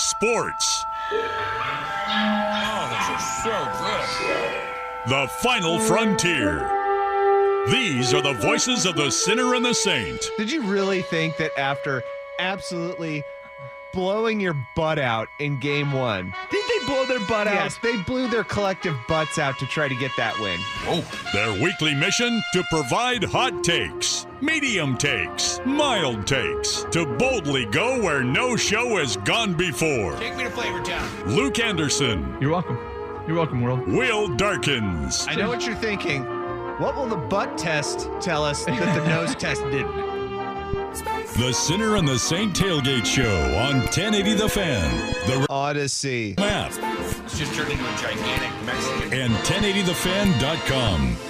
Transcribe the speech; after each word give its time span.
Sports. 0.00 0.84
Oh, 1.12 1.16
those 2.90 3.08
are 3.10 3.20
so 3.44 3.56
good. 3.78 5.10
The 5.10 5.28
final 5.42 5.78
frontier. 5.78 6.68
These 7.70 8.14
are 8.14 8.22
the 8.22 8.32
voices 8.32 8.86
of 8.86 8.96
the 8.96 9.10
sinner 9.10 9.54
and 9.54 9.64
the 9.64 9.74
saint. 9.74 10.30
Did 10.38 10.50
you 10.50 10.62
really 10.62 11.02
think 11.02 11.36
that 11.36 11.50
after 11.58 12.02
absolutely 12.38 13.22
blowing 13.92 14.40
your 14.40 14.56
butt 14.74 14.98
out 14.98 15.28
in 15.38 15.60
game 15.60 15.92
one? 15.92 16.32
Did 16.50 16.64
they 16.66 16.86
blow 16.86 17.04
their 17.06 17.20
butt 17.26 17.46
out? 17.46 17.54
Yes, 17.54 17.78
they 17.82 17.96
blew 18.02 18.28
their 18.28 18.44
collective 18.44 18.96
butts 19.06 19.38
out 19.38 19.58
to 19.58 19.66
try 19.66 19.88
to 19.88 19.94
get 19.96 20.10
that 20.16 20.38
win. 20.40 20.58
Oh, 20.86 21.04
their 21.34 21.52
weekly 21.62 21.94
mission 21.94 22.42
to 22.54 22.64
provide 22.70 23.24
hot 23.24 23.62
takes, 23.62 24.26
medium 24.40 24.96
takes, 24.96 25.60
mild 25.64 26.26
takes, 26.26 26.84
to 26.90 27.04
boldly 27.16 27.66
go 27.66 28.00
where 28.02 28.22
no 28.22 28.56
show 28.56 28.96
has 28.98 29.16
gone 29.18 29.54
before. 29.54 30.16
Take 30.16 30.36
me 30.36 30.44
to 30.44 30.50
Flavor 30.50 30.80
Town. 30.82 31.08
Luke 31.34 31.58
Anderson, 31.58 32.36
You're 32.40 32.50
welcome. 32.52 32.78
You're 33.26 33.36
welcome, 33.36 33.60
world. 33.60 33.86
Will 33.86 34.28
Darkins, 34.36 35.26
I 35.28 35.34
know 35.36 35.48
what 35.48 35.64
you're 35.66 35.74
thinking. 35.76 36.24
What 36.80 36.96
will 36.96 37.06
the 37.06 37.16
butt 37.16 37.58
test 37.58 38.08
tell 38.20 38.42
us 38.44 38.64
that 38.64 38.96
the 38.96 39.06
nose 39.08 39.34
test 39.34 39.62
didn't? 39.64 40.08
the 41.38 41.52
sinner 41.52 41.96
and 41.96 42.06
the 42.08 42.18
saint 42.18 42.54
tailgate 42.56 43.06
show 43.06 43.30
on 43.56 43.76
1080 43.82 44.34
The 44.34 44.48
Fan, 44.48 45.14
the 45.26 45.46
Odyssey. 45.48 46.34
map, 46.38 46.72
It's 47.24 47.38
just 47.38 47.54
turned 47.54 47.70
into 47.70 47.84
a 47.84 47.96
gigantic 47.96 48.66
Mexican. 48.66 49.12
and 49.12 49.32
1080thefan.com. 49.34 51.29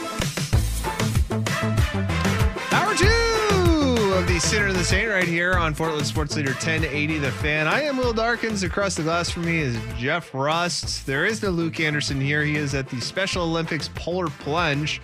two 4.41 4.56
of 4.58 4.74
the 4.74 4.84
Sinner 4.84 4.84
Saint 4.84 5.08
right 5.10 5.28
here 5.28 5.55
on 5.55 5.74
Portland 5.74 6.06
Sports 6.06 6.34
Leader 6.34 6.52
1080 6.52 7.19
The 7.19 7.30
Fan. 7.30 7.66
I 7.66 7.83
am 7.83 7.98
Will 7.98 8.14
Darkins. 8.14 8.62
Across 8.62 8.94
the 8.94 9.02
glass 9.02 9.28
from 9.28 9.44
me 9.44 9.58
is 9.58 9.77
Jeff 9.98 10.33
Rust. 10.33 11.05
There 11.05 11.27
is 11.27 11.42
no 11.42 11.50
Luke 11.50 11.78
Anderson 11.78 12.19
here. 12.20 12.42
He 12.42 12.56
is 12.56 12.74
at 12.74 12.88
the 12.88 13.00
Special 13.00 13.42
Olympics 13.42 13.91
Polar 13.94 14.28
Plunge, 14.28 15.02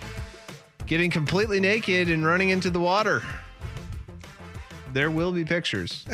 getting 0.87 1.11
completely 1.11 1.59
naked 1.59 2.09
and 2.09 2.25
running 2.25 2.49
into 2.49 2.71
the 2.71 2.79
water. 2.79 3.21
There 4.93 5.11
will 5.11 5.31
be 5.31 5.45
pictures. 5.45 6.05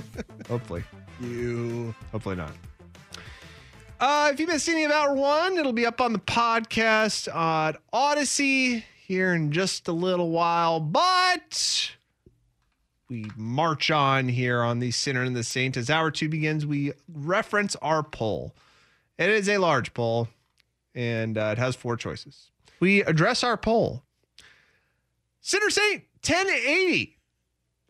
Hopefully. 0.48 0.82
You. 1.20 1.94
Hopefully 2.10 2.36
not. 2.36 2.52
Uh, 4.00 4.30
if 4.32 4.40
you 4.40 4.46
missed 4.46 4.68
any 4.68 4.82
of 4.84 4.90
Hour 4.90 5.14
One, 5.14 5.56
it'll 5.56 5.72
be 5.72 5.86
up 5.86 6.00
on 6.00 6.12
the 6.12 6.18
podcast 6.18 7.32
on 7.32 7.76
Odyssey 7.92 8.84
here 9.06 9.34
in 9.34 9.52
just 9.52 9.86
a 9.86 9.92
little 9.92 10.30
while. 10.30 10.80
But 10.80 11.92
we 13.12 13.30
march 13.36 13.90
on 13.90 14.28
here 14.28 14.62
on 14.62 14.78
the 14.78 14.90
Sinner 14.90 15.22
and 15.22 15.36
the 15.36 15.44
Saint. 15.44 15.76
As 15.76 15.90
Hour 15.90 16.10
Two 16.10 16.28
begins, 16.28 16.64
we 16.64 16.92
reference 17.12 17.76
our 17.76 18.02
poll. 18.02 18.54
It 19.18 19.28
is 19.28 19.48
a 19.48 19.58
large 19.58 19.92
poll, 19.92 20.28
and 20.94 21.36
uh, 21.36 21.50
it 21.52 21.58
has 21.58 21.76
four 21.76 21.96
choices. 21.96 22.50
We 22.80 23.02
address 23.02 23.44
our 23.44 23.56
poll. 23.56 24.02
Sinner 25.42 25.70
Saint 25.70 26.04
1080. 26.26 27.18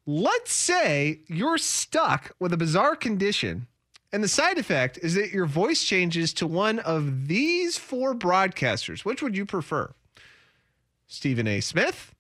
Let's 0.05 0.53
say 0.53 1.21
you're 1.29 1.59
stuck 1.59 2.35
with 2.41 2.53
a 2.53 2.57
bizarre 2.57 2.97
condition 2.97 3.69
and 4.13 4.23
the 4.23 4.29
side 4.29 4.59
effect 4.59 4.99
is 4.99 5.15
that 5.15 5.33
your 5.33 5.47
voice 5.47 5.83
changes 5.83 6.35
to 6.35 6.47
one 6.47 6.79
of 6.81 7.29
these 7.29 7.79
four 7.79 8.15
broadcasters. 8.15 9.07
Which 9.07 9.23
would 9.23 9.37
you 9.37 9.47
prefer? 9.47 9.95
Stephen 11.07 11.47
A. 11.47 11.61
Smith, 11.61 12.15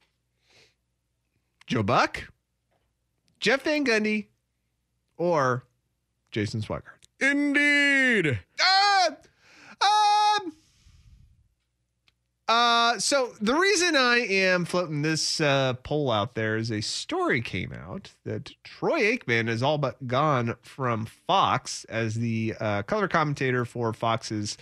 Joe 1.66 1.82
Buck, 1.82 2.28
Jeff 3.42 3.62
Van 3.62 3.84
Gundy, 3.84 4.26
or 5.16 5.64
Jason 6.30 6.62
Swigert? 6.62 6.82
Indeed. 7.20 8.38
Uh, 8.60 9.10
um, 9.80 10.52
uh, 12.46 12.98
so 13.00 13.32
the 13.40 13.54
reason 13.54 13.96
I 13.96 14.18
am 14.18 14.64
floating 14.64 15.02
this 15.02 15.40
uh, 15.40 15.74
poll 15.82 16.12
out 16.12 16.36
there 16.36 16.56
is 16.56 16.70
a 16.70 16.80
story 16.80 17.40
came 17.42 17.72
out 17.72 18.12
that 18.24 18.52
Troy 18.62 19.16
Aikman 19.16 19.48
is 19.48 19.60
all 19.60 19.76
but 19.76 20.06
gone 20.06 20.54
from 20.62 21.06
Fox 21.06 21.82
as 21.86 22.14
the 22.14 22.54
uh, 22.60 22.82
color 22.82 23.08
commentator 23.08 23.64
for 23.64 23.92
Fox's 23.92 24.56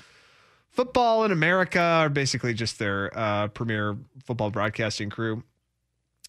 Football 0.71 1.25
in 1.25 1.33
America, 1.33 2.01
or 2.05 2.09
basically 2.09 2.55
just 2.55 2.79
their 2.79 3.11
uh, 3.19 3.49
premier 3.49 3.99
football 4.25 4.51
broadcasting 4.51 5.11
crew. 5.11 5.43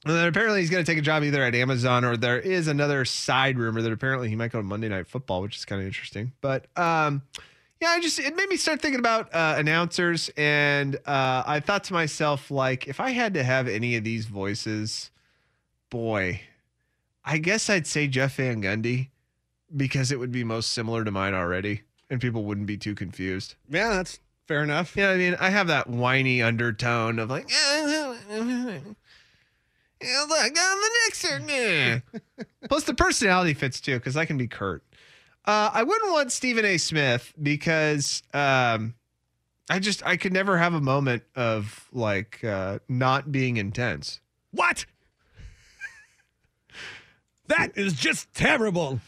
And 0.06 0.16
then 0.16 0.28
apparently 0.28 0.62
he's 0.62 0.70
going 0.72 0.84
to 0.84 0.92
take 0.92 0.98
a 0.98 1.04
job 1.04 1.24
either 1.24 1.44
at 1.44 1.54
Amazon 1.54 2.04
or 2.04 2.18
there 2.18 2.40
is 2.40 2.68
another 2.68 3.06
side 3.06 3.60
rumor 3.60 3.84
that 3.84 3.92
apparently 3.92 4.30
he 4.30 4.36
might 4.36 4.52
go 4.52 4.60
to 4.60 4.64
Monday 4.64 4.90
Night 4.90 5.08
Football, 5.08 5.44
which 5.44 5.58
is 5.58 5.66
kind 5.66 5.80
of 5.80 5.86
interesting. 5.86 6.32
But 6.42 6.66
um, 6.76 7.22
yeah, 7.80 7.90
I 7.90 8.00
just 8.00 8.20
it 8.20 8.36
made 8.36 8.50
me 8.50 8.58
start 8.58 8.82
thinking 8.82 9.00
about 9.00 9.34
uh, 9.34 9.56
announcers, 9.58 10.30
and 10.38 10.96
uh, 11.06 11.44
I 11.46 11.60
thought 11.60 11.84
to 11.86 11.94
myself, 11.94 12.52
like, 12.52 12.88
if 12.88 13.00
I 13.00 13.10
had 13.12 13.34
to 13.34 13.44
have 13.44 13.68
any 13.68 13.96
of 13.96 14.04
these 14.04 14.26
voices, 14.26 15.10
boy, 15.90 16.42
I 17.26 17.40
guess 17.40 17.70
I'd 17.70 17.88
say 17.88 18.08
Jeff 18.08 18.36
Van 18.36 18.62
Gundy 18.62 19.10
because 19.76 20.12
it 20.12 20.20
would 20.20 20.32
be 20.32 20.44
most 20.44 20.72
similar 20.72 21.04
to 21.04 21.12
mine 21.12 21.34
already, 21.34 21.82
and 22.10 22.22
people 22.22 22.44
wouldn't 22.44 22.68
be 22.68 22.78
too 22.78 22.94
confused. 22.94 23.56
Yeah, 23.68 23.90
that's 23.90 24.20
fair 24.48 24.64
enough. 24.64 24.96
Yeah, 24.96 25.10
I 25.10 25.18
mean, 25.18 25.36
I 25.40 25.50
have 25.50 25.68
that 25.68 25.90
whiny 25.90 26.42
undertone 26.42 27.18
of 27.18 27.30
like, 27.32 27.50
yeah, 30.02 30.26
look, 30.28 30.40
on 30.40 30.54
the 30.54 30.90
next 31.06 31.30
one. 31.30 32.48
Plus, 32.70 32.84
the 32.84 32.94
personality 32.94 33.54
fits 33.54 33.80
too, 33.82 33.98
because 33.98 34.18
I 34.18 34.26
can 34.26 34.38
be 34.38 34.48
curt. 34.48 34.84
Uh, 35.46 35.72
I 35.74 35.84
wouldn't 35.84 36.12
want 36.12 36.32
Stephen 36.32 36.66
A. 36.66 36.78
Smith 36.78 37.34
because 37.42 38.22
um, 38.34 38.94
I 39.70 39.80
just 39.80 40.06
I 40.06 40.18
could 40.18 40.34
never 40.34 40.58
have 40.58 40.74
a 40.74 40.82
moment 40.82 41.24
of 41.36 41.90
like 41.92 42.44
uh, 42.44 42.80
not 42.88 43.32
being 43.32 43.58
intense. 43.58 44.20
What? 44.52 44.86
that 47.48 47.78
is 47.78 47.94
just 47.94 48.34
terrible. 48.34 49.00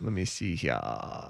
Let 0.00 0.12
me 0.12 0.24
see 0.24 0.54
here 0.56 0.80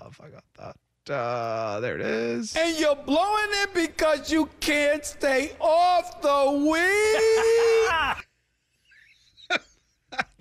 if 0.09 0.21
I 0.21 0.29
got 0.29 0.45
that. 0.59 0.77
Uh, 1.13 1.81
there 1.81 1.97
it 1.97 2.01
is. 2.01 2.55
And 2.55 2.79
you're 2.79 2.95
blowing 2.95 3.51
it 3.63 3.75
because 3.75 4.31
you 4.31 4.49
can't 4.61 5.05
stay 5.05 5.53
off 5.61 6.23
the 6.23 6.71
weed. 6.71 8.25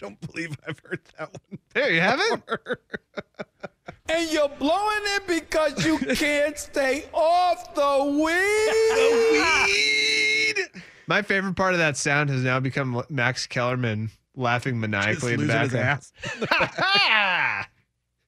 I 0.02 0.06
don't 0.06 0.32
believe 0.32 0.58
I've 0.68 0.80
heard 0.80 1.00
that 1.20 1.30
one. 1.32 1.60
There 1.76 1.92
you 1.92 2.02
have 2.02 2.20
it. 2.20 2.42
and 4.10 4.32
you're 4.32 4.50
blowing 4.50 5.02
it 5.16 5.28
because 5.28 5.86
you 5.86 6.00
can't 6.00 6.58
stay 6.58 7.06
off 7.14 7.76
the 7.76 8.06
weed. 8.06 8.26
the 8.96 10.56
weed. 10.58 10.82
My 11.06 11.22
favorite 11.22 11.56
part 11.56 11.74
of 11.74 11.80
that 11.80 11.98
sound 11.98 12.32
has 12.32 12.42
now 12.42 12.60
become 12.60 13.04
Max 13.10 13.46
Kellerman 13.46 14.10
laughing 14.36 14.80
maniacally 14.80 15.34
in 15.34 15.42
the 15.42 15.46
losing 15.46 15.60
his 15.62 15.72
background. 15.72 17.68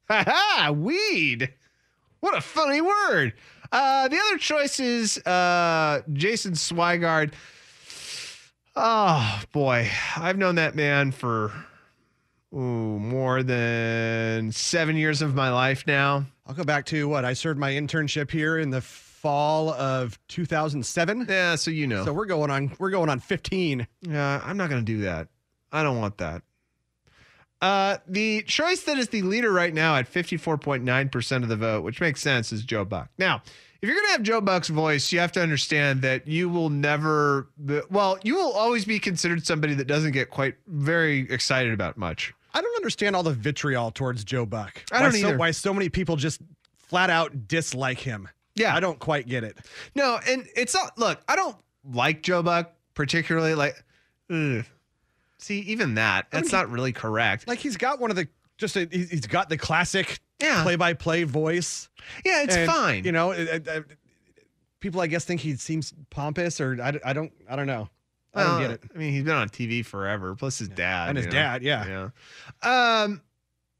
Ha 0.10 0.24
ha! 0.28 0.72
Weed. 0.72 1.54
What 2.20 2.38
a 2.38 2.42
funny 2.42 2.81
word. 2.81 3.34
Uh, 3.72 4.10
the 4.10 4.18
other 4.18 4.38
choice 4.38 4.80
is 4.80 5.18
uh, 5.25 6.02
Jason 6.12 6.54
Swigard. 6.54 7.34
Oh 8.75 9.42
boy, 9.52 9.90
I've 10.18 10.38
known 10.38 10.56
that 10.56 10.75
man 10.75 11.12
for 11.12 11.52
ooh, 12.54 12.58
more 13.00 13.44
than 13.44 14.52
seven 14.52 14.96
years 14.96 15.22
of 15.22 15.36
my 15.36 15.52
life 15.52 15.86
now. 15.86 16.25
I'll 16.48 16.56
go 16.56 16.64
back 16.64 16.86
to 16.88 17.08
what 17.08 17.24
I 17.24 17.34
served 17.34 17.60
my 17.60 17.72
internship 17.72 18.31
here 18.31 18.58
in 18.58 18.72
the 18.72 18.81
fall 18.81 19.70
of 19.70 20.20
2007. 20.28 21.28
Yeah, 21.30 21.56
so 21.56 21.72
you 21.72 21.88
know. 21.88 22.04
So 22.04 22.14
we're 22.14 22.25
going 22.25 22.50
on 22.50 22.75
we're 22.80 22.90
going 22.90 23.10
on 23.10 23.20
15. 23.20 23.88
Yeah, 24.02 24.42
I'm 24.44 24.58
not 24.58 24.70
going 24.70 24.84
to 24.84 24.92
do 24.92 25.02
that. 25.02 25.28
I 25.72 25.84
don't 25.84 26.00
want 26.00 26.18
that. 26.18 26.42
Uh, 27.62 27.98
the 28.08 28.42
choice 28.42 28.81
that 28.81 28.98
is 28.98 29.08
the 29.08 29.22
leader 29.22 29.50
right 29.52 29.74
now 29.74 29.96
at 29.96 30.12
54.9% 30.12 31.44
of 31.44 31.48
the 31.48 31.56
vote, 31.56 31.81
which 31.84 32.02
makes 32.02 32.22
sense, 32.22 32.52
is 32.52 32.64
Joe 32.64 32.84
Buck. 32.84 33.10
Now, 33.18 33.42
if 33.84 33.90
you're 33.90 33.98
going 33.98 34.06
to 34.08 34.12
have 34.14 34.24
Joe 34.24 34.40
Buck's 34.40 34.70
voice, 34.70 35.12
you 35.12 35.20
have 35.20 35.34
to 35.34 35.42
understand 35.42 36.04
that 36.04 36.26
you 36.26 36.48
will 36.48 36.70
never, 36.70 37.50
well, 37.90 38.18
you 38.24 38.36
will 38.36 38.54
always 38.54 38.86
be 38.86 38.98
considered 38.98 39.46
somebody 39.46 39.74
that 39.74 39.88
doesn't 39.88 40.14
get 40.14 40.30
quite 40.30 40.56
very 40.68 41.30
excited 41.30 41.74
about 41.74 41.98
much. 41.98 42.34
I 42.54 42.62
don't 42.62 42.76
understand 42.78 43.14
all 43.14 43.24
the 43.24 43.34
vitriol 43.34 43.92
towards 43.92 44.24
Joe 44.24 44.46
Buck. 44.46 44.82
I 44.90 45.02
don't 45.02 45.12
why 45.12 45.20
so, 45.20 45.28
either. 45.28 45.38
why 45.38 45.52
so 45.52 45.74
many 45.74 45.90
people 45.90 46.16
just 46.16 46.40
flat 46.78 47.10
out 47.10 47.50
dislike 47.50 48.00
him. 48.00 48.30
Yeah. 48.56 48.74
I 48.74 48.80
don't 48.80 49.00
quite 49.00 49.28
get 49.28 49.44
it. 49.44 49.58
No, 49.96 50.18
and 50.30 50.48
it's 50.56 50.74
not, 50.74 50.98
look, 50.98 51.22
I 51.28 51.36
don't 51.36 51.58
like 51.92 52.22
Joe 52.24 52.42
Buck 52.42 52.72
particularly. 52.94 53.54
Like, 53.54 53.84
ugh. 54.32 54.64
see, 55.40 55.60
even 55.60 55.96
that, 55.96 56.28
that's 56.32 56.54
not 56.54 56.70
really 56.70 56.94
correct. 56.94 57.50
Like 57.50 57.60
he's 57.60 57.76
got 57.76 58.00
one 58.00 58.12
of 58.12 58.16
the 58.16 58.30
just 58.58 58.78
a, 58.78 58.88
he's 58.90 59.28
got 59.28 59.50
the 59.50 59.58
classic 59.58 60.22
Yeah. 60.40 60.64
play-by-play 60.64 61.24
voice. 61.24 61.90
yeah, 62.26 62.44
it's 62.44 62.56
And, 62.56 62.70
fine. 62.70 63.04
You 63.06 63.12
know, 63.12 63.32
it- 63.32 63.68
it- 63.68 63.86
people 64.80 65.00
I 65.02 65.08
guess 65.08 65.24
think 65.26 65.40
he 65.42 65.56
seems 65.56 65.94
pompous 66.10 66.60
or 66.60 66.78
I, 66.82 67.00
I 67.06 67.14
don't 67.14 67.32
I 67.50 67.56
don't 67.56 67.68
know. 67.68 67.90
I 68.36 68.44
don't 68.44 68.60
get 68.62 68.72
it. 68.72 68.84
I 68.94 68.98
mean, 68.98 69.14
he's 69.14 69.24
been 69.24 69.36
on 69.36 69.48
TV 69.48 69.86
forever. 69.86 70.36
Plus 70.36 70.58
his 70.58 70.68
dad 70.68 71.10
And 71.10 71.18
his 71.18 71.28
know? 71.28 71.34
dad, 71.34 71.62
yeah. 71.64 72.10
Yeah. 72.64 73.04
Um. 73.04 73.22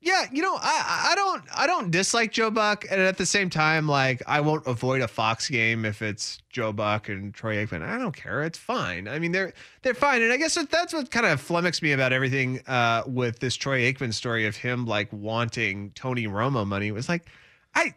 Yeah, 0.04 0.26
you 0.34 0.42
know, 0.42 0.56
I 0.56 1.12
I 1.12 1.16
don't 1.16 1.44
I 1.56 1.66
don't 1.66 1.90
dislike 1.90 2.34
Joe 2.34 2.52
Buck, 2.52 2.84
and 2.92 3.00
at 3.00 3.18
the 3.18 3.26
same 3.26 3.50
time, 3.50 3.88
like 3.88 4.22
I 4.28 4.42
won't 4.42 4.68
avoid 4.68 5.02
a 5.02 5.08
Fox 5.08 5.50
game 5.50 5.86
if 5.86 6.02
it's 6.02 6.40
Joe 6.50 6.74
Buck 6.74 7.08
and 7.08 7.34
Troy 7.34 7.66
Aikman. 7.66 7.82
I 7.82 7.98
don't 7.98 8.14
care. 8.14 8.44
It's 8.44 8.58
fine. 8.58 9.08
I 9.08 9.18
mean, 9.18 9.32
they're 9.32 9.54
they're 9.82 9.94
fine, 9.94 10.22
and 10.22 10.34
I 10.34 10.36
guess 10.36 10.56
that's 10.56 10.94
what 10.94 11.10
kind 11.10 11.26
of 11.26 11.40
flummoxed 11.40 11.82
me 11.82 11.94
about 11.94 12.12
everything 12.12 12.60
uh, 12.68 13.04
with 13.08 13.40
this 13.40 13.56
Troy 13.56 13.80
Aikman 13.84 14.14
story 14.14 14.46
of 14.46 14.58
him 14.58 14.86
like 14.86 15.08
wanting 15.14 15.92
Tony 15.96 16.28
Romo 16.28 16.68
money. 16.68 16.88
It 16.88 16.94
was 16.94 17.08
like, 17.08 17.26
I 17.74 17.94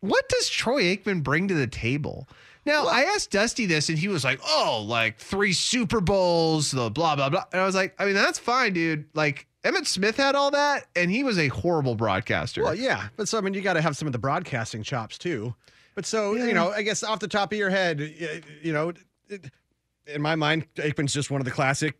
what 0.00 0.28
does 0.28 0.50
Troy 0.50 0.94
Aikman 0.94 1.22
bring 1.22 1.48
to 1.48 1.54
the 1.54 1.66
table? 1.66 2.28
Now, 2.66 2.86
I 2.86 3.04
asked 3.14 3.30
Dusty 3.30 3.64
this, 3.64 3.88
and 3.88 3.98
he 3.98 4.08
was 4.08 4.24
like, 4.24 4.40
"Oh, 4.46 4.84
like 4.86 5.16
three 5.16 5.54
Super 5.54 6.02
Bowls, 6.02 6.70
the 6.70 6.90
blah 6.90 7.16
blah 7.16 7.30
blah." 7.30 7.44
And 7.50 7.62
I 7.62 7.64
was 7.64 7.74
like, 7.74 7.94
"I 7.98 8.04
mean, 8.04 8.14
that's 8.14 8.38
fine, 8.38 8.74
dude. 8.74 9.06
Like 9.14 9.46
Emmitt 9.64 9.86
Smith 9.86 10.16
had 10.16 10.34
all 10.34 10.50
that, 10.52 10.86
and 10.96 11.10
he 11.10 11.22
was 11.22 11.38
a 11.38 11.48
horrible 11.48 11.94
broadcaster." 11.94 12.62
Well, 12.62 12.74
yeah, 12.74 13.08
but 13.16 13.28
so 13.28 13.38
I 13.38 13.40
mean, 13.40 13.54
you 13.54 13.60
got 13.60 13.74
to 13.74 13.82
have 13.82 13.96
some 13.96 14.06
of 14.06 14.12
the 14.12 14.18
broadcasting 14.18 14.82
chops 14.82 15.18
too. 15.18 15.54
But 15.94 16.06
so 16.06 16.34
Yeah. 16.34 16.46
you 16.46 16.54
know, 16.54 16.70
I 16.70 16.82
guess 16.82 17.02
off 17.02 17.18
the 17.20 17.28
top 17.28 17.52
of 17.52 17.58
your 17.58 17.68
head, 17.70 18.00
you 18.62 18.72
know, 18.72 18.92
it, 19.28 19.50
in 20.06 20.22
my 20.22 20.34
mind, 20.36 20.66
Aikman's 20.76 21.12
just 21.12 21.30
one 21.30 21.40
of 21.40 21.44
the 21.44 21.50
classic 21.50 21.94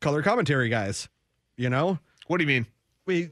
color 0.00 0.22
commentary 0.22 0.68
guys. 0.68 1.08
You 1.56 1.70
know, 1.70 1.98
what 2.26 2.38
do 2.38 2.42
you 2.44 2.48
mean? 2.48 2.66
we 3.06 3.30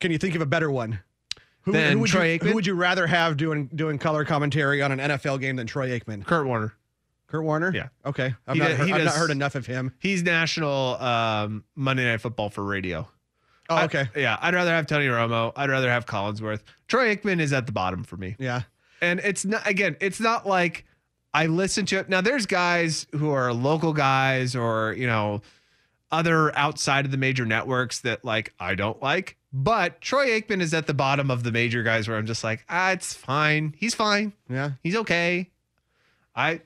can 0.00 0.10
you 0.10 0.18
think 0.18 0.34
of 0.34 0.40
a 0.40 0.46
better 0.46 0.70
one? 0.70 1.00
Who, 1.62 1.72
Than 1.72 2.00
would 2.00 2.10
Troy 2.10 2.32
you, 2.32 2.38
Aikman? 2.38 2.48
who 2.48 2.54
would 2.54 2.66
you 2.66 2.74
rather 2.74 3.06
have 3.06 3.36
doing 3.36 3.66
doing 3.74 3.98
color 3.98 4.24
commentary 4.24 4.82
on 4.82 4.92
an 4.92 4.98
NFL 4.98 5.40
game 5.40 5.56
than 5.56 5.66
Troy 5.66 5.88
Aikman? 5.98 6.24
Kurt 6.24 6.46
Warner. 6.46 6.74
Kurt 7.28 7.42
Warner? 7.44 7.72
Yeah. 7.74 7.88
Okay. 8.04 8.34
I've, 8.46 8.54
He 8.54 8.60
not, 8.60 8.68
does- 8.68 8.76
heard, 8.78 8.86
he 8.86 8.92
I've 8.92 8.98
not 9.00 9.04
does- 9.10 9.16
heard 9.16 9.30
enough 9.30 9.54
of 9.54 9.66
him. 9.66 9.92
He's 9.98 10.22
national 10.22 10.94
um, 11.02 11.64
Monday 11.74 12.04
Night 12.04 12.20
Football 12.20 12.50
for 12.50 12.62
radio. 12.64 13.08
Oh, 13.68 13.74
I- 13.76 13.84
okay. 13.86 14.08
yeah, 14.16 14.38
I'd 14.40 14.54
rather 14.54 14.70
have 14.70 14.86
Tony 14.86 15.06
Romo. 15.06 15.52
I'd 15.56 15.70
rather 15.70 15.90
have 15.90 16.06
Collinsworth. 16.06 16.60
Troy 16.86 17.14
Aikman 17.16 17.40
is 17.40 17.52
at 17.52 17.66
the 17.66 17.72
bottom 17.72 18.04
for 18.04 18.16
me. 18.16 18.36
yeah. 18.38 18.62
And 19.02 19.20
it's 19.20 19.44
not 19.44 19.66
again, 19.68 19.96
it's 20.00 20.20
not 20.20 20.46
like 20.46 20.86
I 21.34 21.46
listen 21.46 21.84
to 21.86 21.98
it. 21.98 22.08
Now 22.08 22.22
there's 22.22 22.46
guys 22.46 23.06
who 23.12 23.28
are 23.30 23.52
local 23.52 23.92
guys 23.92 24.56
or, 24.56 24.94
you 24.96 25.06
know, 25.06 25.42
other 26.10 26.56
outside 26.56 27.04
of 27.04 27.10
the 27.10 27.18
major 27.18 27.44
networks 27.44 28.00
that 28.00 28.24
like 28.24 28.54
I 28.58 28.74
don't 28.74 29.02
like. 29.02 29.36
But 29.52 30.00
Troy 30.00 30.28
Aikman 30.40 30.62
is 30.62 30.72
at 30.72 30.86
the 30.86 30.94
bottom 30.94 31.30
of 31.30 31.42
the 31.42 31.52
major 31.52 31.82
guys 31.82 32.08
where 32.08 32.16
I'm 32.16 32.24
just 32.24 32.42
like, 32.44 32.64
ah, 32.70 32.92
it's 32.92 33.12
fine. 33.12 33.74
He's 33.76 33.94
fine. 33.94 34.32
Yeah. 34.48 34.70
He's 34.82 34.96
okay. 34.96 35.50
I 36.34 36.60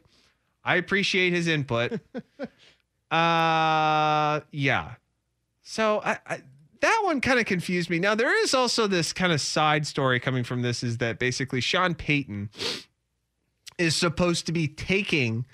I 0.71 0.77
appreciate 0.77 1.33
his 1.33 1.49
input. 1.49 1.93
uh 3.11 4.41
yeah. 4.53 4.95
So 5.63 6.01
I, 6.05 6.19
I 6.25 6.43
that 6.81 7.01
one 7.03 7.21
kind 7.21 7.41
of 7.41 7.47
confused 7.47 7.91
me. 7.91 7.99
Now 7.99 8.15
there 8.15 8.41
is 8.45 8.55
also 8.55 8.87
this 8.87 9.13
kind 9.13 9.33
of 9.33 9.41
side 9.41 9.85
story 9.85 10.21
coming 10.21 10.45
from 10.45 10.63
this 10.63 10.85
is 10.85 10.99
that 10.99 11.19
basically 11.19 11.61
Sean 11.61 11.97
Payton 11.97 12.51
is 13.79 13.97
supposed 13.97 14.47
to 14.47 14.53
be 14.53 14.69
taking 14.69 15.45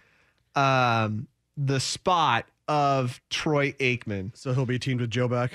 um 0.54 1.28
the 1.56 1.80
spot 1.80 2.44
of 2.68 3.18
Troy 3.30 3.72
Aikman. 3.80 4.36
So 4.36 4.52
he'll 4.52 4.66
be 4.66 4.78
teamed 4.78 5.00
with 5.00 5.10
Joe 5.10 5.28
Buck. 5.28 5.50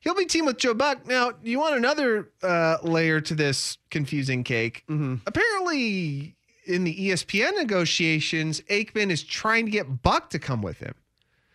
He'll 0.00 0.14
be 0.14 0.26
teamed 0.26 0.46
with 0.46 0.58
Joe 0.58 0.74
Buck. 0.74 1.06
Now, 1.06 1.32
you 1.42 1.58
want 1.58 1.74
another 1.74 2.30
uh, 2.42 2.76
layer 2.82 3.20
to 3.22 3.34
this 3.34 3.78
confusing 3.90 4.44
cake? 4.44 4.84
Mm-hmm. 4.88 5.16
Apparently, 5.26 6.35
in 6.66 6.84
the 6.84 6.94
ESPN 7.10 7.56
negotiations, 7.56 8.60
Aikman 8.62 9.10
is 9.10 9.22
trying 9.22 9.64
to 9.66 9.70
get 9.70 10.02
Buck 10.02 10.30
to 10.30 10.38
come 10.38 10.62
with 10.62 10.78
him. 10.78 10.94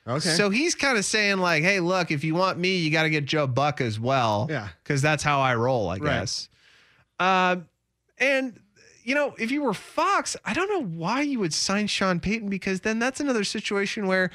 Okay. 0.07 0.29
So 0.29 0.49
he's 0.49 0.73
kind 0.73 0.97
of 0.97 1.05
saying, 1.05 1.37
like, 1.37 1.63
hey, 1.63 1.79
look, 1.79 2.09
if 2.11 2.23
you 2.23 2.33
want 2.33 2.57
me, 2.57 2.77
you 2.77 2.89
got 2.91 3.03
to 3.03 3.09
get 3.09 3.25
Joe 3.25 3.45
Buck 3.45 3.81
as 3.81 3.99
well. 3.99 4.47
Yeah. 4.49 4.69
Because 4.83 5.01
that's 5.01 5.21
how 5.23 5.39
I 5.41 5.53
roll, 5.55 5.89
I 5.89 5.97
Right. 5.97 6.03
guess. 6.21 6.49
Um, 7.19 7.67
and, 8.17 8.59
you 9.03 9.13
know, 9.13 9.35
if 9.37 9.51
you 9.51 9.61
were 9.61 9.73
Fox, 9.75 10.35
I 10.43 10.53
don't 10.53 10.69
know 10.69 10.83
why 10.83 11.21
you 11.21 11.39
would 11.39 11.53
sign 11.53 11.85
Sean 11.87 12.19
Payton 12.19 12.49
because 12.49 12.81
then 12.81 12.97
that's 12.99 13.19
another 13.19 13.43
situation 13.43 14.07
where, 14.07 14.31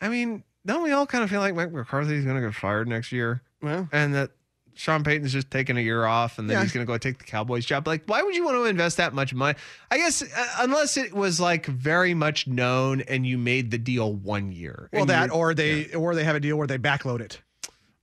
I 0.00 0.08
mean, 0.10 0.42
don't 0.66 0.82
we 0.82 0.92
all 0.92 1.06
kind 1.06 1.24
of 1.24 1.30
feel 1.30 1.40
like 1.40 1.54
Mike 1.54 1.72
McCarthy's 1.72 2.24
going 2.24 2.36
to 2.36 2.42
get 2.46 2.54
fired 2.54 2.86
next 2.88 3.10
year? 3.12 3.40
well, 3.62 3.88
and 3.92 4.14
that 4.14 4.30
Sean 4.76 5.02
Payton's 5.02 5.32
just 5.32 5.50
taking 5.50 5.76
a 5.76 5.80
year 5.80 6.04
off 6.04 6.38
and 6.38 6.48
then 6.48 6.58
Yeah. 6.58 6.62
he's 6.62 6.72
going 6.72 6.86
to 6.86 6.90
go 6.92 6.98
take 6.98 7.18
the 7.18 7.24
Cowboys 7.24 7.64
job. 7.64 7.86
Like, 7.88 8.02
why 8.06 8.22
would 8.22 8.34
you 8.36 8.44
want 8.44 8.56
to 8.58 8.64
invest 8.64 8.98
that 8.98 9.14
much 9.14 9.32
money? 9.34 9.58
I 9.90 9.96
guess 9.96 10.22
uh, 10.22 10.46
unless 10.58 10.96
it 10.96 11.14
was 11.14 11.40
like 11.40 11.64
very 11.66 12.12
much 12.14 12.46
known 12.46 13.00
and 13.02 13.26
you 13.26 13.38
made 13.38 13.70
the 13.70 13.78
deal 13.78 14.12
one 14.12 14.52
year. 14.52 14.88
well, 14.92 15.06
that 15.06 15.30
or 15.32 15.54
they 15.54 15.92
or 15.94 16.14
they 16.14 16.24
have 16.24 16.36
a 16.36 16.40
deal 16.40 16.56
where 16.56 16.66
they 16.66 16.78
backload 16.78 17.20
it. 17.20 17.40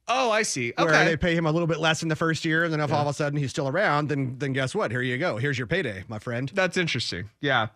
Oh, 0.07 0.31
I 0.31 0.41
see. 0.41 0.73
where 0.75 0.89
Okay. 0.89 1.05
they 1.05 1.15
pay 1.17 1.33
him 1.35 1.45
a 1.45 1.51
little 1.51 1.67
bit 1.67 1.79
less 1.79 2.03
in 2.03 2.09
the 2.09 2.15
first 2.15 2.43
year, 2.43 2.65
and 2.65 2.73
then 2.73 2.81
if 2.81 2.91
all 2.91 3.03
of 3.03 3.07
a 3.07 3.13
sudden 3.13 3.39
he's 3.39 3.51
still 3.51 3.69
around, 3.69 4.09
then 4.09 4.35
then 4.39 4.51
guess 4.51 4.75
what? 4.75 4.91
Here 4.91 5.01
you 5.01 5.17
go. 5.17 5.37
Here's 5.37 5.57
your 5.57 5.67
payday, 5.67 6.03
my 6.09 6.19
friend. 6.19 6.51
That's 6.53 6.75
interesting. 6.75 7.29
Yeah. 7.39 7.67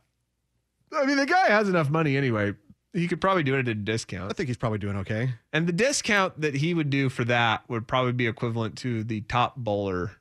I 0.93 1.05
mean, 1.05 1.17
the 1.17 1.25
guy 1.25 1.47
has 1.47 1.69
enough 1.69 1.89
money 1.89 2.17
anyway. 2.17 2.53
He 2.97 3.07
could 3.07 3.21
probably 3.21 3.43
do 3.43 3.53
it 3.55 3.59
at 3.59 3.67
a 3.67 3.75
discount. 3.75 4.31
I 4.31 4.33
think 4.33 4.47
he's 4.47 4.57
probably 4.57 4.79
doing 4.79 4.97
okay. 4.97 5.29
And 5.53 5.67
the 5.67 5.71
discount 5.71 6.41
that 6.41 6.55
he 6.55 6.73
would 6.73 6.89
do 6.89 7.09
for 7.09 7.23
that 7.25 7.63
would 7.69 7.87
probably 7.87 8.11
be 8.11 8.25
equivalent 8.25 8.75
to 8.79 9.03
the 9.03 9.21
top 9.21 9.55
bowler 9.55 10.13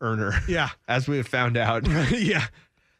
earner, 0.00 0.32
Yeah, 0.48 0.70
as 0.88 1.06
we 1.06 1.16
have 1.18 1.28
found 1.28 1.56
out. 1.56 1.86
yeah. 2.10 2.46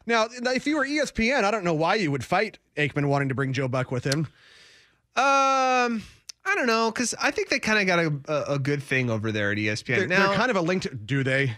Now, 0.05 0.27
if 0.31 0.65
you 0.65 0.77
were 0.77 0.85
ESPN, 0.85 1.43
I 1.43 1.51
don't 1.51 1.65
know 1.65 1.73
why 1.73 1.95
you 1.95 2.11
would 2.11 2.23
fight 2.23 2.59
Aikman 2.77 3.07
wanting 3.07 3.27
to 3.29 3.35
bring 3.35 3.51
Joe 3.51 3.67
Buck 3.67 3.91
with 3.91 4.05
him. 4.05 4.27
Um, 5.17 6.03
I 6.45 6.53
don't 6.55 6.67
know, 6.67 6.91
because 6.91 7.13
I 7.21 7.31
think 7.31 7.49
they 7.49 7.59
kind 7.59 7.79
of 7.79 7.87
got 7.87 7.99
a, 7.99 8.51
a, 8.51 8.53
a 8.55 8.59
good 8.59 8.83
thing 8.83 9.09
over 9.09 9.31
there 9.33 9.51
at 9.51 9.57
ESPN. 9.57 9.97
They're, 9.97 10.07
now, 10.07 10.27
they're 10.27 10.37
kind 10.37 10.51
of 10.51 10.57
a 10.57 10.61
linked. 10.61 11.05
Do 11.05 11.23
they? 11.23 11.57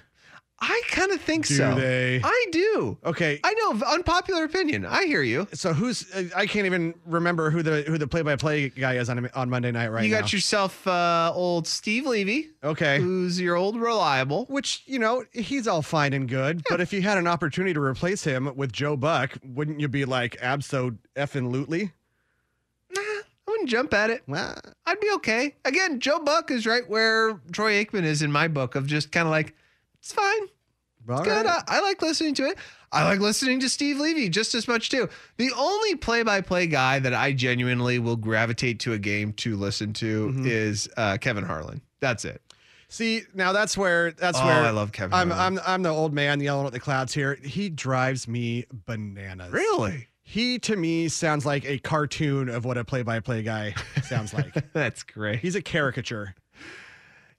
I 0.59 0.81
kind 0.89 1.11
of 1.11 1.21
think 1.21 1.45
Do 1.45 1.53
so. 1.53 1.75
they? 1.75 2.19
I 2.23 2.45
do. 2.51 2.97
Okay. 3.05 3.39
I 3.43 3.53
know, 3.53 3.79
unpopular 3.85 4.43
opinion. 4.43 4.85
I 4.85 5.05
hear 5.05 5.21
you. 5.21 5.47
So 5.53 5.71
who's? 5.71 6.11
uh, 6.13 6.29
I 6.35 6.47
can't 6.47 6.65
even 6.65 6.95
remember 7.05 7.51
who 7.51 7.61
the 7.61 7.83
who 7.83 7.99
the 7.99 8.07
play 8.07 8.23
by 8.23 8.35
play 8.37 8.69
guy 8.69 8.95
is 8.95 9.07
on 9.09 9.29
on 9.35 9.49
Monday 9.51 9.71
night 9.71 9.91
right 9.91 10.03
you 10.03 10.11
now. 10.11 10.21
got 10.21 10.33
yourself 10.33 10.87
uh, 10.87 11.31
old 11.33 11.67
Steve 11.67 12.07
Levy, 12.07 12.49
okay. 12.63 12.99
who's 12.99 13.39
your 13.39 13.55
old 13.55 13.79
reliable. 13.79 14.45
Which 14.45 14.81
you 14.87 14.97
know 14.97 15.23
he's 15.31 15.67
all 15.67 15.83
fine 15.83 16.13
and 16.13 16.27
good, 16.27 16.63
but 16.69 16.81
if 16.81 16.91
you 16.91 17.03
had 17.03 17.19
an 17.19 17.27
opportunity 17.27 17.75
to 17.75 17.81
replace 17.81 18.23
him 18.23 18.51
with 18.55 18.71
Joe 18.71 18.97
Buck, 18.97 19.37
wouldn't 19.43 19.79
you 19.79 19.87
be 19.87 20.05
like 20.05 20.37
abso 20.37 20.97
effing 21.15 21.51
lootly? 21.53 21.91
Nah, 22.95 23.01
I 23.01 23.21
wouldn't 23.47 23.69
jump 23.69 23.93
at 23.93 24.09
it. 24.09 24.23
Well, 24.27 24.55
I'd 24.87 24.99
be 24.99 25.11
okay. 25.17 25.55
Again, 25.65 25.99
Joe 25.99 26.19
Buck 26.19 26.49
is 26.49 26.65
right 26.65 26.87
where 26.89 27.39
Troy 27.51 27.83
Aikman 27.83 28.05
is 28.05 28.23
in 28.23 28.31
my 28.31 28.47
book 28.47 28.73
of 28.75 28.87
just 28.87 29.11
kind 29.11 29.27
of 29.27 29.31
like, 29.31 29.53
it's 29.99 30.13
fine. 30.13 30.47
all 31.09 31.23
good. 31.23 31.45
right. 31.45 31.63
I, 31.67 31.77
I 31.77 31.81
like 31.81 32.01
listening 32.01 32.33
to 32.35 32.43
it. 32.45 32.57
I 32.91 33.03
like 33.03 33.19
listening 33.19 33.59
to 33.59 33.69
Steve 33.69 33.99
Levy 33.99 34.29
just 34.29 34.55
as 34.55 34.65
much 34.67 34.89
too. 34.89 35.09
The 35.35 35.51
only 35.57 35.95
play-by-play 35.95 36.67
guy 36.67 36.99
that 36.99 37.13
I 37.13 37.33
genuinely 37.33 37.99
will 37.99 38.15
gravitate 38.15 38.79
to 38.81 38.93
a 38.93 38.97
game 38.97 39.33
to 39.33 39.57
listen 39.57 39.91
to 39.93 40.27
Mm-hmm. 40.29 40.45
is 40.47 40.87
uh, 40.95 41.17
Kevin 41.17 41.43
Harlan. 41.43 41.81
That's 41.99 42.23
it. 42.23 42.41
See, 42.89 43.23
now 43.33 43.51
that's 43.51 43.77
where 43.77 44.11
that's 44.13 44.39
Oh, 44.39 44.45
where 44.45 44.63
I 44.63 44.69
love 44.69 44.93
Kevin 44.93 45.13
I'm 45.13 45.29
Harlan. 45.31 45.57
I'm 45.59 45.63
I'm 45.67 45.83
the 45.83 45.89
old 45.89 46.13
man 46.13 46.39
yelling 46.39 46.65
at 46.67 46.71
the 46.71 46.79
clouds 46.79 47.13
here. 47.13 47.35
He 47.43 47.67
drives 47.69 48.29
me 48.29 48.65
bananas. 48.71 49.51
Really? 49.51 50.07
He 50.23 50.57
to 50.59 50.75
me 50.77 51.09
sounds 51.09 51.45
like 51.45 51.65
a 51.65 51.79
cartoon 51.79 52.47
of 52.47 52.63
what 52.63 52.77
a 52.77 52.85
play-by-play 52.85 53.43
guy 53.43 53.75
sounds 54.03 54.33
like. 54.33 54.53
That's 54.73 55.03
great. 55.03 55.39
He's 55.39 55.55
a 55.55 55.61
caricature. 55.61 56.35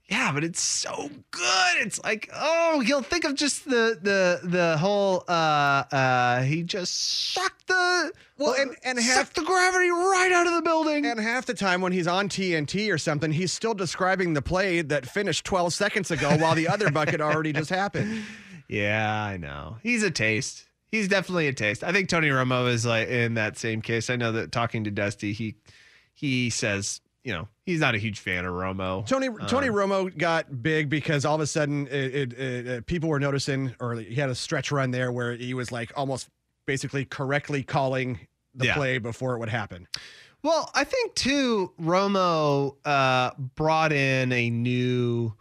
Yeah, 0.08 0.32
but 0.32 0.42
it's 0.42 0.62
so 0.62 1.10
good. 1.30 1.76
It's 1.80 2.02
like, 2.02 2.30
oh, 2.34 2.80
you'll 2.80 3.02
think 3.02 3.24
of 3.24 3.34
just 3.34 3.66
the 3.66 3.98
the 4.00 4.40
the 4.42 4.78
whole 4.78 5.22
uh 5.28 5.84
uh 5.92 6.42
he 6.42 6.62
just 6.62 7.32
sucked 7.34 7.66
the 7.66 8.12
Well, 8.38 8.54
and- 8.58 8.74
and 8.84 8.98
half- 8.98 9.16
sucked 9.26 9.36
the 9.36 9.42
gravity 9.42 9.90
right 9.90 10.32
out 10.32 10.46
of 10.46 10.54
the 10.54 10.62
building. 10.62 11.04
And 11.04 11.20
half 11.20 11.44
the 11.44 11.52
time 11.52 11.82
when 11.82 11.92
he's 11.92 12.06
on 12.06 12.30
TNT 12.30 12.90
or 12.90 12.96
something, 12.96 13.32
he's 13.32 13.52
still 13.52 13.74
describing 13.74 14.32
the 14.32 14.40
play 14.40 14.80
that 14.80 15.04
finished 15.06 15.44
12 15.44 15.74
seconds 15.74 16.10
ago 16.10 16.36
while 16.38 16.54
the 16.54 16.68
other 16.68 16.90
bucket 16.90 17.20
already 17.20 17.52
just 17.52 17.70
happened. 17.70 18.22
Yeah, 18.70 19.10
I 19.24 19.38
know. 19.38 19.78
He's 19.82 20.02
a 20.02 20.10
taste. 20.10 20.66
He's 20.92 21.08
definitely 21.08 21.48
a 21.48 21.54
taste. 21.54 21.82
I 21.82 21.90
think 21.90 22.10
Tony 22.10 22.28
Romo 22.28 22.68
is 22.70 22.84
like 22.84 23.08
in 23.08 23.32
that 23.34 23.56
same 23.56 23.80
case. 23.80 24.10
I 24.10 24.16
know 24.16 24.32
that 24.32 24.52
talking 24.52 24.84
to 24.84 24.90
Dusty, 24.90 25.32
he 25.32 25.54
he 26.12 26.50
says, 26.50 27.00
you 27.28 27.34
know, 27.34 27.46
he's 27.66 27.78
not 27.80 27.94
a 27.94 27.98
huge 27.98 28.20
fan 28.20 28.46
of 28.46 28.54
Romo. 28.54 29.04
Tony 29.04 29.28
Tony 29.48 29.68
Um, 29.68 29.74
Romo 29.74 30.16
got 30.16 30.62
big 30.62 30.88
because 30.88 31.26
all 31.26 31.34
of 31.34 31.42
a 31.42 31.46
sudden 31.46 31.86
it, 31.88 32.14
it, 32.14 32.32
it, 32.32 32.68
uh, 32.68 32.80
people 32.86 33.10
were 33.10 33.20
noticing, 33.20 33.74
or 33.80 33.96
he 33.96 34.14
had 34.14 34.30
a 34.30 34.34
stretch 34.34 34.72
run 34.72 34.92
there 34.92 35.12
where 35.12 35.34
he 35.34 35.52
was 35.52 35.70
like 35.70 35.92
almost 35.94 36.30
basically 36.66 37.04
correctly 37.04 37.62
calling 37.62 38.18
the 38.54 38.64
Yeah. 38.68 38.74
play 38.74 38.96
before 38.96 39.34
it 39.34 39.40
would 39.40 39.50
happen. 39.50 39.86
Well, 40.42 40.70
I 40.74 40.84
think 40.84 41.16
too, 41.16 41.74
Romo 41.78 42.76
uh, 42.86 43.32
brought 43.56 43.92
in 43.92 44.32
a 44.32 44.48
new. 44.48 45.34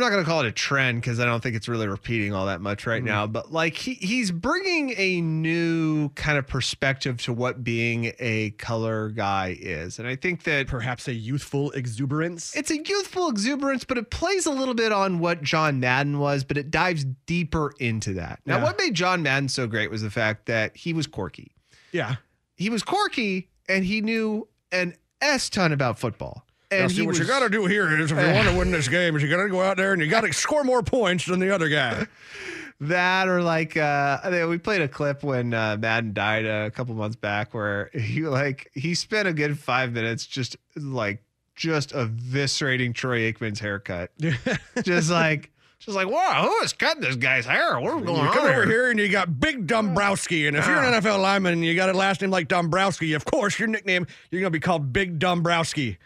I'm 0.00 0.10
not 0.10 0.14
going 0.14 0.24
to 0.24 0.30
call 0.30 0.40
it 0.40 0.46
a 0.46 0.52
trend 0.52 1.02
because 1.02 1.20
I 1.20 1.26
don't 1.26 1.42
think 1.42 1.56
it's 1.56 1.68
really 1.68 1.86
repeating 1.86 2.32
all 2.32 2.46
that 2.46 2.62
much 2.62 2.86
right 2.86 2.98
mm-hmm. 2.98 3.06
now. 3.06 3.26
But 3.26 3.52
like 3.52 3.74
he 3.76 3.94
he's 3.94 4.30
bringing 4.30 4.94
a 4.96 5.20
new 5.20 6.08
kind 6.10 6.38
of 6.38 6.46
perspective 6.46 7.20
to 7.22 7.32
what 7.32 7.62
being 7.62 8.12
a 8.18 8.50
color 8.52 9.10
guy 9.10 9.56
is, 9.60 9.98
and 9.98 10.08
I 10.08 10.16
think 10.16 10.44
that 10.44 10.66
Perhaps 10.68 11.08
a 11.08 11.12
youthful 11.12 11.70
exuberance. 11.72 12.56
it's 12.56 12.70
a 12.70 12.76
youthful 12.76 13.28
exuberance, 13.28 13.84
but 13.84 13.98
it 13.98 14.10
plays 14.10 14.46
a 14.46 14.50
little 14.50 14.74
bit 14.74 14.92
on 14.92 15.18
what 15.18 15.42
John 15.42 15.80
Madden 15.80 16.18
was, 16.18 16.44
but 16.44 16.56
it 16.56 16.70
dives 16.70 17.04
deeper 17.26 17.72
into 17.78 18.14
that. 18.14 18.40
Now, 18.46 18.56
Yeah. 18.56 18.64
what 18.64 18.78
made 18.78 18.94
John 18.94 19.22
Madden 19.22 19.48
so 19.48 19.66
great 19.66 19.90
was 19.90 20.02
the 20.02 20.10
fact 20.10 20.46
that 20.46 20.76
he 20.76 20.92
was 20.92 21.06
quirky 21.06 21.52
yeah. 21.92 22.16
he 22.56 22.70
was 22.70 22.82
quirky 22.82 23.50
and 23.68 23.84
he 23.84 24.00
knew 24.00 24.48
an 24.72 24.94
S 25.20 25.50
ton 25.50 25.72
about 25.72 25.98
football. 25.98 26.46
And 26.70 26.90
he 26.90 27.02
was, 27.02 27.18
you 27.18 27.24
got 27.24 27.40
to 27.40 27.48
do 27.48 27.66
here 27.66 27.90
is 28.00 28.12
if 28.12 28.18
you 28.18 28.32
want 28.32 28.48
to 28.48 28.56
win 28.56 28.70
this 28.70 28.88
game 28.98 29.16
is 29.16 29.22
you 29.22 29.28
got 29.28 29.42
to 29.42 29.48
go 29.48 29.60
out 29.60 29.76
there 29.76 29.92
and 29.92 30.00
you 30.00 30.08
got 30.08 30.20
to 30.22 30.32
score 30.32 30.62
more 30.64 30.82
points 30.82 31.26
than 31.26 31.40
the 31.40 31.52
other 31.54 31.68
guy. 31.68 32.06
that 32.82 33.28
or 33.28 33.42
like 33.42 33.76
uh 33.76 34.18
I 34.24 34.30
think 34.30 34.48
we 34.48 34.56
played 34.56 34.80
a 34.80 34.88
clip 34.88 35.22
when 35.22 35.52
uh, 35.52 35.76
Madden 35.78 36.14
died 36.14 36.46
a 36.46 36.70
couple 36.70 36.94
months 36.94 37.16
back 37.16 37.52
where 37.52 37.90
he 37.92 38.22
like 38.22 38.70
he 38.72 38.94
spent 38.94 39.28
a 39.28 39.34
good 39.34 39.58
five 39.58 39.92
minutes 39.92 40.24
just 40.26 40.56
like 40.76 41.22
just 41.54 41.90
eviscerating 41.90 42.94
Troy 42.94 43.30
Aikman's 43.30 43.60
haircut. 43.60 44.10
just 44.82 45.10
like 45.10 45.50
just 45.78 45.96
like, 45.96 46.08
wow, 46.08 46.46
who 46.46 46.64
is 46.64 46.72
cutting 46.72 47.02
this 47.02 47.16
guy's 47.16 47.44
hair? 47.46 47.78
What's 47.80 48.04
going 48.04 48.06
You 48.06 48.14
on 48.14 48.26
You 48.26 48.32
come 48.32 48.46
over 48.46 48.66
here? 48.66 48.90
and 48.90 48.98
you 48.98 49.08
got 49.08 49.40
Big 49.40 49.66
Dombrowski, 49.66 50.46
and 50.46 50.56
if 50.56 50.66
you're 50.66 50.82
an 50.82 50.92
NFL 51.02 51.20
lineman 51.20 51.54
and 51.54 51.64
you 51.64 51.74
got 51.74 51.88
a 51.88 51.92
last 51.92 52.20
name 52.20 52.30
like 52.30 52.48
Dombrowski, 52.48 53.12
of 53.14 53.24
course 53.24 53.58
your 53.58 53.68
nickname 53.68 54.06
you're 54.30 54.40
gonna 54.40 54.50
be 54.50 54.60
called 54.60 54.92
Big 54.92 55.18
Dombrowski. 55.18 55.98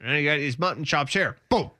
And 0.00 0.16
he 0.16 0.24
got 0.24 0.38
his 0.38 0.58
mutton 0.58 0.84
chops 0.84 1.14
hair. 1.14 1.36
Boom. 1.48 1.70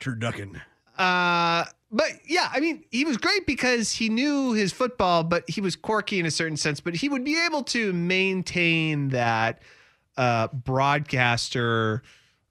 Turducken. 0.00 0.60
Uh, 0.96 1.64
but 1.90 2.10
yeah, 2.26 2.50
I 2.52 2.60
mean, 2.60 2.84
he 2.90 3.04
was 3.04 3.16
great 3.16 3.46
because 3.46 3.92
he 3.92 4.08
knew 4.08 4.52
his 4.52 4.72
football, 4.72 5.22
but 5.24 5.48
he 5.48 5.60
was 5.60 5.76
quirky 5.76 6.18
in 6.18 6.26
a 6.26 6.30
certain 6.30 6.56
sense. 6.56 6.80
But 6.80 6.96
he 6.96 7.08
would 7.08 7.24
be 7.24 7.40
able 7.46 7.62
to 7.64 7.92
maintain 7.92 9.08
that 9.10 9.62
uh, 10.16 10.48
broadcaster, 10.48 12.02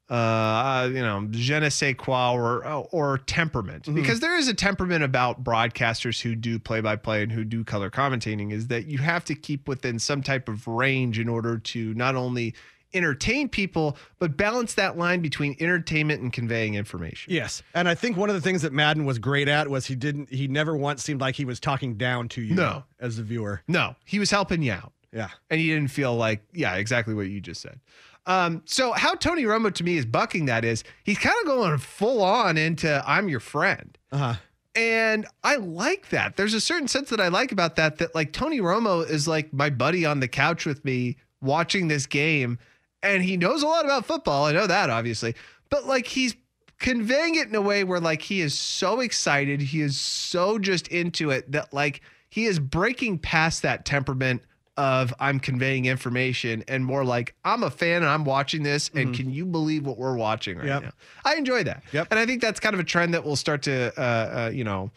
uh, 0.09 0.89
you 0.89 1.01
know, 1.01 1.27
je 1.29 1.59
ne 1.59 1.69
sais 1.69 1.93
quoi 1.97 2.31
or 2.31 2.65
or 2.91 3.17
temperament, 3.19 3.93
because 3.93 4.21
there 4.21 4.37
is 4.37 4.47
a 4.47 4.53
temperament 4.53 5.03
about 5.03 5.43
broadcasters 5.43 6.21
who 6.21 6.33
do 6.33 6.57
play 6.57 6.81
by 6.81 6.95
play 6.95 7.21
and 7.21 7.31
who 7.31 7.43
do 7.43 7.63
color 7.63 7.91
commentating. 7.91 8.51
Is 8.51 8.67
that 8.67 8.85
you 8.85 8.97
have 8.99 9.25
to 9.25 9.35
keep 9.35 9.67
within 9.67 9.99
some 9.99 10.23
type 10.23 10.49
of 10.49 10.67
range 10.67 11.19
in 11.19 11.27
order 11.29 11.59
to 11.59 11.93
not 11.93 12.15
only 12.15 12.55
entertain 12.97 13.47
people 13.47 13.95
but 14.19 14.35
balance 14.35 14.73
that 14.73 14.97
line 14.97 15.21
between 15.21 15.55
entertainment 15.59 16.21
and 16.21 16.33
conveying 16.33 16.73
information. 16.75 17.31
Yes, 17.33 17.61
and 17.73 17.87
I 17.87 17.95
think 17.95 18.17
one 18.17 18.29
of 18.29 18.35
the 18.35 18.41
things 18.41 18.63
that 18.63 18.73
Madden 18.73 19.05
was 19.05 19.19
great 19.19 19.47
at 19.47 19.69
was 19.69 19.85
he 19.85 19.95
didn't 19.95 20.29
he 20.31 20.47
never 20.47 20.75
once 20.75 21.03
seemed 21.03 21.21
like 21.21 21.35
he 21.35 21.45
was 21.45 21.59
talking 21.59 21.95
down 21.95 22.27
to 22.29 22.41
you 22.41 22.55
No. 22.55 22.83
as 22.99 23.17
the 23.17 23.23
viewer. 23.23 23.61
No, 23.67 23.95
he 24.05 24.19
was 24.19 24.31
helping 24.31 24.61
you 24.61 24.73
out. 24.73 24.91
Yeah. 25.13 25.29
And 25.49 25.61
you 25.61 25.73
didn't 25.73 25.91
feel 25.91 26.15
like, 26.15 26.43
yeah, 26.53 26.75
exactly 26.75 27.13
what 27.13 27.27
you 27.27 27.39
just 27.39 27.61
said. 27.61 27.79
Um, 28.25 28.61
so 28.65 28.91
how 28.91 29.15
Tony 29.15 29.43
Romo 29.43 29.73
to 29.73 29.83
me 29.85 29.95
is 29.97 30.05
bucking 30.05 30.47
that 30.47 30.65
is 30.65 30.83
he's 31.05 31.17
kind 31.17 31.35
of 31.41 31.45
going 31.47 31.77
full 31.77 32.21
on 32.21 32.57
into 32.57 33.01
I'm 33.07 33.29
your 33.29 33.39
friend. 33.39 33.97
Uh-huh. 34.11 34.35
And 34.75 35.25
I 35.43 35.55
like 35.55 36.09
that. 36.09 36.35
There's 36.35 36.53
a 36.53 36.61
certain 36.61 36.87
sense 36.89 37.09
that 37.09 37.19
I 37.21 37.29
like 37.29 37.51
about 37.51 37.77
that, 37.77 37.97
that 37.99 38.13
like 38.13 38.33
Tony 38.33 38.59
Romo 38.59 39.09
is 39.09 39.27
like 39.27 39.51
my 39.53 39.69
buddy 39.69 40.05
on 40.05 40.19
the 40.19 40.27
couch 40.27 40.65
with 40.65 40.83
me 40.85 41.15
watching 41.41 41.87
this 41.87 42.05
game. 42.05 42.59
And 43.03 43.23
he 43.23 43.37
knows 43.37 43.63
a 43.63 43.67
lot 43.67 43.85
about 43.85 44.05
football. 44.05 44.45
I 44.45 44.51
know 44.53 44.67
that 44.67 44.89
obviously. 44.89 45.35
But 45.69 45.85
like 45.85 46.07
he's 46.07 46.35
conveying 46.79 47.35
it 47.35 47.47
in 47.47 47.55
a 47.55 47.61
way 47.61 47.83
where 47.83 47.99
like 47.99 48.21
he 48.21 48.41
is 48.41 48.57
so 48.57 48.99
excited. 48.99 49.61
He 49.61 49.81
is 49.81 49.99
so 49.99 50.57
just 50.59 50.87
into 50.89 51.29
it 51.31 51.51
that 51.51 51.73
like 51.73 52.01
he 52.29 52.45
is 52.45 52.59
breaking 52.59 53.19
past 53.19 53.61
that 53.63 53.85
temperament 53.85 54.41
of 54.77 55.11
I'm 55.19 55.39
conveying 55.39 55.85
information 55.85 56.63
and 56.67 56.85
more 56.85 57.03
like 57.03 57.33
I'm 57.43 57.63
a 57.63 57.71
fan 57.71 58.03
and 58.03 58.05
I'm 58.05 58.25
watching 58.25 58.61
this 58.61 58.91
and 58.93 59.13
can 59.15 59.31
you 59.31 59.43
believe 59.43 59.87
what 59.87 59.97
we're 59.97 60.15
watching 60.15 60.57
right 60.59 60.67
Yep. 60.67 60.83
now? 60.83 60.91
I 61.25 61.35
enjoy 61.35 61.63
that. 61.63 61.83
Yep. 61.93 62.07
And 62.11 62.19
I 62.19 62.27
think 62.27 62.41
that's 62.43 62.59
kind 62.59 62.75
of 62.75 62.79
a 62.79 62.83
trend 62.83 63.15
that 63.15 63.23
will 63.25 63.35
start 63.35 63.63
to 63.63 63.91
uh, 63.99 64.01
uh 64.47 64.51
you 64.53 64.63
know 64.63 64.91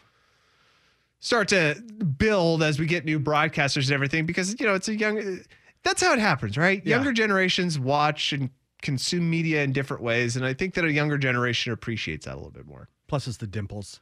start 1.19 1.47
to 1.49 1.75
build 2.17 2.61
as 2.63 2.79
we 2.79 2.85
get 2.85 3.05
new 3.05 3.19
broadcasters 3.19 3.83
and 3.85 3.91
everything 3.91 4.25
because 4.25 4.59
you 4.59 4.65
know 4.67 4.73
it's 4.75 4.87
a 4.87 4.95
young 4.95 5.39
that's 5.83 6.01
how 6.01 6.13
it 6.13 6.19
happens 6.19 6.57
right 6.57 6.81
Yeah. 6.85 6.95
younger 6.97 7.11
generations 7.13 7.77
watch 7.79 8.33
and 8.33 8.49
consume 8.81 9.29
media 9.29 9.63
in 9.63 9.71
different 9.73 10.01
ways 10.03 10.35
and 10.35 10.45
i 10.45 10.53
think 10.53 10.73
that 10.75 10.85
a 10.85 10.91
younger 10.91 11.17
generation 11.17 11.71
appreciates 11.73 12.25
that 12.25 12.33
a 12.33 12.37
little 12.37 12.51
bit 12.51 12.65
more 12.65 12.89
Plus, 13.07 13.27
it's 13.27 13.37
the 13.37 13.47
dimples. 13.47 13.99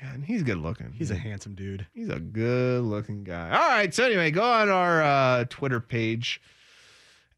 yeah 0.00 0.12
and 0.14 0.24
he's 0.24 0.42
good 0.42 0.58
looking 0.58 0.92
He's 0.92 1.10
a 1.10 1.16
handsome 1.16 1.54
dude. 1.54 1.86
he's 1.92 2.08
a 2.08 2.20
good 2.20 2.82
looking 2.84 3.24
guy 3.24 3.50
all 3.50 3.68
right 3.76 3.92
so 3.94 4.04
anyway 4.04 4.30
go 4.30 4.42
on 4.42 4.68
our 4.70 5.02
uh, 5.02 5.44
twitter 5.50 5.80
page 5.80 6.40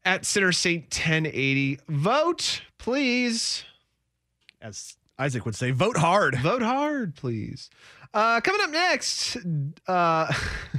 at 0.05 0.25
Sinner 0.25 0.51
Saint 0.53 0.83
1080 0.83 1.79
vote 1.89 2.61
please 2.77 3.63
As 4.61 4.95
Isaac 5.19 5.45
would 5.45 5.55
say, 5.55 5.71
vote 5.71 5.97
hard. 5.97 6.35
Vote 6.37 6.61
hard, 6.61 7.15
please. 7.15 7.71
Uh, 8.13 8.39
coming 8.39 8.61
up 8.61 8.69
next, 8.69 9.35
uh, 9.87 10.31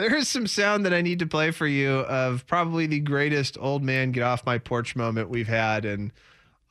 there 0.00 0.14
is 0.16 0.28
some 0.28 0.46
sound 0.46 0.86
that 0.86 0.94
I 0.94 1.02
need 1.02 1.18
to 1.18 1.26
play 1.26 1.50
for 1.50 1.66
you 1.66 1.90
of 1.90 2.46
probably 2.46 2.86
the 2.86 3.00
greatest 3.00 3.58
old 3.60 3.82
man 3.82 4.12
get 4.12 4.22
off 4.22 4.46
my 4.46 4.56
porch 4.58 4.96
moment 4.96 5.28
we've 5.28 5.48
had. 5.48 5.84
And 5.84 6.10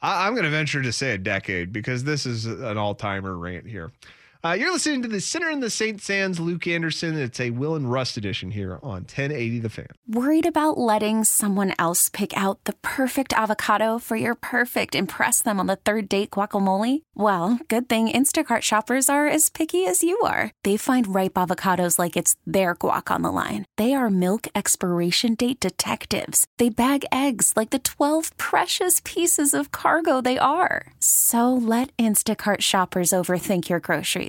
I- 0.01 0.25
I'm 0.25 0.33
going 0.33 0.45
to 0.45 0.49
venture 0.49 0.81
to 0.81 0.91
say 0.91 1.11
a 1.11 1.17
decade 1.17 1.71
because 1.71 2.03
this 2.03 2.25
is 2.25 2.45
an 2.45 2.77
all 2.77 2.95
timer 2.95 3.37
rant 3.37 3.67
here. 3.67 3.91
Uh, 4.41 4.55
you're 4.57 4.71
listening 4.71 5.01
to 5.01 5.09
the 5.09 5.19
Sinner 5.19 5.49
in 5.49 5.59
the 5.59 5.69
St. 5.69 6.01
Sands, 6.01 6.39
Luke 6.39 6.65
Anderson. 6.65 7.17
It's 7.17 7.41
a 7.41 7.49
Will 7.49 7.75
and 7.75 7.91
Rust 7.91 8.15
edition 8.15 8.51
here 8.51 8.79
on 8.81 9.01
1080 9.01 9.59
The 9.59 9.69
Fan. 9.69 9.87
Worried 10.07 10.45
about 10.45 10.77
letting 10.77 11.25
someone 11.25 11.73
else 11.77 12.07
pick 12.07 12.31
out 12.37 12.63
the 12.63 12.71
perfect 12.81 13.33
avocado 13.33 13.99
for 13.99 14.15
your 14.15 14.35
perfect 14.35 14.95
impress 14.95 15.41
them 15.41 15.59
on 15.59 15.67
the 15.67 15.75
third 15.75 16.07
date 16.07 16.31
guacamole? 16.31 17.01
Well, 17.15 17.59
good 17.67 17.89
thing 17.89 18.07
Instacart 18.07 18.61
shoppers 18.61 19.09
are 19.09 19.27
as 19.27 19.49
picky 19.49 19.85
as 19.85 20.03
you 20.03 20.17
are. 20.21 20.51
They 20.63 20.77
find 20.77 21.13
ripe 21.13 21.33
avocados 21.33 21.99
like 21.99 22.15
it's 22.15 22.37
their 22.47 22.77
guac 22.77 23.13
on 23.13 23.23
the 23.23 23.33
line. 23.33 23.65
They 23.75 23.93
are 23.93 24.09
milk 24.09 24.47
expiration 24.55 25.35
date 25.35 25.59
detectives. 25.59 26.47
They 26.59 26.69
bag 26.69 27.03
eggs 27.11 27.51
like 27.57 27.71
the 27.71 27.79
12 27.79 28.37
precious 28.37 29.01
pieces 29.03 29.53
of 29.53 29.71
cargo 29.71 30.21
they 30.21 30.37
are. 30.37 30.93
So 31.01 31.53
let 31.53 31.91
Instacart 31.97 32.61
shoppers 32.61 33.09
overthink 33.09 33.67
your 33.67 33.81
groceries 33.81 34.28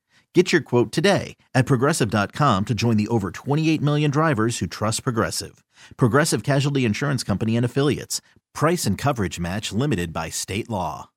Get 0.33 0.53
your 0.53 0.61
quote 0.61 0.91
today 0.93 1.35
at 1.53 1.65
progressive.com 1.65 2.65
to 2.65 2.73
join 2.73 2.95
the 2.97 3.09
over 3.09 3.31
28 3.31 3.81
million 3.81 4.09
drivers 4.11 4.59
who 4.59 4.67
trust 4.67 5.03
Progressive. 5.03 5.63
Progressive 5.97 6.41
Casualty 6.41 6.85
Insurance 6.85 7.23
Company 7.23 7.57
and 7.57 7.65
Affiliates. 7.65 8.21
Price 8.53 8.85
and 8.85 8.97
coverage 8.97 9.39
match 9.41 9.73
limited 9.73 10.13
by 10.13 10.29
state 10.29 10.69
law. 10.69 11.09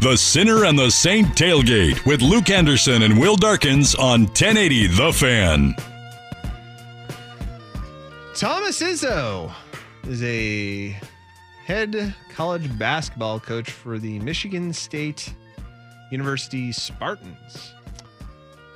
The 0.00 0.16
Sinner 0.16 0.64
and 0.64 0.78
the 0.78 0.90
Saint 0.90 1.26
Tailgate 1.36 2.06
with 2.06 2.22
Luke 2.22 2.50
Anderson 2.50 3.02
and 3.02 3.18
Will 3.18 3.36
Darkins 3.36 3.96
on 3.96 4.22
1080 4.22 4.86
The 4.86 5.12
Fan. 5.12 5.74
Thomas 8.38 8.80
Izzo 8.80 9.52
is 10.06 10.22
a 10.22 10.96
head 11.64 12.14
college 12.32 12.78
basketball 12.78 13.40
coach 13.40 13.68
for 13.68 13.98
the 13.98 14.20
Michigan 14.20 14.72
State 14.72 15.34
University 16.12 16.70
Spartans. 16.70 17.74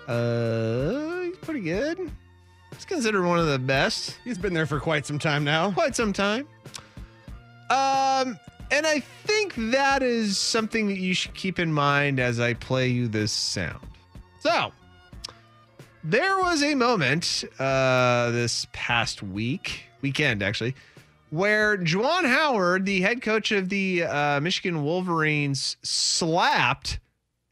Uh, 0.08 1.20
he's 1.20 1.36
pretty 1.36 1.60
good. 1.60 2.10
He's 2.74 2.84
considered 2.84 3.24
one 3.24 3.38
of 3.38 3.46
the 3.46 3.58
best. 3.60 4.18
He's 4.24 4.36
been 4.36 4.52
there 4.52 4.66
for 4.66 4.80
quite 4.80 5.06
some 5.06 5.20
time 5.20 5.44
now. 5.44 5.70
Quite 5.70 5.94
some 5.94 6.12
time. 6.12 6.48
Um, 7.70 8.40
and 8.72 8.84
I 8.84 8.98
think 9.26 9.54
that 9.70 10.02
is 10.02 10.38
something 10.38 10.88
that 10.88 10.98
you 10.98 11.14
should 11.14 11.34
keep 11.34 11.60
in 11.60 11.72
mind 11.72 12.18
as 12.18 12.40
I 12.40 12.54
play 12.54 12.88
you 12.88 13.06
this 13.06 13.30
sound. 13.30 13.86
So, 14.40 14.72
there 16.04 16.38
was 16.38 16.62
a 16.62 16.74
moment 16.74 17.44
uh, 17.58 18.30
this 18.30 18.66
past 18.72 19.22
week, 19.22 19.84
weekend 20.00 20.42
actually, 20.42 20.74
where 21.30 21.78
Juwan 21.78 22.24
Howard, 22.24 22.84
the 22.84 23.00
head 23.00 23.22
coach 23.22 23.52
of 23.52 23.68
the 23.68 24.04
uh, 24.04 24.40
Michigan 24.40 24.82
Wolverines, 24.82 25.76
slapped 25.82 26.98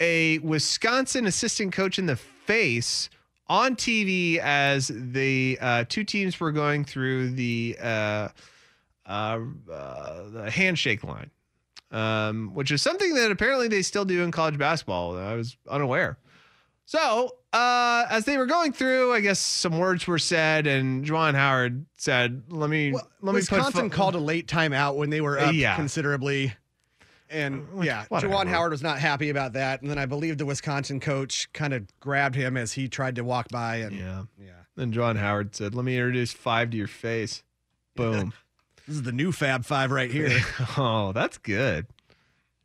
a 0.00 0.38
Wisconsin 0.38 1.26
assistant 1.26 1.72
coach 1.72 1.98
in 1.98 2.06
the 2.06 2.16
face 2.16 3.08
on 3.48 3.76
TV 3.76 4.38
as 4.38 4.90
the 4.94 5.58
uh, 5.60 5.84
two 5.88 6.04
teams 6.04 6.38
were 6.38 6.52
going 6.52 6.84
through 6.84 7.30
the 7.30 7.76
uh, 7.80 8.28
uh, 9.06 9.38
uh, 9.70 10.28
the 10.30 10.50
handshake 10.50 11.02
line, 11.02 11.30
um, 11.90 12.54
which 12.54 12.70
is 12.70 12.80
something 12.80 13.14
that 13.14 13.30
apparently 13.30 13.68
they 13.68 13.82
still 13.82 14.04
do 14.04 14.22
in 14.22 14.30
college 14.30 14.56
basketball. 14.56 15.16
I 15.16 15.34
was 15.34 15.56
unaware. 15.68 16.16
So, 16.86 17.34
uh, 17.52 18.06
as 18.10 18.24
they 18.24 18.38
were 18.38 18.46
going 18.46 18.72
through, 18.72 19.12
I 19.12 19.20
guess 19.20 19.40
some 19.40 19.78
words 19.78 20.06
were 20.06 20.18
said, 20.18 20.66
and 20.66 21.04
Juwan 21.04 21.34
Howard 21.34 21.86
said, 21.96 22.44
"Let 22.48 22.70
me 22.70 22.92
Well, 22.92 23.08
let 23.20 23.32
me 23.32 23.38
Wisconsin 23.38 23.90
put 23.90 23.96
called 23.96 24.14
a 24.14 24.20
late 24.20 24.46
timeout 24.46 24.96
when 24.96 25.10
they 25.10 25.20
were 25.20 25.38
up 25.38 25.54
yeah. 25.54 25.74
considerably. 25.76 26.54
And 27.28 27.72
Which- 27.72 27.86
yeah, 27.86 28.04
whatever. 28.08 28.32
Juwan 28.32 28.48
Howard 28.48 28.72
was 28.72 28.82
not 28.82 28.98
happy 28.98 29.30
about 29.30 29.52
that. 29.54 29.82
And 29.82 29.90
then 29.90 29.98
I 29.98 30.06
believe 30.06 30.38
the 30.38 30.46
Wisconsin 30.46 31.00
coach 31.00 31.52
kind 31.52 31.72
of 31.72 31.86
grabbed 32.00 32.34
him 32.34 32.56
as 32.56 32.72
he 32.72 32.88
tried 32.88 33.16
to 33.16 33.24
walk 33.24 33.48
by. 33.48 33.76
And 33.76 33.96
Yeah. 33.96 34.22
yeah. 34.38 34.50
Then 34.76 34.92
Juwan 34.92 35.16
Howard 35.16 35.54
said, 35.54 35.74
"Let 35.74 35.84
me 35.84 35.96
introduce 35.96 36.32
five 36.32 36.70
to 36.70 36.76
your 36.76 36.88
face." 36.88 37.42
Boom. 37.96 38.32
This 38.86 38.96
is 38.96 39.02
the 39.04 39.12
new 39.12 39.30
Fab 39.30 39.64
Five 39.64 39.92
right 39.92 40.10
here. 40.10 40.40
oh, 40.76 41.12
that's 41.12 41.38
good. 41.38 41.86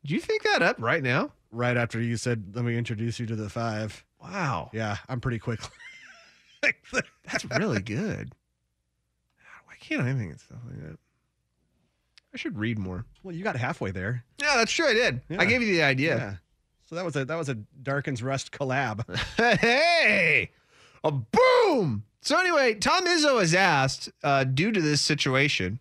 Did 0.02 0.12
you 0.12 0.20
think 0.20 0.42
that 0.42 0.64
up 0.64 0.78
right 0.80 1.04
now? 1.04 1.34
right 1.56 1.78
after 1.78 2.00
you 2.02 2.18
said, 2.18 2.52
let 2.54 2.66
me 2.66 2.78
introduce 2.78 3.20
you 3.20 3.26
to 3.26 3.36
the 3.36 3.50
five. 3.50 4.05
Wow, 4.32 4.70
Yeah, 4.74 4.98
I'm 5.08 5.22
pretty 5.22 5.40
quick. 5.40 5.60
that's 6.62 7.46
really 7.58 7.82
good. 7.82 8.34
Why 9.66 9.76
can't 9.80 10.02
I 10.02 10.14
think 10.14 10.34
of 10.34 10.40
stuff 10.42 10.58
like 10.68 10.82
that? 10.82 10.98
I 12.34 12.38
should 12.38 12.58
read 12.58 12.78
more. 12.80 13.06
well, 13.24 13.34
you 13.36 13.44
got 13.44 13.56
halfway 13.56 13.92
there. 13.92 14.24
Yeah, 14.42 14.56
that's 14.58 14.72
true. 14.72 14.88
I 14.88 14.94
did. 14.94 15.22
I 15.38 15.46
gave 15.46 15.62
you 15.62 15.74
the 15.74 15.84
idea. 15.84 16.18
Yeah. 16.18 16.36
So 16.88 16.96
that 16.96 17.06
was 17.06 17.16
a 17.16 17.26
that 17.26 17.36
was 17.38 17.50
a 17.50 17.56
Darkins 17.82 18.22
Rust 18.22 18.52
collab. 18.52 19.04
hey, 19.60 20.52
a 21.04 21.12
boom. 21.12 22.04
So 22.22 22.40
anyway, 22.40 22.74
Tom 22.76 23.06
Izzo 23.06 23.40
has 23.40 23.54
asked, 23.54 24.10
uh, 24.24 24.44
due 24.44 24.72
to 24.72 24.82
this 24.82 25.00
situation, 25.02 25.80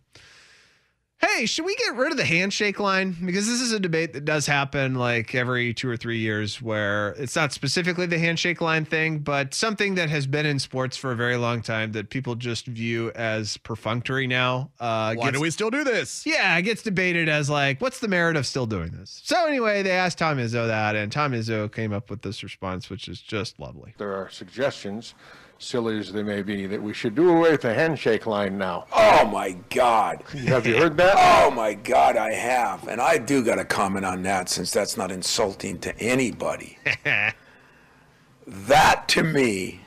hey, 1.25 1.47
should 1.47 1.65
we 1.65 1.75
get 1.77 1.95
rid 1.97 2.11
of 2.11 2.17
the 2.19 2.25
handshake 2.25 2.79
line? 2.79 3.17
Because 3.25 3.47
this 3.47 3.61
is 3.61 3.73
a 3.73 3.81
debate 3.81 4.13
that 4.13 4.25
does 4.25 4.47
happen 4.47 4.95
like 4.95 5.35
every 5.35 5.73
two 5.75 5.89
or 5.89 5.97
three 5.97 6.19
years, 6.19 6.61
where 6.61 7.11
it's 7.19 7.35
not 7.37 7.53
specifically 7.53 8.07
the 8.07 8.19
handshake 8.19 8.61
line 8.61 8.85
thing, 8.85 9.19
but 9.19 9.55
something 9.55 9.95
that 9.97 10.11
has 10.11 10.27
been 10.27 10.47
in 10.47 10.59
sports 10.59 10.97
for 10.97 11.13
a 11.13 11.17
very 11.17 11.37
long 11.37 11.63
time 11.63 11.93
that 11.93 12.11
people 12.11 12.35
just 12.35 12.67
view 12.67 13.11
as 13.15 13.57
perfunctory 13.59 14.27
now. 14.27 14.71
Uh, 14.81 15.15
Why 15.15 15.27
gets- 15.27 15.37
do 15.37 15.41
we 15.41 15.51
still 15.51 15.71
do 15.71 15.85
this? 15.85 16.25
yeah, 16.27 16.57
it 16.57 16.63
gets 16.63 16.83
debated 16.83 17.29
as 17.29 17.49
like, 17.49 17.81
what's 17.81 18.01
the 18.01 18.09
merit 18.09 18.37
of 18.37 18.47
still 18.47 18.67
doing 18.67 18.91
this? 18.91 19.21
So 19.25 19.47
anyway, 19.47 19.83
they 19.83 19.93
asked 19.93 20.19
Tom 20.19 20.39
Izzo 20.39 20.67
that, 20.67 20.97
and 20.97 21.11
Tom 21.11 21.33
Izzo 21.33 21.73
came 21.73 21.93
up 21.93 22.11
with 22.11 22.23
this 22.23 22.43
response, 22.43 22.91
which 22.91 23.09
is 23.09 23.21
just 23.21 23.59
lovely. 23.59 23.95
There 23.99 24.15
are 24.15 24.29
suggestions, 24.31 25.15
silly 25.59 25.99
as 25.99 26.12
they 26.12 26.23
may 26.23 26.43
be, 26.43 26.67
that 26.67 26.83
we 26.83 26.93
should 26.93 27.14
do 27.14 27.31
away 27.31 27.53
with 27.53 27.62
the 27.62 27.75
handshake 27.75 28.27
line 28.27 28.59
now. 28.59 28.87
Oh 28.93 29.27
my 29.27 29.57
God. 29.71 30.23
Have 30.47 30.67
you 30.67 30.77
heard 30.77 30.97
that? 30.99 31.14
Oh 31.17 31.51
my 31.51 31.75
God, 31.75 32.17
I 32.17 32.33
have. 32.33 32.87
And 32.88 33.01
I 33.01 33.19
do 33.19 33.45
got 33.45 33.57
to 33.57 33.64
comment 33.64 34.05
on 34.05 34.23
that 34.23 34.49
since 34.49 34.71
that's 34.71 34.97
not 34.97 35.11
insulting 35.11 35.79
to 35.81 35.97
anybody. 35.99 36.79
that 38.47 39.09
to 39.09 39.23
me 39.23 39.81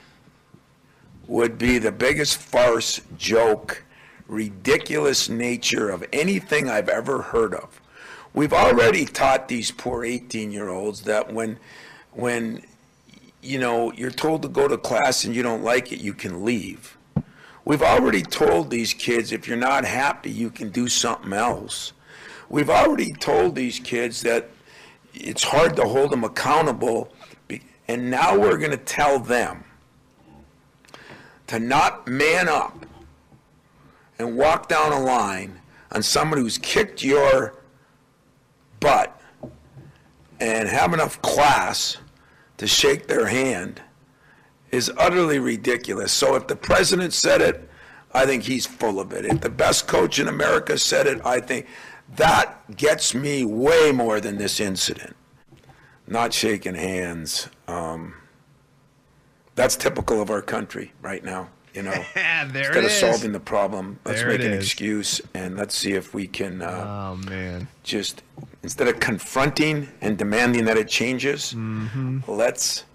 would 1.27 1.57
be 1.57 1.77
the 1.77 1.91
biggest 1.91 2.37
farce, 2.37 3.01
joke, 3.17 3.83
ridiculous 4.27 5.29
nature 5.29 5.89
of 5.89 6.05
anything 6.11 6.69
I've 6.69 6.89
ever 6.89 7.21
heard 7.21 7.53
of. 7.53 7.81
We've 8.33 8.53
already 8.53 9.05
taught 9.05 9.47
these 9.47 9.71
poor 9.71 10.03
18 10.03 10.51
year 10.51 10.69
olds 10.69 11.01
that 11.01 11.33
when, 11.33 11.59
when, 12.11 12.63
you 13.47 13.59
know, 13.59 13.93
you're 13.93 14.11
told 14.11 14.41
to 14.41 14.49
go 14.49 14.67
to 14.67 14.77
class 14.77 15.23
and 15.23 15.33
you 15.33 15.41
don't 15.41 15.63
like 15.63 15.91
it, 15.91 16.01
you 16.01 16.13
can 16.13 16.43
leave. 16.43 16.97
We've 17.63 17.81
already 17.81 18.21
told 18.21 18.69
these 18.69 18.93
kids 18.93 19.31
if 19.31 19.47
you're 19.47 19.57
not 19.57 19.85
happy, 19.85 20.31
you 20.31 20.49
can 20.49 20.69
do 20.69 20.87
something 20.87 21.33
else. 21.33 21.93
We've 22.49 22.69
already 22.69 23.13
told 23.13 23.55
these 23.55 23.79
kids 23.79 24.21
that 24.21 24.49
it's 25.13 25.43
hard 25.43 25.75
to 25.77 25.83
hold 25.83 26.11
them 26.11 26.23
accountable, 26.23 27.13
and 27.87 28.11
now 28.11 28.37
we're 28.37 28.57
going 28.57 28.71
to 28.71 28.77
tell 28.77 29.19
them 29.19 29.63
to 31.47 31.59
not 31.59 32.07
man 32.07 32.49
up 32.49 32.85
and 34.19 34.37
walk 34.37 34.67
down 34.67 34.91
a 34.91 34.99
line 34.99 35.59
on 35.91 36.03
someone 36.03 36.39
who's 36.39 36.57
kicked 36.57 37.03
your 37.03 37.61
butt 38.79 39.19
and 40.39 40.67
have 40.67 40.93
enough 40.93 41.21
class 41.21 41.97
to 42.57 42.67
shake 42.67 43.07
their 43.07 43.27
hand 43.27 43.81
is 44.71 44.91
utterly 44.97 45.39
ridiculous. 45.39 46.11
So 46.11 46.35
if 46.35 46.47
the 46.47 46.55
president 46.55 47.13
said 47.13 47.41
it, 47.41 47.69
I 48.13 48.25
think 48.25 48.43
he's 48.43 48.65
full 48.65 48.99
of 48.99 49.13
it. 49.13 49.25
If 49.25 49.41
the 49.41 49.49
best 49.49 49.87
coach 49.87 50.19
in 50.19 50.27
America 50.27 50.77
said 50.77 51.07
it, 51.07 51.23
I 51.25 51.39
think 51.39 51.67
that 52.15 52.75
gets 52.75 53.13
me 53.13 53.45
way 53.45 53.91
more 53.91 54.19
than 54.19 54.37
this 54.37 54.59
incident. 54.59 55.15
Not 56.07 56.33
shaking 56.33 56.75
hands. 56.75 57.49
Um, 57.67 58.15
that's 59.55 59.75
typical 59.75 60.21
of 60.21 60.29
our 60.29 60.41
country 60.41 60.93
right 61.01 61.23
now. 61.23 61.49
You 61.77 61.83
know, 61.83 61.91
there 62.15 62.75
instead 62.75 62.85
of 62.85 62.91
solving 62.91 63.31
the 63.33 63.39
problem, 63.39 63.99
let's 64.03 64.21
There 64.21 64.29
make 64.29 64.41
an 64.41 64.53
is. 64.53 64.63
excuse 64.65 65.21
and 65.35 65.55
let's 65.57 65.75
see 65.77 65.91
if 65.93 66.11
we 66.11 66.25
can 66.25 66.63
uh, 66.63 67.11
Oh 67.13 67.15
man. 67.29 67.67
just 67.83 68.23
instead 68.63 68.87
of 68.87 68.99
confronting 68.99 69.87
and 70.01 70.17
demanding 70.17 70.65
that 70.65 70.75
it 70.75 70.87
changes, 70.89 71.53
Mm-hmm. 71.53 72.21
let's 72.27 72.85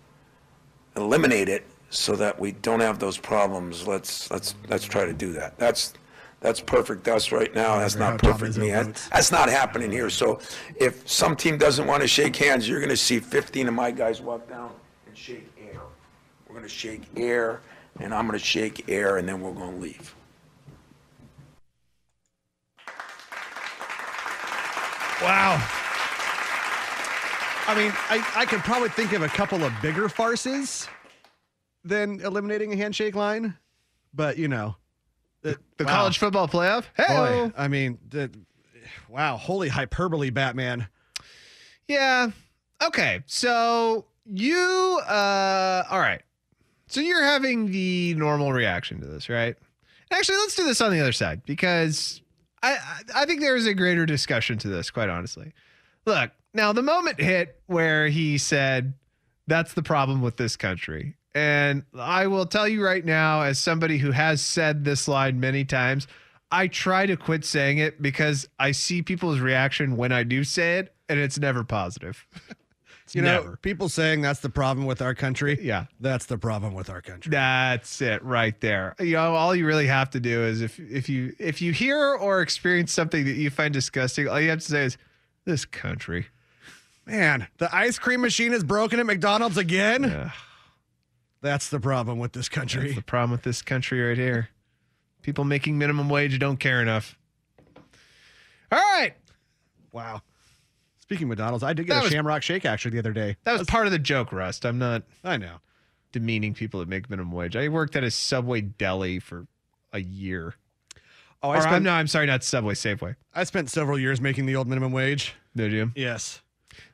eliminate 0.96 1.48
it 1.48 1.64
so 1.90 2.16
that 2.16 2.40
we 2.40 2.50
don't 2.52 2.80
have 2.80 2.98
those 2.98 3.18
problems. 3.18 3.86
Let's 3.86 4.28
let's 4.32 4.56
let's 4.68 4.84
try 4.84 5.04
to 5.04 5.12
do 5.12 5.32
that. 5.34 5.56
That's 5.58 5.94
that's 6.40 6.60
perfect 6.60 7.06
us 7.06 7.30
right 7.30 7.54
now. 7.54 7.78
That's 7.78 7.94
not 7.94 8.18
perfect 8.18 8.56
me. 8.56 8.70
That- 8.72 9.00
That's 9.12 9.30
not 9.30 9.48
happening 9.48 9.92
here. 9.92 10.10
So 10.10 10.40
if 10.74 11.08
some 11.08 11.36
team 11.36 11.56
doesn't 11.56 11.86
want 11.86 12.02
to 12.02 12.08
shake 12.08 12.34
hands, 12.34 12.68
you're 12.68 12.80
going 12.80 12.90
to 12.90 12.96
see 12.96 13.20
15 13.20 13.68
of 13.68 13.74
my 13.74 13.92
guys 13.92 14.20
walk 14.20 14.48
down 14.48 14.72
and 15.06 15.16
shake 15.16 15.48
air. 15.56 15.80
We're 16.48 16.56
going 16.56 16.64
to 16.68 16.74
shake 16.74 17.02
air, 17.16 17.60
and 18.02 18.12
I'm 18.14 18.26
going 18.26 18.38
to 18.38 18.44
shake 18.44 18.88
air, 18.88 19.16
and 19.16 19.28
then 19.28 19.40
we're 19.40 19.52
going 19.52 19.74
to 19.74 19.80
leave. 19.80 20.14
Wow. 25.22 25.54
I 27.68 27.74
mean, 27.76 27.92
I, 28.10 28.32
I 28.34 28.44
could 28.44 28.60
probably 28.60 28.88
think 28.88 29.12
of 29.12 29.22
a 29.22 29.28
couple 29.28 29.62
of 29.62 29.72
bigger 29.80 30.08
farces 30.08 30.88
than 31.84 32.20
eliminating 32.20 32.72
a 32.72 32.76
handshake 32.76 33.14
line, 33.14 33.56
but 34.12 34.36
you 34.36 34.48
know, 34.48 34.76
the, 35.42 35.58
The 35.76 35.84
wow. 35.84 35.96
college 35.96 36.18
football 36.18 36.48
playoff. 36.48 36.86
Hey. 36.96 37.50
I 37.56 37.68
mean, 37.68 37.98
the, 38.08 38.30
wow, 39.08 39.36
holy 39.36 39.68
hyperbole, 39.68 40.30
Batman. 40.30 40.88
Yeah. 41.86 42.30
Okay. 42.82 43.22
So 43.26 44.06
you 44.24 45.00
uh 45.06 45.84
all 45.88 46.00
right. 46.00 46.22
So 46.92 47.00
you're 47.00 47.24
having 47.24 47.70
the 47.70 48.12
normal 48.16 48.52
reaction 48.52 49.00
to 49.00 49.06
this, 49.06 49.30
right? 49.30 49.56
Actually, 50.10 50.36
let's 50.36 50.54
do 50.54 50.66
this 50.66 50.82
on 50.82 50.92
the 50.92 51.00
other 51.00 51.12
side 51.12 51.40
because 51.46 52.20
I 52.62 52.76
I 53.14 53.24
think 53.24 53.40
there 53.40 53.56
is 53.56 53.66
a 53.66 53.72
greater 53.72 54.04
discussion 54.04 54.58
to 54.58 54.68
this, 54.68 54.90
quite 54.90 55.08
honestly. 55.08 55.54
Look, 56.04 56.32
now 56.52 56.74
the 56.74 56.82
moment 56.82 57.18
hit 57.18 57.58
where 57.64 58.08
he 58.08 58.36
said 58.36 58.92
that's 59.46 59.72
the 59.72 59.82
problem 59.82 60.20
with 60.20 60.36
this 60.36 60.54
country. 60.54 61.16
And 61.34 61.82
I 61.98 62.26
will 62.26 62.44
tell 62.44 62.68
you 62.68 62.84
right 62.84 63.06
now, 63.06 63.40
as 63.40 63.58
somebody 63.58 63.96
who 63.96 64.10
has 64.10 64.42
said 64.42 64.84
this 64.84 65.08
line 65.08 65.40
many 65.40 65.64
times, 65.64 66.06
I 66.50 66.66
try 66.66 67.06
to 67.06 67.16
quit 67.16 67.46
saying 67.46 67.78
it 67.78 68.02
because 68.02 68.46
I 68.58 68.72
see 68.72 69.00
people's 69.00 69.40
reaction 69.40 69.96
when 69.96 70.12
I 70.12 70.24
do 70.24 70.44
say 70.44 70.80
it, 70.80 70.94
and 71.08 71.18
it's 71.18 71.38
never 71.38 71.64
positive. 71.64 72.26
You 73.14 73.22
know, 73.22 73.42
never. 73.42 73.56
people 73.58 73.88
saying 73.88 74.22
that's 74.22 74.40
the 74.40 74.48
problem 74.48 74.86
with 74.86 75.02
our 75.02 75.14
country. 75.14 75.58
Yeah. 75.62 75.86
That's 76.00 76.26
the 76.26 76.38
problem 76.38 76.74
with 76.74 76.88
our 76.90 77.02
country. 77.02 77.30
That's 77.30 78.00
it 78.00 78.22
right 78.24 78.58
there. 78.60 78.94
You 78.98 79.12
know, 79.12 79.34
all 79.34 79.54
you 79.54 79.66
really 79.66 79.86
have 79.86 80.10
to 80.10 80.20
do 80.20 80.42
is 80.42 80.60
if 80.62 80.78
if 80.80 81.08
you 81.08 81.34
if 81.38 81.60
you 81.62 81.72
hear 81.72 81.98
or 82.14 82.40
experience 82.40 82.92
something 82.92 83.24
that 83.24 83.34
you 83.34 83.50
find 83.50 83.72
disgusting, 83.74 84.28
all 84.28 84.40
you 84.40 84.50
have 84.50 84.60
to 84.60 84.64
say 84.64 84.84
is 84.84 84.98
this 85.44 85.64
country. 85.64 86.26
Man, 87.06 87.48
the 87.58 87.74
ice 87.74 87.98
cream 87.98 88.20
machine 88.20 88.52
is 88.52 88.62
broken 88.64 88.98
at 89.00 89.06
McDonald's 89.06 89.56
again. 89.56 90.04
Ugh. 90.04 90.30
That's 91.40 91.68
the 91.68 91.80
problem 91.80 92.18
with 92.18 92.32
this 92.32 92.48
That's 92.48 92.54
country. 92.74 92.92
the 92.94 93.02
problem 93.02 93.32
with 93.32 93.42
this 93.42 93.62
country 93.62 94.00
right 94.00 94.16
here. 94.16 94.48
People 95.22 95.44
making 95.44 95.76
minimum 95.78 96.08
wage 96.08 96.38
don't 96.38 96.58
care 96.58 96.80
enough. 96.80 97.16
All 98.70 98.78
right. 98.78 99.14
Wow. 99.92 100.22
Speaking 101.12 101.24
of 101.26 101.28
McDonald's, 101.30 101.62
I 101.62 101.74
did 101.74 101.86
get 101.86 101.92
That 101.94 102.00
a 102.00 102.02
was- 102.04 102.12
Shamrock 102.12 102.42
Shake 102.42 102.64
actually 102.64 102.92
the 102.92 102.98
other 103.00 103.12
day. 103.12 103.36
That 103.44 103.58
was 103.58 103.66
part 103.68 103.84
of 103.86 103.92
the 103.92 103.98
joke, 103.98 104.32
Rust. 104.32 104.64
I'm 104.64 104.78
not 104.78 105.02
I 105.22 105.36
know. 105.36 105.56
demeaning 106.10 106.54
people 106.54 106.80
that 106.80 106.88
make 106.88 107.10
minimum 107.10 107.32
wage. 107.32 107.54
I 107.54 107.68
worked 107.68 107.96
at 107.96 108.02
a 108.02 108.10
Subway 108.10 108.62
deli 108.62 109.18
for 109.18 109.46
a 109.92 110.00
year. 110.00 110.54
Oh, 111.42 111.50
Or 111.50 111.56
I 111.58 111.74
I'm, 111.76 111.82
no, 111.82 111.90
I'm 111.92 112.06
sorry, 112.06 112.24
not 112.26 112.42
Subway, 112.44 112.72
Safeway. 112.74 113.16
I 113.34 113.44
spent 113.44 113.68
several 113.68 113.98
years 113.98 114.20
making 114.22 114.46
the 114.46 114.56
old 114.56 114.68
minimum 114.68 114.92
wage. 114.92 115.34
Did 115.54 115.72
you? 115.72 115.92
Yes. 115.94 116.40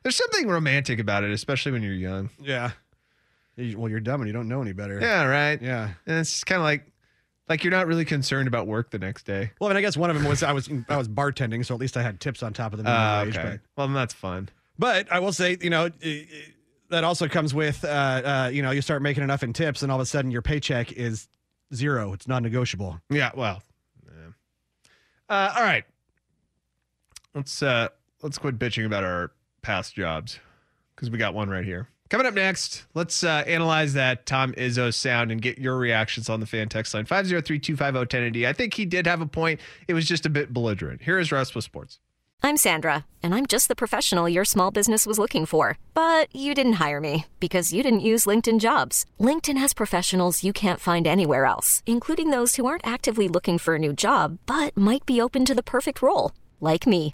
There's 0.03 0.17
something 0.17 0.49
romantic 0.49 0.99
about 0.99 1.23
it, 1.23 1.31
especially 1.31 1.71
when 1.71 1.81
you're 1.81 1.93
young. 1.93 2.29
Yeah. 2.41 2.71
Well, 3.57 3.89
you're 3.89 3.99
dumb 4.01 4.19
and 4.21 4.27
you 4.27 4.33
don't 4.33 4.49
know 4.49 4.61
any 4.61 4.73
better. 4.73 4.99
Yeah, 4.99 5.23
right. 5.23 5.61
Yeah. 5.61 5.91
And 6.05 6.19
it's 6.19 6.43
kind 6.43 6.59
of 6.59 6.63
like, 6.63 6.91
like 7.49 7.63
you're 7.63 7.71
not 7.71 7.87
really 7.87 8.05
concerned 8.05 8.47
about 8.47 8.67
work 8.67 8.91
the 8.91 8.99
next 8.99 9.23
day. 9.25 9.51
Well, 9.59 9.69
I 9.69 9.73
mean, 9.73 9.77
I 9.77 9.81
guess 9.81 9.97
one 9.97 10.09
of 10.09 10.15
them 10.15 10.25
was 10.25 10.43
I 10.43 10.53
was 10.53 10.69
I 10.87 10.95
was 10.97 11.09
bartending, 11.09 11.65
so 11.65 11.73
at 11.73 11.81
least 11.81 11.97
I 11.97 12.01
had 12.03 12.19
tips 12.19 12.43
on 12.43 12.53
top 12.53 12.71
of 12.73 12.77
the 12.77 12.83
minimum 12.83 13.03
Uh, 13.07 13.23
wage. 13.25 13.37
okay. 13.37 13.59
Well, 13.75 13.87
then 13.87 13.93
that's 13.95 14.13
fun. 14.13 14.49
But, 14.77 15.07
but 15.07 15.13
I 15.15 15.19
will 15.19 15.33
say, 15.33 15.57
you 15.59 15.69
know, 15.69 15.89
that 16.89 17.03
also 17.03 17.27
comes 17.27 17.53
with, 17.53 17.83
uh, 17.83 17.87
uh, 17.87 18.49
you 18.53 18.61
know, 18.61 18.71
you 18.71 18.81
start 18.81 19.01
making 19.01 19.23
enough 19.23 19.43
in 19.43 19.51
tips, 19.51 19.81
and 19.83 19.91
all 19.91 19.97
of 19.97 20.01
a 20.01 20.05
sudden 20.05 20.31
your 20.31 20.41
paycheck 20.41 20.91
is 20.93 21.27
zero. 21.73 22.13
It's 22.13 22.27
non-negotiable. 22.27 23.01
Yeah. 23.09 23.31
Well. 23.35 23.61
yeah. 24.05 24.29
Uh, 25.27 25.53
all 25.57 25.63
right. 25.63 25.83
Let's 27.35 27.61
uh 27.61 27.89
let's 28.23 28.37
quit 28.37 28.57
bitching 28.57 28.85
about 28.85 29.03
our 29.03 29.31
past 29.61 29.93
jobs 29.95 30.39
because 30.95 31.09
we 31.11 31.17
got 31.17 31.33
one 31.33 31.49
right 31.49 31.63
here. 31.65 31.87
Coming 32.09 32.25
up 32.25 32.33
next, 32.33 32.85
let's 32.95 33.23
uh, 33.23 33.43
analyze 33.45 33.93
that 33.93 34.25
Tom 34.25 34.53
Izzo 34.53 34.91
sound 34.91 35.31
and 35.31 35.39
get 35.39 35.59
your 35.59 35.77
reactions 35.77 36.27
on 36.27 36.39
the 36.39 36.47
fan 36.47 36.67
text 36.67 36.95
line 36.95 37.05
503-250-1080. 37.05 38.47
I 38.47 38.53
think 38.53 38.73
he 38.73 38.85
did 38.85 39.05
have 39.05 39.21
a 39.21 39.27
point. 39.27 39.59
It 39.87 39.93
was 39.93 40.05
just 40.05 40.25
a 40.25 40.29
bit 40.29 40.51
belligerent. 40.51 41.03
Here 41.03 41.19
is 41.19 41.31
Russ 41.31 41.53
with 41.53 41.63
sports. 41.63 41.99
I'm 42.41 42.57
Sandra, 42.57 43.05
and 43.21 43.35
I'm 43.35 43.45
just 43.45 43.67
the 43.67 43.75
professional 43.75 44.27
your 44.27 44.45
small 44.45 44.71
business 44.71 45.05
was 45.05 45.19
looking 45.19 45.45
for. 45.45 45.77
But 45.93 46.33
you 46.35 46.55
didn't 46.55 46.79
hire 46.81 46.99
me 46.99 47.25
because 47.39 47.73
you 47.73 47.83
didn't 47.83 47.99
use 47.99 48.25
LinkedIn 48.25 48.59
jobs. 48.59 49.05
LinkedIn 49.19 49.57
has 49.57 49.73
professionals 49.73 50.43
you 50.43 50.51
can't 50.51 50.79
find 50.79 51.05
anywhere 51.05 51.45
else, 51.45 51.83
including 51.85 52.31
those 52.31 52.55
who 52.55 52.65
aren't 52.65 52.87
actively 52.87 53.27
looking 53.27 53.59
for 53.59 53.75
a 53.75 53.79
new 53.79 53.93
job 53.93 54.39
but 54.47 54.75
might 54.75 55.05
be 55.05 55.21
open 55.21 55.45
to 55.45 55.53
the 55.53 55.61
perfect 55.61 56.01
role, 56.01 56.31
like 56.59 56.87
me. 56.87 57.13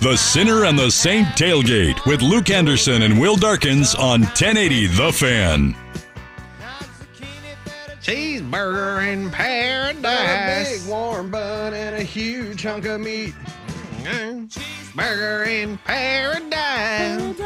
The 0.00 0.16
Sinner 0.16 0.64
and 0.64 0.78
the 0.78 0.90
Saint 0.90 1.28
Tailgate 1.36 2.06
with 2.06 2.22
Luke 2.22 2.48
Anderson 2.48 3.02
and 3.02 3.20
Will 3.20 3.36
Darkins 3.36 3.94
on 3.94 4.22
1080 4.22 4.86
The 4.86 5.12
Fan. 5.12 5.89
Huge 12.10 12.64
hunk 12.64 12.86
of 12.86 13.00
meat. 13.00 13.34
Burger 14.96 15.44
in 15.44 15.78
paradise. 15.78 17.36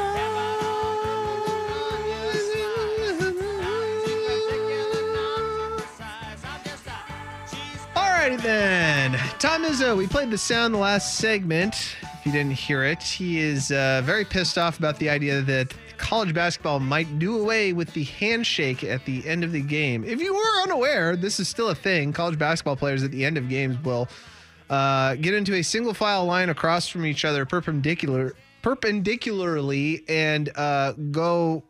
Alrighty 7.94 8.40
then. 8.40 9.12
Tom 9.38 9.64
Izzo, 9.64 9.94
we 9.98 10.06
played 10.06 10.30
the 10.30 10.38
sound 10.38 10.72
the 10.72 10.78
last 10.78 11.18
segment. 11.18 11.74
If 12.02 12.24
you 12.24 12.32
didn't 12.32 12.52
hear 12.52 12.84
it, 12.84 13.02
he 13.02 13.40
is 13.40 13.70
uh, 13.70 14.00
very 14.02 14.24
pissed 14.24 14.56
off 14.56 14.78
about 14.78 14.98
the 14.98 15.10
idea 15.10 15.42
that 15.42 15.74
college 15.98 16.32
basketball 16.32 16.80
might 16.80 17.18
do 17.18 17.38
away 17.38 17.74
with 17.74 17.92
the 17.92 18.04
handshake 18.04 18.82
at 18.82 19.04
the 19.04 19.26
end 19.28 19.44
of 19.44 19.52
the 19.52 19.60
game. 19.60 20.04
If 20.04 20.22
you 20.22 20.32
were 20.32 20.62
unaware, 20.62 21.16
this 21.16 21.38
is 21.38 21.48
still 21.48 21.68
a 21.68 21.74
thing. 21.74 22.14
College 22.14 22.38
basketball 22.38 22.76
players 22.76 23.02
at 23.02 23.10
the 23.10 23.26
end 23.26 23.36
of 23.36 23.50
games 23.50 23.76
will 23.84 24.08
uh, 24.70 25.14
get 25.16 25.34
into 25.34 25.54
a 25.54 25.62
single 25.62 25.94
file 25.94 26.24
line 26.24 26.48
across 26.48 26.88
from 26.88 27.04
each 27.06 27.24
other, 27.24 27.44
perpendicular, 27.44 28.34
perpendicularly, 28.62 30.04
and 30.08 30.50
uh, 30.56 30.92
go 31.10 31.62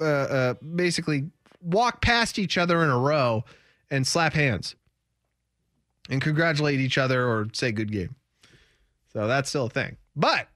uh, 0.00 0.04
uh, 0.04 0.54
basically 0.74 1.30
walk 1.62 2.00
past 2.00 2.38
each 2.38 2.58
other 2.58 2.82
in 2.82 2.90
a 2.90 2.98
row 2.98 3.44
and 3.90 4.06
slap 4.06 4.32
hands 4.32 4.74
and 6.10 6.20
congratulate 6.20 6.80
each 6.80 6.98
other 6.98 7.26
or 7.26 7.46
say 7.52 7.72
good 7.72 7.92
game. 7.92 8.14
So 9.12 9.26
that's 9.26 9.48
still 9.48 9.66
a 9.66 9.70
thing. 9.70 9.96
But 10.16 10.48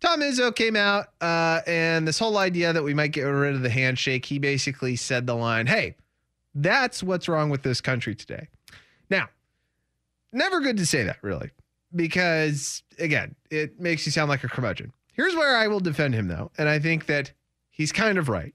Tom 0.00 0.20
Izzo 0.20 0.54
came 0.54 0.76
out 0.76 1.08
uh, 1.20 1.60
and 1.66 2.08
this 2.08 2.18
whole 2.18 2.38
idea 2.38 2.72
that 2.72 2.82
we 2.82 2.94
might 2.94 3.12
get 3.12 3.22
rid 3.22 3.54
of 3.54 3.62
the 3.62 3.70
handshake, 3.70 4.24
he 4.24 4.38
basically 4.38 4.96
said 4.96 5.26
the 5.26 5.34
line, 5.34 5.66
hey, 5.66 5.96
that's 6.54 7.02
what's 7.02 7.28
wrong 7.28 7.50
with 7.50 7.62
this 7.62 7.80
country 7.80 8.14
today. 8.14 8.48
Now, 9.10 9.28
never 10.32 10.60
good 10.60 10.76
to 10.78 10.86
say 10.86 11.04
that, 11.04 11.18
really, 11.22 11.50
because 11.94 12.82
again, 12.98 13.34
it 13.50 13.80
makes 13.80 14.06
you 14.06 14.12
sound 14.12 14.28
like 14.28 14.44
a 14.44 14.48
curmudgeon. 14.48 14.92
Here's 15.12 15.34
where 15.34 15.56
I 15.56 15.66
will 15.66 15.80
defend 15.80 16.14
him, 16.14 16.28
though, 16.28 16.50
and 16.56 16.68
I 16.68 16.78
think 16.78 17.06
that 17.06 17.32
he's 17.70 17.92
kind 17.92 18.18
of 18.18 18.28
right. 18.28 18.54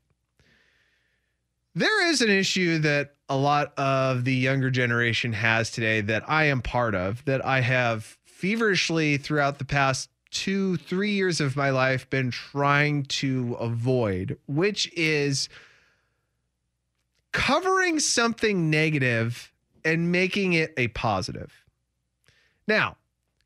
There 1.75 2.07
is 2.07 2.21
an 2.21 2.29
issue 2.29 2.79
that 2.79 3.15
a 3.27 3.35
lot 3.35 3.77
of 3.77 4.23
the 4.23 4.33
younger 4.33 4.69
generation 4.69 5.33
has 5.33 5.71
today 5.71 6.01
that 6.01 6.23
I 6.29 6.45
am 6.45 6.61
part 6.61 6.95
of, 6.95 7.25
that 7.25 7.43
I 7.45 7.61
have 7.61 8.17
feverishly 8.23 9.17
throughout 9.17 9.57
the 9.59 9.65
past 9.65 10.09
two, 10.31 10.77
three 10.77 11.11
years 11.11 11.41
of 11.41 11.55
my 11.55 11.69
life 11.69 12.09
been 12.09 12.31
trying 12.31 13.03
to 13.03 13.55
avoid, 13.59 14.37
which 14.47 14.91
is 14.93 15.49
covering 17.31 17.99
something 17.99 18.69
negative 18.69 19.51
and 19.83 20.11
making 20.11 20.53
it 20.53 20.73
a 20.77 20.87
positive. 20.89 21.64
Now, 22.67 22.97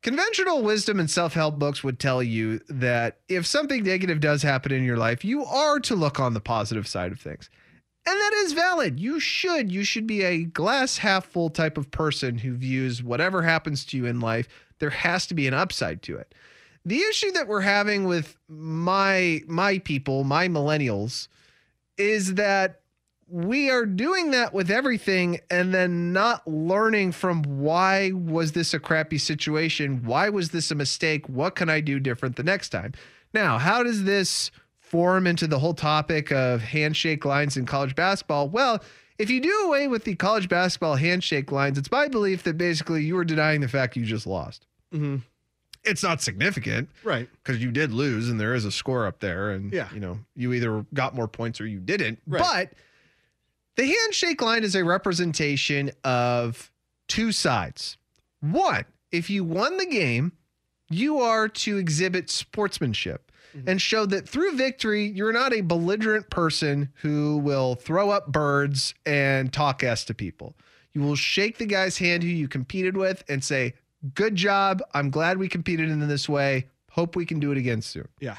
conventional 0.02 0.62
wisdom 0.62 0.98
and 0.98 1.10
self 1.10 1.34
help 1.34 1.58
books 1.58 1.84
would 1.84 1.98
tell 1.98 2.22
you 2.22 2.60
that 2.68 3.18
if 3.28 3.46
something 3.46 3.82
negative 3.82 4.20
does 4.20 4.42
happen 4.42 4.72
in 4.72 4.84
your 4.84 4.96
life, 4.96 5.24
you 5.24 5.44
are 5.44 5.80
to 5.80 5.94
look 5.94 6.18
on 6.18 6.34
the 6.34 6.40
positive 6.40 6.86
side 6.86 7.12
of 7.12 7.20
things. 7.20 7.50
And 8.06 8.18
that 8.18 8.32
is 8.44 8.54
valid. 8.54 8.98
You 8.98 9.20
should. 9.20 9.70
You 9.70 9.84
should 9.84 10.06
be 10.06 10.22
a 10.22 10.44
glass 10.44 10.98
half 10.98 11.26
full 11.26 11.50
type 11.50 11.76
of 11.76 11.90
person 11.90 12.38
who 12.38 12.54
views 12.54 13.02
whatever 13.02 13.42
happens 13.42 13.84
to 13.86 13.96
you 13.96 14.06
in 14.06 14.20
life, 14.20 14.48
there 14.78 14.90
has 14.90 15.26
to 15.26 15.34
be 15.34 15.46
an 15.46 15.54
upside 15.54 16.02
to 16.02 16.16
it. 16.16 16.34
The 16.84 17.00
issue 17.02 17.30
that 17.32 17.46
we're 17.46 17.60
having 17.60 18.04
with 18.04 18.36
my 18.48 19.42
my 19.46 19.78
people, 19.78 20.24
my 20.24 20.48
millennials, 20.48 21.28
is 21.98 22.34
that 22.34 22.79
we 23.30 23.70
are 23.70 23.86
doing 23.86 24.32
that 24.32 24.52
with 24.52 24.70
everything 24.70 25.38
and 25.50 25.72
then 25.72 26.12
not 26.12 26.46
learning 26.48 27.12
from 27.12 27.42
why 27.42 28.10
was 28.12 28.52
this 28.52 28.74
a 28.74 28.80
crappy 28.80 29.18
situation? 29.18 30.02
Why 30.04 30.28
was 30.28 30.50
this 30.50 30.70
a 30.70 30.74
mistake? 30.74 31.28
What 31.28 31.54
can 31.54 31.68
I 31.70 31.80
do 31.80 32.00
different 32.00 32.36
the 32.36 32.42
next 32.42 32.70
time? 32.70 32.92
Now, 33.32 33.58
how 33.58 33.82
does 33.82 34.04
this 34.04 34.50
form 34.80 35.26
into 35.26 35.46
the 35.46 35.58
whole 35.58 35.74
topic 35.74 36.32
of 36.32 36.60
handshake 36.60 37.24
lines 37.24 37.56
in 37.56 37.66
college 37.66 37.94
basketball? 37.94 38.48
Well, 38.48 38.82
if 39.18 39.30
you 39.30 39.40
do 39.40 39.52
away 39.66 39.86
with 39.86 40.04
the 40.04 40.16
college 40.16 40.48
basketball 40.48 40.96
handshake 40.96 41.52
lines, 41.52 41.78
it's 41.78 41.90
my 41.90 42.08
belief 42.08 42.42
that 42.44 42.58
basically 42.58 43.04
you 43.04 43.16
are 43.18 43.24
denying 43.24 43.60
the 43.60 43.68
fact 43.68 43.96
you 43.96 44.04
just 44.04 44.26
lost. 44.26 44.66
Mm-hmm. 44.92 45.16
It's 45.84 46.02
not 46.02 46.20
significant, 46.20 46.90
Right. 47.04 47.28
Because 47.42 47.62
you 47.62 47.70
did 47.70 47.92
lose, 47.92 48.28
and 48.28 48.38
there 48.38 48.54
is 48.54 48.64
a 48.66 48.72
score 48.72 49.06
up 49.06 49.20
there, 49.20 49.50
and 49.50 49.72
Yeah. 49.72 49.88
you 49.94 50.00
know 50.00 50.18
you 50.34 50.52
either 50.52 50.84
got 50.92 51.14
more 51.14 51.28
points 51.28 51.60
or 51.60 51.66
you 51.66 51.78
didn't. 51.80 52.18
Right. 52.26 52.42
But 52.42 52.72
the 53.80 53.86
handshake 53.86 54.42
line 54.42 54.62
is 54.62 54.74
a 54.74 54.84
representation 54.84 55.90
of 56.04 56.70
two 57.08 57.32
sides. 57.32 57.96
One, 58.40 58.84
if 59.10 59.30
you 59.30 59.42
won 59.42 59.78
the 59.78 59.86
game, 59.86 60.32
you 60.90 61.20
are 61.20 61.48
to 61.48 61.78
exhibit 61.78 62.28
sportsmanship 62.28 63.32
mm-hmm. 63.56 63.66
and 63.70 63.80
show 63.80 64.04
that 64.04 64.28
through 64.28 64.52
victory, 64.52 65.06
you're 65.06 65.32
not 65.32 65.54
a 65.54 65.62
belligerent 65.62 66.28
person 66.28 66.90
who 66.96 67.38
will 67.38 67.74
throw 67.74 68.10
up 68.10 68.30
birds 68.30 68.92
and 69.06 69.50
talk 69.50 69.82
ass 69.82 70.04
to 70.04 70.14
people. 70.14 70.54
You 70.92 71.00
will 71.00 71.16
shake 71.16 71.56
the 71.56 71.64
guy's 71.64 71.96
hand 71.96 72.22
who 72.22 72.28
you 72.28 72.48
competed 72.48 72.98
with 72.98 73.24
and 73.30 73.42
say, 73.42 73.72
Good 74.14 74.34
job. 74.34 74.82
I'm 74.92 75.10
glad 75.10 75.38
we 75.38 75.48
competed 75.48 75.88
in 75.88 76.06
this 76.06 76.28
way. 76.28 76.66
Hope 76.90 77.16
we 77.16 77.24
can 77.24 77.38
do 77.38 77.50
it 77.52 77.58
again 77.58 77.80
soon. 77.80 78.08
Yeah. 78.18 78.36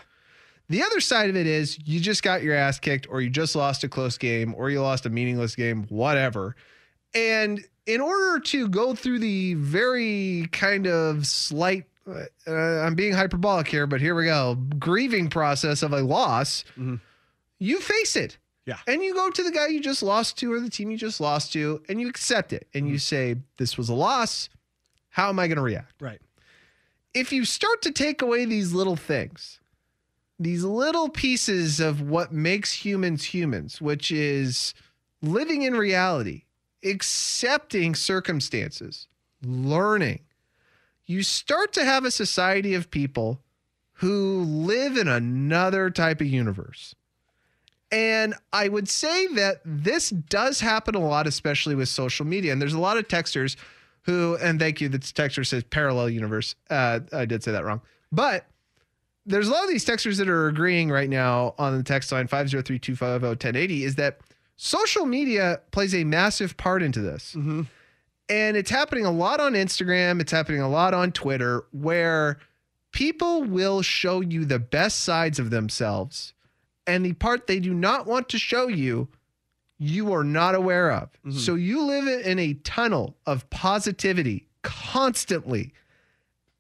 The 0.72 0.84
other 0.84 1.02
side 1.02 1.30
of 1.30 1.36
it 1.36 1.48
is 1.48 1.78
you 1.84 2.00
just 2.00 2.24
got 2.24 2.44
your 2.44 2.56
ass 2.56 2.80
kicked, 2.80 3.06
or 3.10 3.20
you 3.20 3.30
just 3.30 3.58
lost 3.58 3.84
a 3.84 3.90
close 3.90 4.18
game, 4.18 4.56
or 4.58 4.70
you 4.70 4.82
lost 4.82 5.06
a 5.06 5.10
meaningless 5.10 5.54
game, 5.54 5.86
whatever. 5.90 6.56
And 7.14 7.62
in 7.86 8.00
order 8.00 8.40
to 8.40 8.70
go 8.70 8.96
through 8.96 9.20
the 9.20 9.56
very 9.56 10.48
kind 10.54 10.88
of 10.88 11.28
slight, 11.28 11.88
uh, 12.08 12.24
uh 12.48 12.54
I'm 12.54 12.96
being 12.96 13.12
hyperbolic 13.12 13.68
here, 13.68 13.86
but 13.86 14.00
here 14.00 14.16
we 14.16 14.24
go, 14.24 14.56
grieving 14.80 15.30
process 15.30 15.84
of 15.84 15.92
a 15.92 16.00
loss, 16.00 16.64
mm-hmm. 16.72 16.96
you 17.60 17.82
face 17.82 18.16
it. 18.16 18.38
Yeah. 18.66 18.78
And 18.88 19.04
you 19.04 19.14
go 19.14 19.30
to 19.30 19.44
the 19.44 19.52
guy 19.52 19.68
you 19.68 19.82
just 19.82 20.02
lost 20.02 20.38
to 20.38 20.54
or 20.54 20.62
the 20.62 20.70
team 20.70 20.90
you 20.90 20.98
just 20.98 21.20
lost 21.20 21.52
to, 21.52 21.84
and 21.90 22.00
you 22.00 22.08
accept 22.08 22.54
it. 22.54 22.70
And 22.74 22.88
you 22.88 22.94
mm-hmm. 22.94 23.00
say, 23.00 23.36
This 23.58 23.78
was 23.78 23.90
a 23.90 23.94
loss. 23.94 24.48
How 25.10 25.28
am 25.28 25.38
I 25.38 25.48
going 25.48 25.58
to 25.58 25.64
react? 25.64 26.02
Right. 26.02 26.22
if 27.14 27.34
you 27.34 27.44
start 27.44 27.82
to 27.82 27.92
take 27.92 28.22
away 28.22 28.46
these 28.46 28.72
little 28.72 28.96
things, 28.96 29.60
these 30.41 30.63
little 30.63 31.10
pieces 31.10 31.80
of 31.80 32.01
what 32.01 32.34
makes 32.34 32.73
humans 32.73 33.25
humans, 33.25 33.80
which 33.80 34.12
is 34.12 34.73
living 35.21 35.62
in 35.62 35.75
reality, 35.75 36.43
accepting 36.84 37.93
circumstances, 37.93 39.08
learning, 39.43 40.21
you 41.06 41.23
start 41.23 41.73
to 41.73 41.86
have 41.86 42.06
a 42.06 42.12
society 42.12 42.73
of 42.73 42.89
people 42.89 43.39
who 43.93 44.41
live 44.43 44.97
in 44.97 45.08
another 45.08 45.89
type 45.89 46.21
of 46.21 46.27
universe. 46.27 46.95
And 47.91 48.34
I 48.54 48.67
would 48.69 48.89
say 48.89 49.27
that 49.27 49.62
this 49.65 50.10
does 50.10 50.62
happen 50.62 50.95
a 50.95 50.99
lot, 50.99 51.27
especially 51.27 51.75
with 51.75 51.89
social 51.89 52.25
media. 52.25 52.54
And 52.54 52.62
there's 52.62 52.73
a 52.73 52.80
lot 52.80 52.97
of 52.97 53.08
texters 53.08 53.58
who, 54.04 54.38
and 54.41 54.60
thank 54.60 54.82
you, 54.82 54.89
the 54.89 54.97
texter 54.97 55.45
says 55.45 55.63
parallel 55.65 56.10
universe. 56.10 56.56
Uh, 56.69 57.01
I 57.13 57.25
did 57.25 57.43
say 57.43 57.51
that 57.51 57.65
wrong. 57.65 57.82
But 58.12 58.45
there's 59.26 59.48
a 59.48 59.52
lot 59.52 59.64
of 59.64 59.70
these 59.70 59.86
texters 59.86 60.18
that 60.18 60.28
are 60.28 60.48
agreeing 60.48 60.90
right 60.90 61.10
now 61.10 61.54
on 61.58 61.78
the 61.78 61.84
text 61.84 62.12
line 62.12 62.28
503 62.28 62.80
250 62.80 63.28
1080 63.28 63.84
is 63.84 63.96
that 63.96 64.20
social 64.56 65.06
media 65.06 65.62
plays 65.72 65.94
a 65.94 66.04
massive 66.04 66.58
part 66.58 66.82
into 66.82 67.02
this. 67.02 67.34
Mm-hmm. 67.36 67.64
And 68.30 68.56
it's 68.56 68.72
happening 68.72 69.06
a 69.06 69.12
lot 69.12 69.40
on 69.40 69.54
Instagram, 69.54 70.22
it's 70.22 70.32
happening 70.32 70.62
a 70.62 70.70
lot 70.70 70.94
on 70.94 71.12
Twitter, 71.12 71.66
where 71.72 72.40
people 72.92 73.44
will 73.44 73.82
show 73.82 74.22
you 74.22 74.46
the 74.46 74.60
best 74.60 75.00
sides 75.00 75.38
of 75.38 75.50
themselves. 75.50 76.34
And 76.88 77.06
the 77.06 77.14
part 77.14 77.48
they 77.48 77.60
do 77.60 77.74
not 77.74 78.08
want 78.08 78.30
to 78.30 78.40
show 78.40 78.68
you, 78.68 79.10
you 79.78 80.14
are 80.14 80.24
not 80.24 80.56
aware 80.56 80.92
of. 80.92 81.10
Mm-hmm. 81.26 81.38
So 81.38 81.56
you 81.56 81.84
live 81.84 82.08
in 82.08 82.40
a 82.40 82.54
tunnel 82.54 83.18
of 83.26 83.50
positivity 83.50 84.48
constantly. 84.62 85.74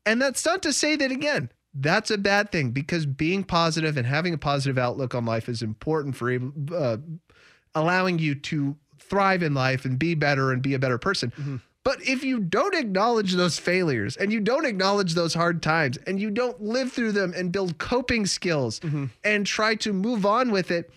And 0.05 0.21
that's 0.21 0.45
not 0.45 0.63
to 0.63 0.73
say 0.73 0.95
that, 0.95 1.11
again, 1.11 1.51
that's 1.73 2.11
a 2.11 2.17
bad 2.17 2.51
thing 2.51 2.71
because 2.71 3.05
being 3.05 3.43
positive 3.43 3.97
and 3.97 4.05
having 4.05 4.33
a 4.33 4.37
positive 4.37 4.77
outlook 4.77 5.15
on 5.15 5.25
life 5.25 5.47
is 5.47 5.61
important 5.61 6.15
for 6.15 6.37
uh, 6.75 6.97
allowing 7.75 8.19
you 8.19 8.35
to 8.35 8.75
thrive 8.99 9.41
in 9.43 9.53
life 9.53 9.85
and 9.85 9.97
be 9.97 10.15
better 10.15 10.51
and 10.51 10.61
be 10.61 10.73
a 10.73 10.79
better 10.79 10.97
person. 10.97 11.61
But 11.83 12.01
if 12.07 12.23
you 12.23 12.39
don't 12.39 12.75
acknowledge 12.75 13.33
those 13.33 13.57
failures 13.57 14.15
and 14.15 14.31
you 14.31 14.39
don't 14.39 14.65
acknowledge 14.65 15.15
those 15.15 15.33
hard 15.33 15.63
times 15.63 15.97
and 16.05 16.19
you 16.19 16.29
don't 16.29 16.61
live 16.61 16.91
through 16.91 17.13
them 17.13 17.33
and 17.35 17.51
build 17.51 17.77
coping 17.77 18.25
skills 18.25 18.79
and 19.23 19.47
try 19.47 19.75
to 19.75 19.91
move 19.93 20.25
on 20.25 20.51
with 20.51 20.69
it, 20.71 20.91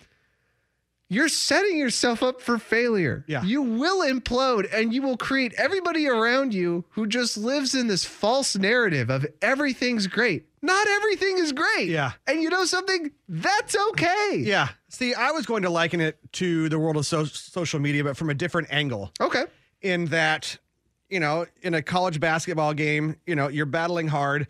you're 1.07 1.29
setting 1.29 1.77
yourself 1.77 2.23
up 2.23 2.41
for 2.41 2.57
failure. 2.57 3.23
Yeah. 3.27 3.43
You 3.43 3.61
will 3.61 4.01
implode 4.05 4.67
and 4.73 4.93
you 4.93 5.01
will 5.01 5.17
create 5.17 5.53
everybody 5.57 6.07
around 6.07 6.53
you 6.53 6.83
who 6.89 7.07
just 7.07 7.37
lives 7.37 7.75
in 7.75 7.87
this 7.87 8.05
false 8.05 8.55
narrative 8.55 9.09
of 9.09 9.25
everything's 9.41 10.07
great. 10.07 10.45
Not 10.65 10.87
everything 10.87 11.37
is 11.37 11.51
great. 11.51 11.89
Yeah. 11.89 12.13
And 12.25 12.41
you 12.41 12.49
know 12.49 12.65
something? 12.65 13.11
That's 13.29 13.75
okay. 13.91 14.37
Yeah. 14.37 14.69
See, 14.89 15.13
I 15.13 15.29
was 15.29 15.45
going 15.45 15.61
to 15.61 15.69
liken 15.69 16.01
it 16.01 16.17
to 16.33 16.69
the 16.69 16.79
world 16.79 16.97
of 16.97 17.05
so- 17.05 17.25
social 17.25 17.79
media, 17.79 18.03
but 18.03 18.17
from 18.17 18.31
a 18.31 18.33
different 18.33 18.69
angle. 18.71 19.11
Okay. 19.21 19.45
In 19.81 20.05
that, 20.07 20.57
you 21.07 21.19
know, 21.19 21.45
in 21.61 21.75
a 21.75 21.83
college 21.83 22.19
basketball 22.19 22.73
game, 22.73 23.15
you 23.27 23.35
know, 23.35 23.47
you're 23.47 23.67
battling 23.67 24.07
hard. 24.07 24.47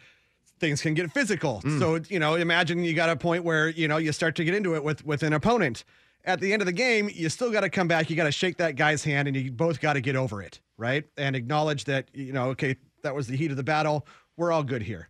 Things 0.57 0.81
can 0.81 0.93
get 0.93 1.11
physical. 1.11 1.61
Mm. 1.65 1.79
So, 1.79 1.99
you 2.07 2.19
know, 2.19 2.35
imagine 2.35 2.81
you 2.81 2.93
got 2.93 3.09
a 3.09 3.17
point 3.17 3.43
where, 3.43 3.67
you 3.67 3.89
know, 3.89 3.97
you 3.97 4.13
start 4.13 4.35
to 4.35 4.45
get 4.45 4.55
into 4.55 4.73
it 4.75 4.85
with 4.85 5.05
with 5.05 5.21
an 5.21 5.33
opponent. 5.33 5.83
At 6.23 6.39
the 6.39 6.53
end 6.53 6.61
of 6.61 6.65
the 6.65 6.71
game, 6.71 7.09
you 7.13 7.27
still 7.27 7.51
got 7.51 7.61
to 7.61 7.69
come 7.69 7.89
back. 7.89 8.09
You 8.09 8.15
got 8.15 8.23
to 8.23 8.31
shake 8.31 8.57
that 8.57 8.77
guy's 8.77 9.03
hand 9.03 9.27
and 9.27 9.35
you 9.35 9.51
both 9.51 9.81
got 9.81 9.93
to 9.93 10.01
get 10.01 10.15
over 10.15 10.41
it, 10.41 10.61
right? 10.77 11.03
And 11.17 11.35
acknowledge 11.35 11.83
that, 11.85 12.07
you 12.13 12.31
know, 12.31 12.45
okay, 12.51 12.77
that 13.03 13.13
was 13.13 13.27
the 13.27 13.35
heat 13.35 13.51
of 13.51 13.57
the 13.57 13.63
battle. 13.63 14.07
We're 14.37 14.53
all 14.53 14.63
good 14.63 14.81
here. 14.81 15.09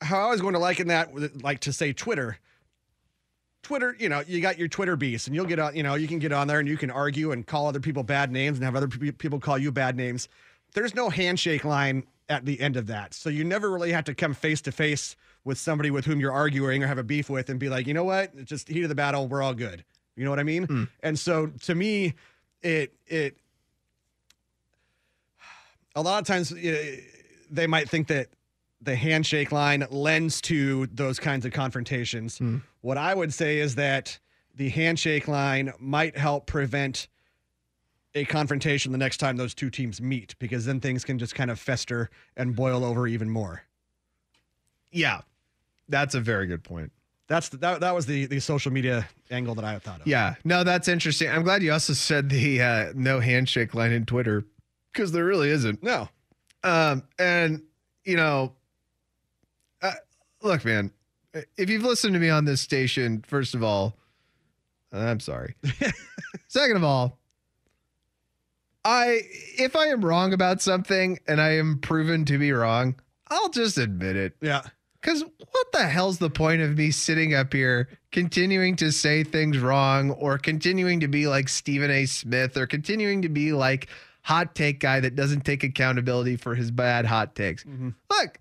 How 0.00 0.26
I 0.26 0.30
was 0.30 0.40
going 0.40 0.54
to 0.54 0.58
liken 0.58 0.88
that, 0.88 1.42
like 1.42 1.60
to 1.60 1.72
say 1.72 1.92
Twitter, 1.92 2.38
Twitter, 3.62 3.96
you 3.98 4.08
know, 4.08 4.22
you 4.26 4.40
got 4.40 4.58
your 4.58 4.68
Twitter 4.68 4.94
beast, 4.94 5.26
and 5.26 5.34
you'll 5.34 5.46
get 5.46 5.58
on, 5.58 5.74
you 5.74 5.82
know, 5.82 5.94
you 5.94 6.06
can 6.06 6.18
get 6.18 6.32
on 6.32 6.46
there 6.46 6.60
and 6.60 6.68
you 6.68 6.76
can 6.76 6.90
argue 6.90 7.32
and 7.32 7.46
call 7.46 7.66
other 7.66 7.80
people 7.80 8.02
bad 8.02 8.30
names 8.30 8.58
and 8.58 8.64
have 8.64 8.76
other 8.76 8.88
pe- 8.88 9.10
people 9.10 9.40
call 9.40 9.58
you 9.58 9.72
bad 9.72 9.96
names. 9.96 10.28
There's 10.74 10.94
no 10.94 11.08
handshake 11.10 11.64
line 11.64 12.04
at 12.28 12.44
the 12.44 12.60
end 12.60 12.76
of 12.76 12.86
that. 12.88 13.14
So 13.14 13.30
you 13.30 13.42
never 13.44 13.70
really 13.70 13.92
have 13.92 14.04
to 14.04 14.14
come 14.14 14.34
face 14.34 14.60
to 14.62 14.72
face 14.72 15.16
with 15.44 15.58
somebody 15.58 15.90
with 15.90 16.04
whom 16.04 16.20
you're 16.20 16.32
arguing 16.32 16.82
or 16.84 16.86
have 16.86 16.98
a 16.98 17.04
beef 17.04 17.30
with 17.30 17.48
and 17.48 17.58
be 17.58 17.68
like, 17.68 17.86
you 17.86 17.94
know 17.94 18.04
what? 18.04 18.32
It's 18.36 18.48
just 18.48 18.68
heat 18.68 18.82
of 18.82 18.88
the 18.88 18.94
battle. 18.94 19.26
We're 19.28 19.42
all 19.42 19.54
good. 19.54 19.84
You 20.16 20.24
know 20.24 20.30
what 20.30 20.40
I 20.40 20.44
mean? 20.44 20.88
And 21.02 21.18
so 21.18 21.48
to 21.62 21.74
me, 21.74 22.14
it, 22.62 22.92
it, 23.06 23.36
a 25.94 26.02
lot 26.02 26.20
of 26.20 26.26
times 26.26 26.52
uh, 26.52 26.96
they 27.50 27.66
might 27.66 27.88
think 27.88 28.08
that 28.08 28.28
the 28.80 28.96
handshake 28.96 29.52
line 29.52 29.86
lends 29.90 30.40
to 30.42 30.86
those 30.88 31.18
kinds 31.18 31.44
of 31.46 31.52
confrontations. 31.52 32.40
What 32.80 32.98
I 32.98 33.14
would 33.14 33.32
say 33.32 33.58
is 33.58 33.74
that 33.76 34.18
the 34.54 34.68
handshake 34.68 35.28
line 35.28 35.72
might 35.78 36.16
help 36.16 36.46
prevent 36.46 37.08
a 38.14 38.24
confrontation 38.24 38.92
the 38.92 38.98
next 38.98 39.18
time 39.18 39.36
those 39.36 39.54
two 39.54 39.68
teams 39.68 40.00
meet 40.00 40.34
because 40.38 40.64
then 40.64 40.80
things 40.80 41.04
can 41.04 41.18
just 41.18 41.34
kind 41.34 41.50
of 41.50 41.60
fester 41.60 42.08
and 42.36 42.56
boil 42.56 42.84
over 42.84 43.06
even 43.06 43.28
more. 43.28 43.62
Yeah. 44.90 45.20
That's 45.88 46.14
a 46.14 46.20
very 46.20 46.46
good 46.46 46.64
point. 46.64 46.92
That's 47.28 47.48
the, 47.50 47.58
that, 47.58 47.80
that 47.80 47.94
was 47.94 48.06
the 48.06 48.26
the 48.26 48.40
social 48.40 48.72
media 48.72 49.06
angle 49.30 49.54
that 49.56 49.64
I 49.64 49.78
thought 49.78 50.00
of. 50.00 50.06
Yeah. 50.06 50.36
No, 50.44 50.64
that's 50.64 50.88
interesting. 50.88 51.28
I'm 51.28 51.42
glad 51.42 51.62
you 51.62 51.72
also 51.72 51.92
said 51.92 52.30
the 52.30 52.62
uh, 52.62 52.92
no 52.94 53.20
handshake 53.20 53.74
line 53.74 53.92
in 53.92 54.06
Twitter 54.06 54.44
because 54.92 55.12
there 55.12 55.24
really 55.24 55.50
isn't. 55.50 55.82
No. 55.82 56.08
Um, 56.62 57.02
and 57.18 57.62
you 58.04 58.16
know, 58.16 58.54
look, 60.46 60.64
man, 60.64 60.90
if 61.56 61.68
you've 61.68 61.82
listened 61.82 62.14
to 62.14 62.20
me 62.20 62.30
on 62.30 62.44
this 62.44 62.60
station, 62.60 63.22
first 63.26 63.54
of 63.54 63.62
all, 63.62 63.94
I'm 64.92 65.20
sorry. 65.20 65.54
Second 66.48 66.76
of 66.76 66.84
all, 66.84 67.18
I 68.84 69.20
if 69.58 69.74
I 69.76 69.86
am 69.88 70.04
wrong 70.04 70.32
about 70.32 70.62
something 70.62 71.18
and 71.26 71.40
I 71.40 71.56
am 71.56 71.80
proven 71.80 72.24
to 72.26 72.38
be 72.38 72.52
wrong, 72.52 72.94
I'll 73.28 73.48
just 73.48 73.78
admit 73.78 74.16
it. 74.16 74.36
Yeah. 74.40 74.62
Cuz 75.02 75.22
what 75.22 75.72
the 75.72 75.86
hell's 75.86 76.18
the 76.18 76.30
point 76.30 76.62
of 76.62 76.76
me 76.78 76.90
sitting 76.90 77.34
up 77.34 77.52
here 77.52 77.88
continuing 78.12 78.76
to 78.76 78.92
say 78.92 79.24
things 79.24 79.58
wrong 79.58 80.12
or 80.12 80.38
continuing 80.38 81.00
to 81.00 81.08
be 81.08 81.26
like 81.26 81.48
Stephen 81.48 81.90
A 81.90 82.06
Smith 82.06 82.56
or 82.56 82.66
continuing 82.66 83.22
to 83.22 83.28
be 83.28 83.52
like 83.52 83.88
hot 84.22 84.54
take 84.54 84.80
guy 84.80 85.00
that 85.00 85.14
doesn't 85.14 85.42
take 85.42 85.62
accountability 85.62 86.36
for 86.36 86.54
his 86.54 86.70
bad 86.70 87.06
hot 87.06 87.34
takes. 87.34 87.64
Mm-hmm. 87.64 87.90
Look, 88.10 88.38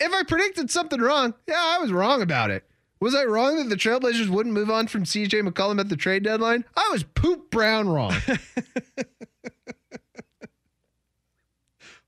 if 0.00 0.12
I 0.12 0.22
predicted 0.24 0.70
something 0.70 1.00
wrong, 1.00 1.34
yeah, 1.46 1.76
I 1.76 1.78
was 1.78 1.92
wrong 1.92 2.22
about 2.22 2.50
it. 2.50 2.64
Was 3.00 3.14
I 3.14 3.24
wrong 3.24 3.56
that 3.56 3.68
the 3.68 3.76
Trailblazers 3.76 4.28
wouldn't 4.28 4.54
move 4.54 4.70
on 4.70 4.86
from 4.86 5.04
CJ 5.04 5.48
McCollum 5.48 5.80
at 5.80 5.88
the 5.88 5.96
trade 5.96 6.22
deadline? 6.22 6.64
I 6.76 6.88
was 6.92 7.02
poop 7.02 7.50
brown 7.50 7.88
wrong. 7.88 8.14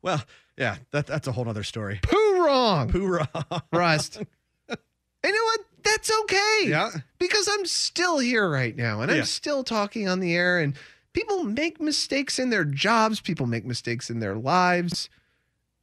Well, 0.02 0.22
yeah, 0.58 0.76
that, 0.90 1.06
that's 1.06 1.28
a 1.28 1.32
whole 1.32 1.48
other 1.48 1.62
story. 1.62 2.00
Poo 2.02 2.44
wrong. 2.44 2.88
Poo 2.88 3.06
wrong. 3.06 3.62
Rust. 3.72 4.16
and 4.68 4.78
you 5.24 5.32
know 5.32 5.44
what? 5.44 5.60
That's 5.84 6.10
okay. 6.22 6.60
Yeah. 6.66 6.90
Because 7.18 7.48
I'm 7.52 7.66
still 7.66 8.18
here 8.18 8.48
right 8.48 8.76
now 8.76 9.00
and 9.00 9.10
Yeah. 9.10 9.18
I'm 9.18 9.24
still 9.24 9.64
talking 9.64 10.08
on 10.08 10.20
the 10.20 10.34
air 10.34 10.58
and 10.58 10.74
people 11.12 11.44
make 11.44 11.80
mistakes 11.80 12.38
in 12.38 12.50
their 12.50 12.64
jobs, 12.64 13.20
people 13.20 13.46
make 13.46 13.64
mistakes 13.64 14.10
in 14.10 14.20
their 14.20 14.34
lives. 14.36 15.08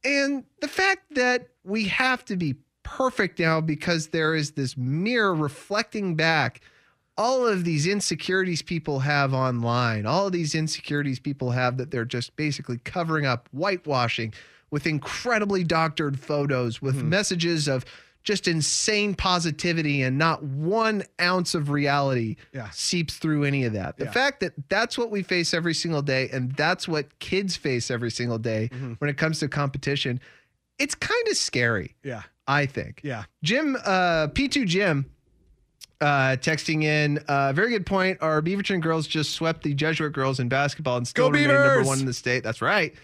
And 0.04 0.44
the 0.60 0.68
fact 0.68 1.14
that 1.14 1.48
we 1.64 1.84
have 1.84 2.24
to 2.26 2.36
be 2.36 2.56
perfect 2.82 3.38
now 3.38 3.60
because 3.60 4.08
there 4.08 4.34
is 4.34 4.52
this 4.52 4.76
mirror 4.76 5.34
reflecting 5.34 6.16
back 6.16 6.60
all 7.16 7.46
of 7.46 7.64
these 7.64 7.86
insecurities 7.86 8.62
people 8.62 9.00
have 9.00 9.34
online, 9.34 10.06
all 10.06 10.26
of 10.26 10.32
these 10.32 10.54
insecurities 10.54 11.20
people 11.20 11.50
have 11.50 11.76
that 11.76 11.90
they're 11.90 12.06
just 12.06 12.34
basically 12.34 12.78
covering 12.78 13.26
up, 13.26 13.46
whitewashing 13.52 14.32
with 14.70 14.86
incredibly 14.86 15.62
doctored 15.62 16.18
photos, 16.18 16.80
with 16.80 16.98
hmm. 16.98 17.10
messages 17.10 17.68
of 17.68 17.84
just 18.22 18.46
insane 18.46 19.14
positivity 19.14 20.02
and 20.02 20.18
not 20.18 20.42
one 20.42 21.02
ounce 21.20 21.54
of 21.54 21.70
reality 21.70 22.36
Yeah. 22.52 22.68
seeps 22.70 23.16
through 23.16 23.44
any 23.44 23.64
of 23.64 23.72
that. 23.72 23.96
The 23.98 24.04
Yeah. 24.04 24.12
fact 24.12 24.40
that 24.40 24.52
that's 24.68 24.98
what 24.98 25.10
we 25.10 25.22
face 25.22 25.54
every 25.54 25.74
single 25.74 26.02
day 26.02 26.28
and 26.30 26.52
that's 26.52 26.86
what 26.86 27.18
kids 27.18 27.56
face 27.56 27.90
every 27.90 28.10
single 28.10 28.38
day 28.38 28.68
mm-hmm. 28.72 28.94
when 28.94 29.08
it 29.08 29.16
comes 29.16 29.40
to 29.40 29.48
competition, 29.48 30.20
it's 30.80 30.94
kind 30.96 31.28
of 31.28 31.36
scary, 31.36 31.94
Yeah. 32.02 32.22
I 32.48 32.66
think. 32.66 33.00
Yeah. 33.04 33.24
Jim, 33.44 33.76
uh, 33.84 34.26
P2 34.28 34.66
Jim, 34.66 35.06
uh, 36.00 36.36
texting 36.40 36.82
in, 36.82 37.18
uh, 37.28 37.52
very 37.52 37.70
good 37.70 37.86
point. 37.86 38.18
Our 38.20 38.42
Beaverton 38.42 38.80
girls 38.80 39.06
just 39.06 39.32
swept 39.32 39.62
the 39.62 39.74
Jesuit 39.74 40.12
girls 40.12 40.40
in 40.40 40.48
basketball 40.48 40.96
and 40.96 41.06
still 41.06 41.26
Go 41.30 41.38
remain 41.38 41.54
number 41.54 41.84
one 41.84 42.00
in 42.00 42.06
the 42.06 42.12
state. 42.12 42.42
That's 42.42 42.60
right. 42.62 42.94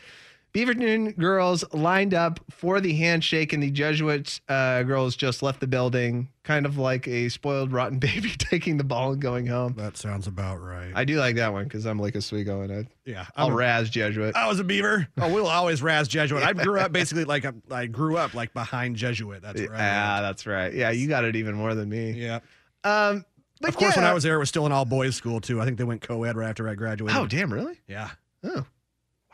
Beaverton 0.57 1.19
girls 1.19 1.65
lined 1.75 2.15
up 2.15 2.41
for 2.51 2.81
the 2.81 2.95
handshake, 2.95 3.53
and 3.53 3.63
the 3.63 3.71
Jesuit 3.71 4.41
uh, 4.49 4.85
girls 4.85 5.15
just 5.15 5.43
left 5.43 5.61
the 5.61 5.67
building, 5.67 6.31
kind 6.45 6.65
of 6.65 6.79
like 6.79 7.07
a 7.07 7.29
spoiled, 7.29 7.73
rotten 7.73 7.99
baby 8.01 8.31
taking 8.39 8.79
the 8.79 8.85
ball 8.85 9.13
and 9.13 9.21
going 9.21 9.47
home. 9.47 9.75
That 9.77 9.99
sounds 9.99 10.27
about 10.27 10.63
right. 10.63 10.93
I 10.95 11.05
do 11.05 11.19
like 11.19 11.37
that 11.37 11.53
one 11.53 11.65
because 11.65 11.85
I'm 11.85 11.99
like 11.99 12.15
a 12.15 12.21
Swigo 12.21 12.65
and 12.65 12.73
I, 12.73 12.87
yeah. 13.05 13.27
I'll 13.37 13.49
I'm 13.49 13.53
a- 13.53 13.57
razz 13.57 13.91
Jesuit. 13.91 14.35
I 14.35 14.49
was 14.49 14.59
a 14.59 14.65
beaver. 14.65 15.07
Oh, 15.19 15.31
we'll 15.31 15.47
always 15.47 15.83
razz 15.83 16.09
Jesuit. 16.09 16.43
I 16.43 16.55
grew 16.55 16.81
up 16.81 16.91
basically 16.93 17.25
like 17.25 17.45
a, 17.45 17.55
I 17.71 17.85
grew 17.85 18.17
up 18.17 18.33
like 18.33 18.55
behind 18.55 18.97
Jesuit. 18.97 19.43
That's 19.43 19.61
right. 19.61 19.79
Yeah, 19.79 20.23
that's 20.23 20.47
right. 20.47 20.73
Yeah, 20.73 20.91
you 20.91 21.07
got 21.07 21.25
it 21.27 21.37
even 21.37 21.55
more 21.55 21.75
than 21.75 21.91
me. 21.91 22.13
Yeah. 22.13 22.39
Um, 22.83 23.27
of 23.63 23.77
course, 23.77 23.97
when. 23.97 24.07
I 24.07 24.15
was 24.15 24.23
there, 24.23 24.37
it 24.37 24.39
was 24.39 24.49
still 24.49 24.65
an 24.65 24.73
all 24.73 24.87
boys 24.87 25.17
school 25.17 25.43
too. 25.43 25.61
I 25.61 25.67
think 25.67 25.77
they 25.77 25.85
went 25.85 26.01
co-ed 26.01 26.35
right 26.35 26.49
after 26.49 26.67
I 26.67 26.75
graduated. 26.75 27.19
Oh, 27.19 27.27
damn, 27.27 27.53
really? 27.53 27.79
Yeah. 27.87 28.11
Oh, 28.43 28.65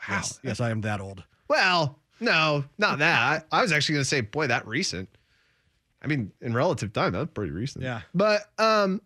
wow. 0.07 0.15
Yes, 0.15 0.39
yes, 0.43 0.59
I 0.59 0.69
am 0.69 0.81
that 0.81 1.01
old. 1.01 1.23
Well, 1.47 1.99
no, 2.19 2.63
not 2.77 2.99
that. 2.99 3.47
I 3.51 3.61
was 3.61 3.71
actually 3.71 3.93
going 3.93 4.03
to 4.03 4.09
say, 4.09 4.21
boy, 4.21 4.47
that 4.47 4.67
recent. 4.67 5.09
I 6.01 6.07
mean, 6.07 6.31
in 6.41 6.53
relative 6.53 6.93
time, 6.93 7.13
that's 7.13 7.31
pretty 7.33 7.51
recent. 7.51 7.83
Yeah. 7.83 8.01
But 8.13 8.41
um, 8.57 9.01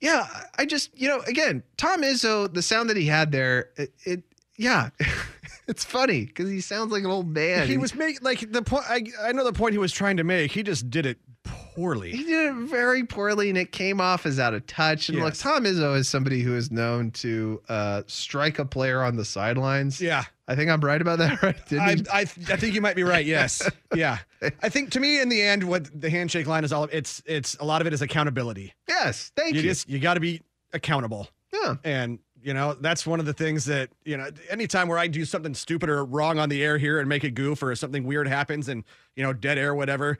yeah, 0.00 0.26
I 0.58 0.66
just 0.66 0.98
you 0.98 1.08
know, 1.08 1.20
again, 1.20 1.62
Tom 1.76 2.02
Izzo, 2.02 2.52
the 2.52 2.62
sound 2.62 2.90
that 2.90 2.96
he 2.96 3.06
had 3.06 3.32
there, 3.32 3.70
it, 3.76 3.92
it 4.04 4.22
yeah, 4.56 4.90
it's 5.68 5.84
funny 5.84 6.26
because 6.26 6.50
he 6.50 6.60
sounds 6.60 6.92
like 6.92 7.04
an 7.04 7.10
old 7.10 7.28
man. 7.28 7.66
He 7.66 7.78
was 7.78 7.94
making 7.94 8.22
like 8.22 8.50
the 8.52 8.62
point. 8.62 8.84
I, 8.88 9.04
I 9.22 9.32
know 9.32 9.44
the 9.44 9.52
point 9.52 9.72
he 9.72 9.78
was 9.78 9.92
trying 9.92 10.16
to 10.16 10.24
make. 10.24 10.52
He 10.52 10.62
just 10.62 10.90
did 10.90 11.06
it 11.06 11.18
poorly. 11.44 12.10
He 12.10 12.24
did 12.24 12.50
it 12.50 12.68
very 12.68 13.04
poorly, 13.04 13.48
and 13.48 13.56
it 13.58 13.70
came 13.72 14.00
off 14.00 14.26
as 14.26 14.38
out 14.40 14.54
of 14.54 14.66
touch. 14.66 15.08
And 15.08 15.18
look, 15.18 15.34
Yes. 15.34 15.38
Tom 15.40 15.64
Izzo 15.64 15.96
is 15.96 16.08
somebody 16.08 16.40
who 16.40 16.54
is 16.56 16.70
known 16.70 17.10
to 17.12 17.60
uh, 17.68 18.02
strike 18.06 18.58
a 18.58 18.64
player 18.64 19.02
on 19.02 19.16
the 19.16 19.24
sidelines. 19.24 20.00
Yeah. 20.00 20.24
I 20.48 20.56
think 20.56 20.70
I'm 20.70 20.80
right 20.80 21.00
about 21.00 21.18
that, 21.20 21.42
right? 21.42 21.56
Didn't 21.68 22.08
I? 22.12 22.18
I, 22.18 22.20
I 22.20 22.24
think 22.26 22.74
you 22.74 22.80
might 22.80 22.96
be 22.96 23.02
right. 23.04 23.24
Yes. 23.24 23.68
Yeah. 23.94 24.18
I 24.60 24.68
think 24.68 24.90
to 24.90 25.00
me, 25.00 25.20
in 25.20 25.28
the 25.28 25.40
end, 25.40 25.62
what 25.62 25.88
the 26.00 26.10
handshake 26.10 26.48
line 26.48 26.64
is 26.64 26.72
all 26.72 26.88
it's 26.90 27.22
it's 27.26 27.54
a 27.60 27.64
lot 27.64 27.80
of 27.80 27.86
it 27.86 27.92
is 27.94 28.02
accountability. 28.02 28.74
yes, 28.88 29.30
thank 29.36 29.54
you. 29.54 29.60
You 29.62 29.68
just 29.68 29.88
you 29.88 30.00
got 30.00 30.14
to 30.14 30.20
be 30.20 30.42
accountable. 30.72 31.28
yeah. 31.52 31.76
And 31.84 32.18
you 32.42 32.52
know 32.52 32.74
that's 32.74 33.06
one 33.06 33.20
of 33.20 33.26
the 33.26 33.32
things 33.32 33.64
that 33.66 33.88
you 34.04 34.16
know. 34.16 34.28
Anytime 34.50 34.88
where 34.88 34.98
I 34.98 35.06
do 35.06 35.24
something 35.24 35.54
stupid 35.54 35.88
or 35.88 36.04
wrong 36.04 36.38
on 36.40 36.48
the 36.48 36.62
air 36.62 36.76
here 36.76 36.98
and 36.98 37.08
make 37.08 37.22
a 37.24 37.30
goof 37.30 37.62
or 37.62 37.74
something 37.76 38.04
weird 38.04 38.26
happens 38.28 38.68
and 38.68 38.82
you 39.16 39.22
know 39.22 39.32
dead 39.32 39.56
air 39.58 39.74
whatever, 39.74 40.18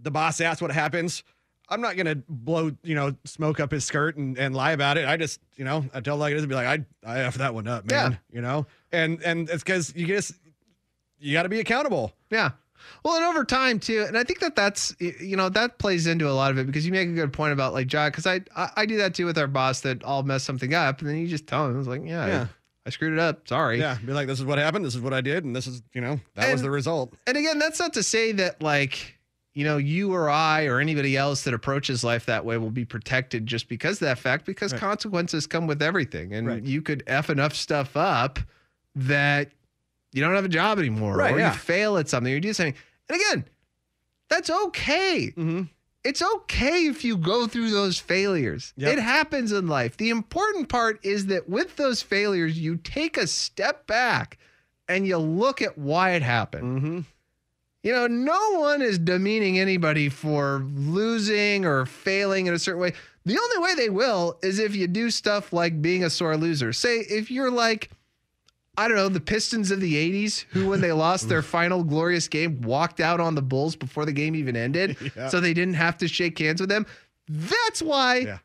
the 0.00 0.10
boss 0.10 0.40
asks 0.40 0.60
what 0.62 0.70
happens. 0.72 1.22
I'm 1.68 1.80
not 1.80 1.96
gonna 1.96 2.14
blow 2.28 2.70
you 2.82 2.94
know 2.94 3.16
smoke 3.24 3.58
up 3.58 3.72
his 3.72 3.84
skirt 3.84 4.16
and, 4.16 4.38
and 4.38 4.54
lie 4.54 4.72
about 4.72 4.98
it. 4.98 5.06
I 5.08 5.16
just 5.16 5.40
you 5.56 5.64
know 5.64 5.84
I 5.92 6.00
tell 6.00 6.16
like 6.16 6.32
it 6.32 6.36
is 6.36 6.42
and 6.42 6.48
be 6.48 6.54
like 6.54 6.66
I 6.66 6.84
I 7.04 7.20
f 7.24 7.34
that 7.36 7.54
one 7.54 7.66
up 7.66 7.90
man. 7.90 8.12
Yeah. 8.12 8.18
You 8.36 8.40
know 8.42 8.66
and 8.92 9.20
and 9.22 9.50
it's 9.50 9.64
because 9.64 9.92
you 9.96 10.06
just 10.06 10.34
you 11.18 11.32
got 11.32 11.42
to 11.44 11.48
be 11.48 11.60
accountable. 11.60 12.12
Yeah. 12.30 12.50
Well, 13.02 13.16
and 13.16 13.24
over 13.24 13.42
time 13.44 13.80
too, 13.80 14.04
and 14.06 14.16
I 14.16 14.22
think 14.22 14.38
that 14.40 14.54
that's 14.54 14.94
you 15.00 15.36
know 15.36 15.48
that 15.48 15.78
plays 15.78 16.06
into 16.06 16.28
a 16.28 16.32
lot 16.32 16.52
of 16.52 16.58
it 16.58 16.66
because 16.66 16.86
you 16.86 16.92
make 16.92 17.08
a 17.08 17.12
good 17.12 17.32
point 17.32 17.52
about 17.52 17.72
like 17.72 17.88
John 17.88 18.10
because 18.10 18.26
I, 18.26 18.42
I 18.54 18.70
I 18.76 18.86
do 18.86 18.98
that 18.98 19.14
too 19.14 19.26
with 19.26 19.38
our 19.38 19.48
boss 19.48 19.80
that 19.80 20.02
I'll 20.04 20.22
mess 20.22 20.44
something 20.44 20.72
up 20.72 21.00
and 21.00 21.08
then 21.10 21.16
you 21.16 21.26
just 21.26 21.46
tell 21.48 21.66
him 21.66 21.78
it's 21.80 21.88
like 21.88 22.02
yeah, 22.04 22.26
Yeah. 22.26 22.46
I 22.86 22.90
screwed 22.90 23.14
it 23.14 23.18
up 23.18 23.48
sorry 23.48 23.80
Yeah, 23.80 23.96
be 24.04 24.12
like 24.12 24.28
this 24.28 24.38
is 24.38 24.44
what 24.44 24.58
happened. 24.58 24.84
This 24.84 24.94
is 24.94 25.00
what 25.00 25.14
I 25.14 25.20
did, 25.20 25.42
and 25.44 25.56
this 25.56 25.66
is 25.66 25.82
you 25.94 26.00
know 26.00 26.20
that 26.34 26.52
was 26.52 26.62
the 26.62 26.70
result. 26.70 27.12
and 27.26 27.36
again 27.36 27.58
that's 27.58 27.80
not 27.80 27.94
to 27.94 28.04
say 28.04 28.30
that 28.32 28.62
like 28.62 29.15
you 29.56 29.64
know 29.64 29.78
you 29.78 30.12
or 30.12 30.28
I 30.30 30.66
or 30.66 30.78
anybody 30.80 31.16
else 31.16 31.42
that 31.44 31.54
approaches 31.54 32.04
life 32.04 32.26
that 32.26 32.44
way 32.44 32.58
will 32.58 32.70
be 32.70 32.84
protected 32.84 33.46
just 33.46 33.68
because 33.68 33.96
of 33.96 34.06
that 34.06 34.18
fact 34.18 34.44
because 34.46 34.70
Right. 34.72 34.80
consequences 34.80 35.46
come 35.46 35.66
with 35.66 35.80
everything 35.82 36.32
and 36.34 36.46
Right. 36.46 36.62
you 36.62 36.82
could 36.82 37.02
f 37.06 37.30
enough 37.30 37.54
stuff 37.54 37.96
up 37.96 38.38
that 38.94 39.50
you 40.12 40.20
don't 40.22 40.34
have 40.34 40.44
a 40.44 40.48
job 40.48 40.78
anymore 40.78 41.16
Right, 41.16 41.34
or 41.34 41.38
yeah. 41.38 41.52
you 41.52 41.58
fail 41.58 41.96
at 41.98 42.08
something 42.08 42.30
or 42.32 42.36
you 42.36 42.40
do 42.40 42.52
something 42.52 42.74
and 43.08 43.20
again 43.20 43.44
that's 44.28 44.50
okay 44.50 45.28
Mm-hmm. 45.36 45.62
it's 46.04 46.22
okay 46.22 46.86
if 46.86 47.02
you 47.04 47.16
go 47.16 47.46
through 47.46 47.70
those 47.70 47.98
failures. 47.98 48.72
Yep. 48.76 48.92
It 48.92 49.00
happens 49.00 49.52
in 49.52 49.66
life. 49.68 49.96
The 49.96 50.10
important 50.10 50.68
part 50.68 51.00
is 51.04 51.26
that 51.26 51.48
with 51.48 51.76
those 51.76 52.00
failures, 52.02 52.58
you 52.58 52.76
take 52.76 53.16
a 53.16 53.26
step 53.26 53.86
back 53.88 54.38
and 54.88 55.04
you 55.06 55.16
look 55.18 55.60
at 55.62 55.76
why 55.78 56.10
it 56.12 56.22
happened. 56.22 56.78
Mm-hmm. 56.82 57.00
You 57.86 57.92
know, 57.92 58.08
no 58.08 58.58
one 58.58 58.82
is 58.82 58.98
demeaning 58.98 59.60
anybody 59.60 60.08
for 60.08 60.66
losing 60.74 61.64
or 61.64 61.86
failing 61.86 62.46
in 62.46 62.52
a 62.54 62.58
certain 62.58 62.80
way. 62.80 62.94
The 63.24 63.38
only 63.38 63.58
way 63.58 63.74
they 63.76 63.90
will 63.90 64.40
is 64.42 64.58
if 64.58 64.74
you 64.74 64.88
do 64.88 65.08
stuff 65.08 65.52
like 65.52 65.80
being 65.80 66.02
a 66.02 66.10
sore 66.10 66.36
loser. 66.36 66.72
Say, 66.72 66.96
if 66.98 67.30
you're 67.30 67.48
like, 67.48 67.90
I 68.76 68.88
don't 68.88 68.96
know, 68.96 69.08
the 69.08 69.20
Pistons 69.20 69.70
of 69.70 69.80
the 69.80 69.94
80s, 69.94 70.46
who, 70.50 70.68
when 70.68 70.80
they 70.80 70.90
lost 70.90 71.28
their 71.28 71.42
final 71.56 71.84
glorious 71.84 72.26
game, 72.26 72.60
walked 72.62 72.98
out 72.98 73.20
on 73.20 73.36
the 73.36 73.42
Bulls 73.42 73.76
before 73.76 74.04
the 74.04 74.12
game 74.12 74.34
even 74.34 74.56
ended, 74.56 74.96
Yeah. 75.16 75.28
so 75.28 75.38
they 75.38 75.54
didn't 75.54 75.74
have 75.74 75.96
to 75.98 76.08
shake 76.08 76.40
hands 76.40 76.60
with 76.60 76.70
them. 76.70 76.86
That's 77.28 77.80
why 77.82 78.16
Yeah. 78.16 78.38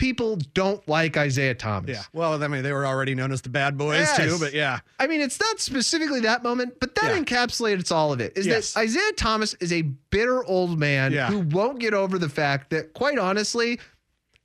People 0.00 0.36
don't 0.54 0.86
like 0.88 1.14
Isiah 1.18 1.54
Thomas. 1.54 1.90
Yeah. 1.90 2.02
Well, 2.14 2.42
I 2.42 2.48
mean, 2.48 2.62
they 2.62 2.72
were 2.72 2.86
already 2.86 3.14
known 3.14 3.32
as 3.32 3.42
the 3.42 3.50
bad 3.50 3.76
boys 3.76 3.98
Yes. 3.98 4.16
too, 4.16 4.38
but 4.40 4.54
yeah. 4.54 4.78
I 4.98 5.06
mean, 5.06 5.20
it's 5.20 5.38
not 5.38 5.60
specifically 5.60 6.20
that 6.20 6.42
moment, 6.42 6.80
but 6.80 6.94
that 6.94 7.14
Yeah. 7.14 7.22
encapsulates 7.22 7.92
all 7.92 8.10
of 8.10 8.18
it. 8.20 8.32
Is 8.34 8.46
Yes. 8.46 8.72
that 8.72 8.84
Isiah 8.84 9.12
Thomas 9.18 9.54
is 9.60 9.74
a 9.74 9.82
bitter 9.82 10.42
old 10.42 10.78
man 10.78 11.12
Yeah. 11.12 11.28
who 11.28 11.40
won't 11.40 11.80
get 11.80 11.92
over 11.92 12.18
the 12.18 12.30
fact 12.30 12.70
that, 12.70 12.94
quite 12.94 13.18
honestly, 13.18 13.78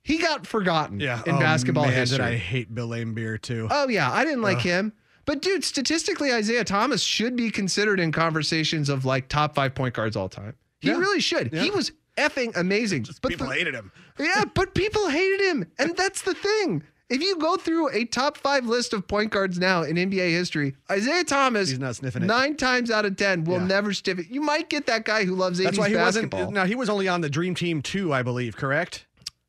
he 0.02 0.18
got 0.18 0.46
forgotten 0.46 1.00
Yeah. 1.00 1.22
in 1.24 1.36
Oh, 1.36 1.38
basketball 1.40 1.86
man, 1.86 1.94
history. 1.94 2.22
I 2.24 2.36
hate 2.36 2.74
Bill 2.74 2.90
Laimbeer 2.90 3.40
too? 3.40 3.66
Oh 3.70 3.88
yeah, 3.88 4.12
I 4.12 4.24
didn't 4.24 4.42
like 4.42 4.60
him. 4.60 4.92
But 5.24 5.40
dude, 5.40 5.64
statistically, 5.64 6.28
Isiah 6.30 6.64
Thomas 6.64 7.02
should 7.02 7.34
be 7.34 7.50
considered 7.50 7.98
in 7.98 8.12
conversations 8.12 8.90
of 8.90 9.06
like 9.06 9.28
top 9.28 9.54
five 9.54 9.74
point 9.74 9.94
guards 9.94 10.16
all 10.16 10.28
time. 10.28 10.52
He 10.80 10.88
Yeah. 10.90 10.98
really 10.98 11.20
should. 11.20 11.52
He 11.54 11.70
was 11.70 11.92
effing 12.16 12.56
amazing. 12.56 13.06
but 13.22 13.28
People 13.30 13.46
the- 13.48 13.54
hated 13.54 13.74
him. 13.74 13.92
yeah, 14.18 14.44
but 14.54 14.74
people 14.74 15.08
hated 15.08 15.40
him, 15.42 15.66
and 15.78 15.96
that's 15.96 16.22
the 16.22 16.34
thing. 16.34 16.82
If 17.08 17.22
you 17.22 17.38
go 17.38 17.56
through 17.56 17.90
a 17.90 18.04
top 18.04 18.36
five 18.36 18.66
list 18.66 18.92
of 18.92 19.06
point 19.06 19.30
guards 19.30 19.60
now 19.60 19.84
in 19.84 19.94
NBA 19.94 20.28
history, 20.30 20.74
Isiah 20.92 21.22
Thomas, 21.22 21.68
He's 21.70 21.78
not 21.78 21.94
sniffing 21.94 22.24
it. 22.24 22.26
nine 22.26 22.56
times 22.56 22.90
out 22.90 23.04
of 23.04 23.16
ten, 23.16 23.44
will 23.44 23.58
Yeah. 23.58 23.66
never 23.66 23.92
sniff 23.92 24.18
it. 24.18 24.26
You 24.28 24.40
might 24.40 24.68
get 24.68 24.86
that 24.86 25.04
guy 25.04 25.24
who 25.24 25.36
loves 25.36 25.60
80s 25.60 25.64
That's 25.64 25.78
why 25.78 25.88
he 25.90 25.94
basketball. 25.94 26.40
wasn't. 26.40 26.54
Now 26.56 26.64
he 26.66 26.74
was 26.74 26.88
only 26.90 27.06
on 27.06 27.20
the 27.20 27.30
Dream 27.30 27.54
Team 27.54 27.80
two, 27.80 28.12
I 28.12 28.22
believe. 28.22 28.56
Correct? 28.56 29.06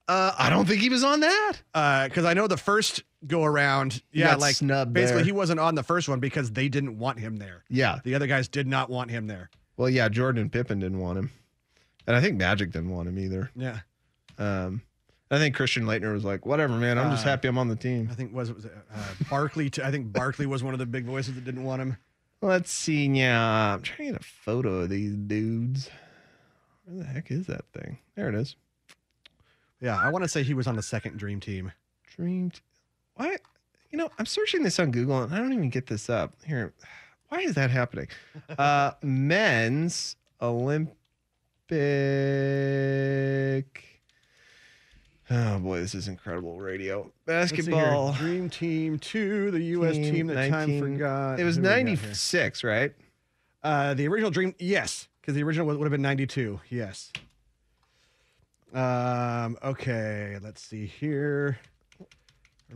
uh, 0.07 0.31
I 0.37 0.49
don't 0.51 0.65
think 0.67 0.81
he 0.81 0.89
was 0.89 1.03
on 1.03 1.19
that. 1.21 1.53
Because 1.73 2.25
I 2.25 2.33
know 2.35 2.45
the 2.47 2.55
first 2.57 3.03
go 3.25 3.43
around. 3.43 4.03
Yeah, 4.11 4.35
like 4.35 4.55
basically 4.59 4.93
there. 4.93 5.23
he 5.23 5.31
wasn't 5.31 5.59
on 5.59 5.73
the 5.75 5.83
first 5.83 6.07
one 6.07 6.19
because 6.19 6.51
they 6.51 6.69
didn't 6.69 6.97
want 6.99 7.19
him 7.19 7.37
there. 7.37 7.63
Yeah. 7.69 7.99
The 8.03 8.13
other 8.15 8.27
guys 8.27 8.47
did 8.47 8.67
not 8.67 8.89
want 8.91 9.09
him 9.09 9.25
there. 9.27 9.49
Well, 9.77 9.89
yeah, 9.89 10.07
Jordan 10.09 10.41
and 10.43 10.51
Pippen 10.51 10.79
didn't 10.79 10.99
want 10.99 11.17
him. 11.17 11.31
And 12.07 12.15
I 12.15 12.21
think 12.21 12.37
Magic 12.37 12.71
didn't 12.71 12.89
want 12.89 13.07
him 13.09 13.19
either. 13.19 13.51
Yeah. 13.55 13.79
Um, 14.37 14.81
I 15.29 15.37
think 15.39 15.55
Christian 15.55 15.83
Laettner 15.83 16.13
was 16.13 16.23
like, 16.23 16.45
whatever, 16.45 16.73
man. 16.73 16.97
I'm 16.97 17.11
just 17.11 17.25
Uh, 17.25 17.29
happy 17.29 17.47
I'm 17.49 17.57
on 17.57 17.67
the 17.67 17.75
team. 17.75 18.07
I 18.09 18.15
think 18.15 18.33
was 18.33 18.49
it 18.49 18.55
was 18.55 18.65
it, 18.65 18.73
uh, 18.93 19.03
Barkley. 19.29 19.69
Too, 19.69 19.83
I 19.83 19.91
think 19.91 20.13
Barkley 20.13 20.45
was 20.45 20.63
one 20.63 20.73
of 20.73 20.79
the 20.79 20.85
big 20.85 21.03
voices 21.05 21.35
that 21.35 21.43
didn't 21.43 21.63
want 21.65 21.81
him. 21.81 21.97
Let's 22.41 22.71
see. 22.71 23.07
Yeah, 23.07 23.73
I'm 23.73 23.81
trying 23.81 23.97
to 24.07 24.13
get 24.13 24.21
a 24.21 24.23
photo 24.23 24.75
of 24.81 24.89
these 24.89 25.15
dudes. 25.15 25.89
Where 26.85 26.97
the 26.99 27.03
heck 27.03 27.29
is 27.29 27.47
that 27.47 27.65
thing? 27.73 27.97
There 28.15 28.29
it 28.29 28.35
is. 28.35 28.55
Yeah, 29.81 29.97
I 29.97 30.09
want 30.09 30.23
to 30.23 30.29
say 30.29 30.43
he 30.43 30.53
was 30.53 30.65
on 30.67 30.75
the 30.77 30.81
second 30.83 31.17
Dream 31.17 31.39
Team. 31.41 31.71
Dream. 32.15 32.51
T- 32.51 32.61
Why? 33.15 33.35
You 33.91 33.97
know, 33.97 34.09
I'm 34.17 34.25
searching 34.25 34.63
this 34.63 34.79
on 34.79 34.91
Google 34.91 35.23
and 35.23 35.33
I 35.33 35.37
don't 35.39 35.51
even 35.53 35.69
get 35.69 35.87
this 35.87 36.09
up. 36.09 36.33
Here, 36.45 36.73
why 37.29 37.39
is 37.39 37.55
that 37.55 37.69
happening? 37.69 38.07
Uh, 38.57 38.91
men's 39.01 40.15
Olympic. 41.71 41.83
Oh 45.29 45.59
boy, 45.59 45.79
this 45.79 45.93
is 45.93 46.07
incredible 46.07 46.59
radio. 46.59 47.11
Let's 47.25 47.49
see 47.49 47.57
here. 47.57 47.65
Basketball. 47.65 48.13
Dream 48.13 48.49
Team 48.49 48.97
Two, 48.97 49.51
the 49.51 49.61
U.S. 49.61 49.95
team, 49.95 50.27
that 50.27 50.49
time 50.49 50.79
forgot. 50.79 51.39
It 51.39 51.43
was 51.43 51.57
Who 51.57 51.63
we 51.63 51.67
got 51.67 51.75
here? 51.75 51.83
96, 51.85 52.63
right? 52.63 52.93
Uh, 53.63 53.93
the 53.93 54.07
original 54.07 54.31
Dream, 54.31 54.55
yes, 54.59 55.07
because 55.19 55.35
the 55.35 55.43
original 55.43 55.67
would 55.67 55.81
have 55.81 55.91
been 55.91 56.01
92. 56.01 56.61
Yes. 56.69 57.11
Um. 58.73 59.57
Okay. 59.63 60.37
Let's 60.41 60.61
see 60.61 60.85
here. 60.85 61.59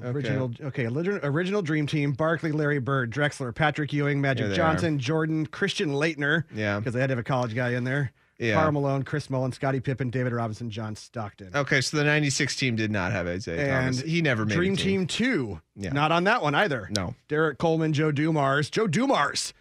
Original. 0.02 0.52
Okay. 0.62 0.86
original, 0.86 1.20
original 1.24 1.62
Dream 1.62 1.86
Team: 1.88 2.12
Barkley, 2.14 2.52
Larry 2.52 2.80
Bird, 2.80 3.12
Drexler, 3.12 3.54
Patrick 3.54 3.92
Ewing, 3.94 4.20
Magic 4.22 4.54
Johnson, 4.54 5.00
Jordan, 5.00 5.46
Christian 5.46 5.92
Laettner. 5.92 6.44
Yeah. 6.54 6.80
Because 6.80 6.94
they 6.94 7.00
had 7.02 7.08
to 7.08 7.12
have 7.12 7.20
a 7.20 7.24
college 7.24 7.56
guy 7.56 7.72
in 7.72 7.84
there. 7.86 8.12
Yeah. 8.38 8.56
Karl 8.56 8.72
Malone, 8.72 9.04
Chris 9.04 9.30
Mullin, 9.30 9.52
Scottie 9.52 9.80
Pippen, 9.80 10.10
David 10.10 10.34
Robinson, 10.34 10.72
John 10.72 10.96
Stockton. 10.96 11.52
Okay, 11.54 11.80
so 11.80 11.98
the 11.98 12.04
96 12.04 12.56
team 12.56 12.76
did 12.76 12.90
not 12.90 13.12
have 13.12 13.28
Isiah 13.28 13.56
And 13.56 13.96
Thomas. 13.96 14.02
He 14.02 14.22
never 14.24 14.46
made 14.46 14.56
Dream 14.56 14.76
team. 14.76 15.02
Team 15.02 15.08
Two. 15.08 15.62
Yeah. 15.76 15.94
Not 15.94 16.12
on 16.12 16.24
that 16.24 16.42
one 16.42 16.56
either. 16.56 16.90
No. 16.96 17.14
Derrick 17.28 17.60
Coleman, 17.60 17.94
Joe 17.94 18.12
Dumars, 18.12 18.72
Joe 18.72 18.88
Dumars, 18.88 19.54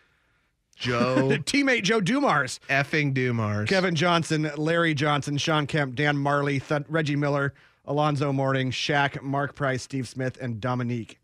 Joe 0.77 1.29
teammate 1.45 1.83
Joe 1.83 2.01
Dumars, 2.01 2.59
effing 2.71 3.13
Dumars. 3.13 3.69
Kevin 3.69 3.95
Johnson, 3.95 4.51
Larry 4.57 4.95
Johnson, 4.95 5.37
Shawn 5.37 5.67
Kemp, 5.67 5.95
Dan 5.95 6.17
Majerle, 6.17 6.67
Th- 6.67 6.83
Reggie 6.89 7.17
Miller, 7.17 7.53
Alonzo 7.85 8.33
Mourning, 8.33 8.71
Shaq, 8.71 9.21
Mark 9.21 9.55
Price, 9.55 9.83
Steve 9.83 10.09
Smith, 10.09 10.39
and 10.41 10.59
Dominique. 10.59 11.19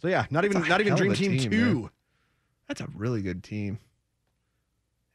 So 0.00 0.08
yeah, 0.08 0.24
not 0.30 0.46
even 0.46 0.66
not 0.66 0.80
even 0.80 0.94
Dream 0.94 1.12
Team, 1.14 1.38
team, 1.38 1.50
Two. 1.50 1.80
man. 1.82 1.90
That's 2.68 2.80
a 2.80 2.88
really 2.94 3.20
good 3.20 3.42
team. 3.44 3.78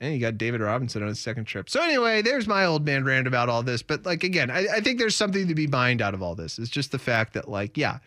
And 0.02 0.14
you 0.14 0.20
got 0.20 0.38
David 0.38 0.62
Robinson 0.62 1.02
on 1.02 1.10
his 1.10 1.20
second 1.20 1.46
trip. 1.46 1.70
So 1.70 1.82
anyway, 1.84 2.22
there's 2.22 2.48
my 2.48 2.66
old 2.66 2.86
man 2.86 3.04
rant 3.04 3.28
about 3.28 3.50
all 3.50 3.64
this. 3.64 3.82
But 3.82 4.06
like 4.06 4.24
again, 4.24 4.50
I, 4.50 4.66
I 4.76 4.80
think 4.80 4.98
there's 4.98 5.16
something 5.16 5.48
to 5.48 5.56
be 5.56 5.68
mined 5.68 6.02
out 6.02 6.14
of 6.14 6.24
all 6.24 6.36
this. 6.36 6.58
It's 6.58 6.70
just 6.70 6.92
the 6.92 7.00
fact 7.00 7.34
that 7.34 7.50
like, 7.50 7.78
yeah, 7.78 8.00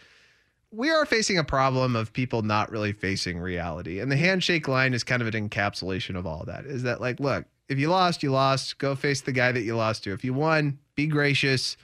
we 0.70 0.88
are 0.90 1.04
facing 1.04 1.36
a 1.36 1.44
problem 1.44 1.94
of 1.94 2.12
people 2.14 2.40
not 2.40 2.70
really 2.70 2.92
facing 2.92 3.38
reality. 3.38 4.00
And 4.00 4.10
the 4.10 4.16
handshake 4.16 4.68
line 4.68 4.94
is 4.94 5.04
kind 5.04 5.20
of 5.20 5.32
an 5.34 5.48
encapsulation 5.48 6.16
of 6.16 6.26
all 6.26 6.44
that. 6.46 6.64
Is 6.64 6.82
that 6.84 7.00
like, 7.02 7.20
look, 7.20 7.44
if 7.68 7.78
you 7.78 7.90
lost, 7.90 8.22
you 8.22 8.32
lost. 8.32 8.78
Go 8.78 8.94
face 8.94 9.20
the 9.20 9.32
guy 9.32 9.52
that 9.52 9.62
you 9.62 9.76
lost 9.76 10.04
to. 10.04 10.12
If 10.12 10.24
you 10.24 10.32
won, 10.32 10.78
be 10.94 11.06
gracious. 11.06 11.76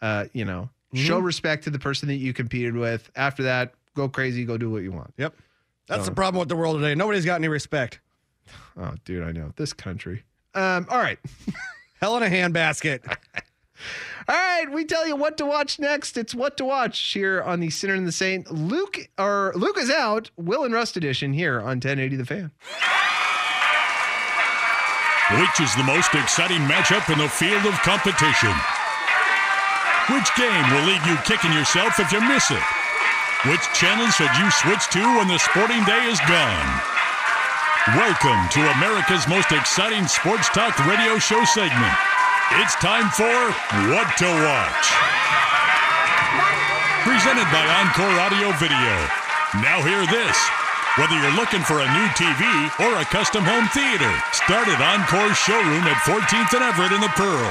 Uh, 0.00 0.24
you 0.32 0.46
know, 0.46 0.70
show 0.94 1.18
respect 1.18 1.64
to 1.64 1.70
the 1.70 1.78
person 1.78 2.08
that 2.08 2.16
you 2.16 2.32
competed 2.32 2.74
with. 2.74 3.10
After 3.16 3.42
that, 3.44 3.74
go 3.94 4.08
crazy, 4.08 4.44
go 4.46 4.56
do 4.56 4.70
what 4.70 4.82
you 4.82 4.92
want. 4.92 5.12
Yep. 5.18 5.34
That's 5.88 6.04
So- 6.04 6.10
the 6.10 6.14
problem 6.14 6.40
with 6.40 6.48
the 6.48 6.56
world 6.56 6.76
today. 6.80 6.94
Nobody's 6.94 7.24
got 7.26 7.34
any 7.36 7.48
respect. 7.48 8.00
Oh, 8.78 8.94
dude, 9.04 9.22
I 9.22 9.32
know. 9.32 9.52
This 9.56 9.72
country. 9.72 10.24
Um, 10.54 10.86
all 10.90 10.98
right. 10.98 11.18
Hell 12.00 12.16
in 12.16 12.22
a 12.22 12.26
handbasket. 12.26 13.00
All 14.28 14.36
right, 14.36 14.70
we 14.70 14.84
tell 14.84 15.06
you 15.06 15.16
what 15.16 15.36
to 15.38 15.46
watch 15.46 15.80
next. 15.80 16.16
It's 16.16 16.34
what 16.34 16.56
to 16.58 16.64
watch 16.64 16.96
here 17.12 17.42
on 17.42 17.58
the 17.58 17.70
Sinner 17.70 17.94
and 17.94 18.06
the 18.06 18.12
Saint. 18.12 18.50
Luke 18.52 19.08
or 19.18 19.52
Luke 19.56 19.76
is 19.78 19.90
out. 19.90 20.30
Will 20.36 20.62
and 20.62 20.72
Rust 20.72 20.96
edition 20.96 21.32
here 21.32 21.58
on 21.58 21.82
1080 21.82 22.16
The 22.16 22.24
Fan. 22.24 22.50
Which 25.40 25.60
is 25.60 25.74
the 25.74 25.82
most 25.82 26.14
exciting 26.14 26.62
matchup 26.70 27.10
in 27.10 27.18
the 27.18 27.28
field 27.28 27.66
of 27.66 27.74
competition? 27.82 28.54
Which 30.10 30.28
game 30.36 30.70
will 30.70 30.86
leave 30.86 31.04
you 31.06 31.16
kicking 31.24 31.52
yourself 31.52 31.98
if 31.98 32.12
you 32.12 32.20
miss 32.20 32.50
it? 32.50 32.62
Which 33.50 33.62
channel 33.74 34.06
should 34.14 34.30
you 34.38 34.50
switch 34.50 34.86
to 34.94 35.02
when 35.18 35.26
the 35.26 35.38
sporting 35.38 35.82
day 35.84 36.06
is 36.06 36.20
gone? 36.28 36.91
Welcome 37.82 38.46
to 38.54 38.62
America's 38.78 39.26
most 39.26 39.50
exciting 39.50 40.06
sports 40.06 40.46
talk 40.54 40.78
radio 40.86 41.18
show 41.18 41.42
segment. 41.42 41.90
It's 42.62 42.78
time 42.78 43.10
for 43.10 43.34
What 43.90 44.06
to 44.22 44.30
Watch. 44.30 44.86
Presented 47.02 47.50
by 47.50 47.66
Encore 47.82 48.14
Audio 48.22 48.54
Video. 48.62 48.94
Now 49.66 49.82
hear 49.82 50.06
this. 50.06 50.38
Whether 50.94 51.18
you're 51.18 51.34
looking 51.34 51.66
for 51.66 51.82
a 51.82 51.90
new 51.90 52.06
TV 52.14 52.46
or 52.86 53.02
a 53.02 53.10
custom 53.10 53.42
home 53.42 53.66
theater, 53.74 54.14
start 54.30 54.70
at 54.70 54.78
Encore's 54.78 55.34
showroom 55.42 55.82
at 55.82 55.98
14th 56.06 56.54
and 56.54 56.62
Everett 56.62 56.94
in 56.94 57.02
the 57.02 57.10
Pearl. 57.18 57.50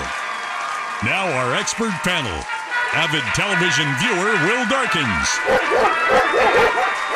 Now 1.04 1.28
our 1.44 1.60
expert 1.60 1.92
panel. 2.08 2.40
Avid 2.96 3.28
television 3.36 3.92
viewer 4.00 4.32
Will 4.48 4.64
Darkins. 4.72 5.28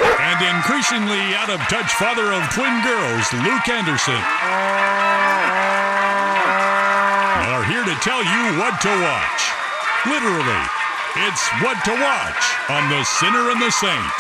And 0.04 0.39
increasingly 0.58 1.36
out 1.36 1.50
of 1.50 1.60
touch 1.72 1.93
father 1.96 2.34
of 2.34 2.43
twin 2.52 2.82
girls, 2.84 3.26
Luke 3.46 3.68
Anderson. 3.70 4.20
Are 7.48 7.64
here 7.64 7.86
to 7.86 7.96
tell 8.04 8.20
you 8.20 8.60
what 8.60 8.82
to 8.82 8.91
watch. 9.02 9.41
Literally, 10.06 10.64
it's 11.28 11.48
what 11.64 11.80
to 11.86 11.91
watch 11.91 12.43
on 12.70 12.89
The 12.89 13.04
Sinner 13.06 13.52
and 13.52 13.62
the 13.62 13.72
Saint 13.72 14.14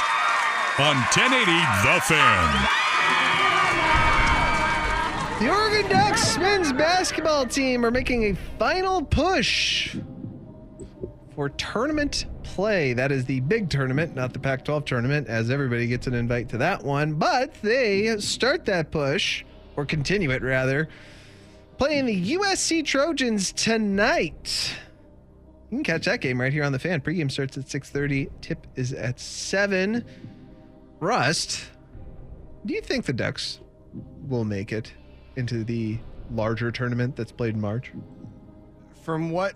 on 0.79 0.95
1080 1.11 1.51
The 1.83 1.99
Fan. 2.01 2.67
The 5.39 5.49
Oregon 5.49 5.89
Ducks 5.91 6.37
men's 6.37 6.71
basketball 6.71 7.45
team 7.45 7.85
are 7.85 7.91
making 7.91 8.23
a 8.23 8.35
final 8.57 9.03
push 9.03 9.97
for 11.35 11.49
tournament 11.49 12.25
play. 12.55 12.93
That 12.93 13.11
is 13.11 13.25
the 13.25 13.41
big 13.41 13.69
tournament, 13.69 14.15
not 14.15 14.33
the 14.33 14.39
Pac 14.39 14.63
12 14.63 14.85
tournament, 14.85 15.27
as 15.27 15.51
everybody 15.51 15.87
gets 15.87 16.07
an 16.07 16.13
invite 16.13 16.49
to 16.49 16.57
that 16.59 16.83
one. 16.83 17.15
But 17.15 17.53
they 17.61 18.17
start 18.19 18.65
that 18.65 18.91
push, 18.91 19.43
or 19.75 19.85
continue 19.85 20.31
it 20.31 20.41
rather, 20.41 20.87
playing 21.77 22.05
the 22.05 22.33
USC 22.35 22.83
Trojans 22.85 23.51
tonight. 23.51 24.73
You 25.69 25.77
can 25.77 25.83
catch 25.83 26.05
that 26.05 26.21
game 26.21 26.39
right 26.39 26.53
here 26.53 26.63
on 26.63 26.71
the 26.71 26.79
fan. 26.79 27.01
Pregame 27.01 27.29
starts 27.29 27.57
at 27.57 27.65
6:30. 27.65 28.29
Tip 28.39 28.65
is 28.75 28.93
at 28.93 29.19
7. 29.19 30.05
Rust, 31.01 31.65
do 32.65 32.73
you 32.73 32.81
think 32.81 33.05
the 33.05 33.13
Ducks 33.13 33.59
will 34.27 34.45
make 34.45 34.71
it 34.71 34.93
into 35.35 35.65
the 35.65 35.99
larger 36.31 36.71
tournament 36.71 37.17
that's 37.17 37.33
played 37.33 37.55
in 37.55 37.61
March? 37.61 37.91
From 39.03 39.29
what 39.29 39.55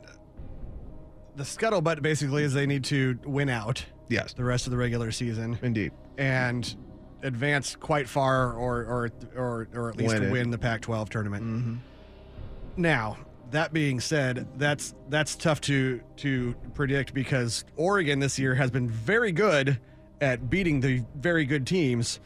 the 1.40 1.46
scuttlebutt 1.46 2.02
basically 2.02 2.44
is 2.44 2.54
they 2.54 2.66
need 2.68 2.84
to 2.84 3.18
win 3.24 3.48
out. 3.48 3.86
Yes. 4.10 4.34
The 4.34 4.44
rest 4.44 4.68
of 4.68 4.72
the 4.72 4.78
regular 4.78 5.12
season. 5.12 5.58
Indeed. 5.62 5.94
And 6.18 6.76
advance 7.24 7.76
quite 7.76 8.10
far 8.10 8.54
or 8.54 8.84
or 8.84 9.10
or, 9.36 9.68
or 9.74 9.90
at 9.90 9.98
least 9.98 10.20
Win 10.20 10.32
win, 10.32 10.52
the 10.52 10.58
Pac-12 10.58 11.10
tournament. 11.10 11.44
Mm-hmm. 11.46 11.76
Now, 12.76 13.18
that 13.52 13.72
being 13.72 14.02
said, 14.02 14.48
that's 14.58 14.94
that's 15.08 15.36
tough 15.38 15.62
to 15.62 16.02
to 16.18 16.56
predict 16.74 17.14
because 17.14 17.64
Oregon 17.78 18.20
this 18.20 18.38
year 18.38 18.54
has 18.56 18.70
been 18.70 18.90
very 18.90 19.32
good 19.32 19.80
at 20.20 20.50
beating 20.50 20.82
the 20.82 21.06
very 21.16 21.46
good 21.46 21.66
teams 21.66 22.20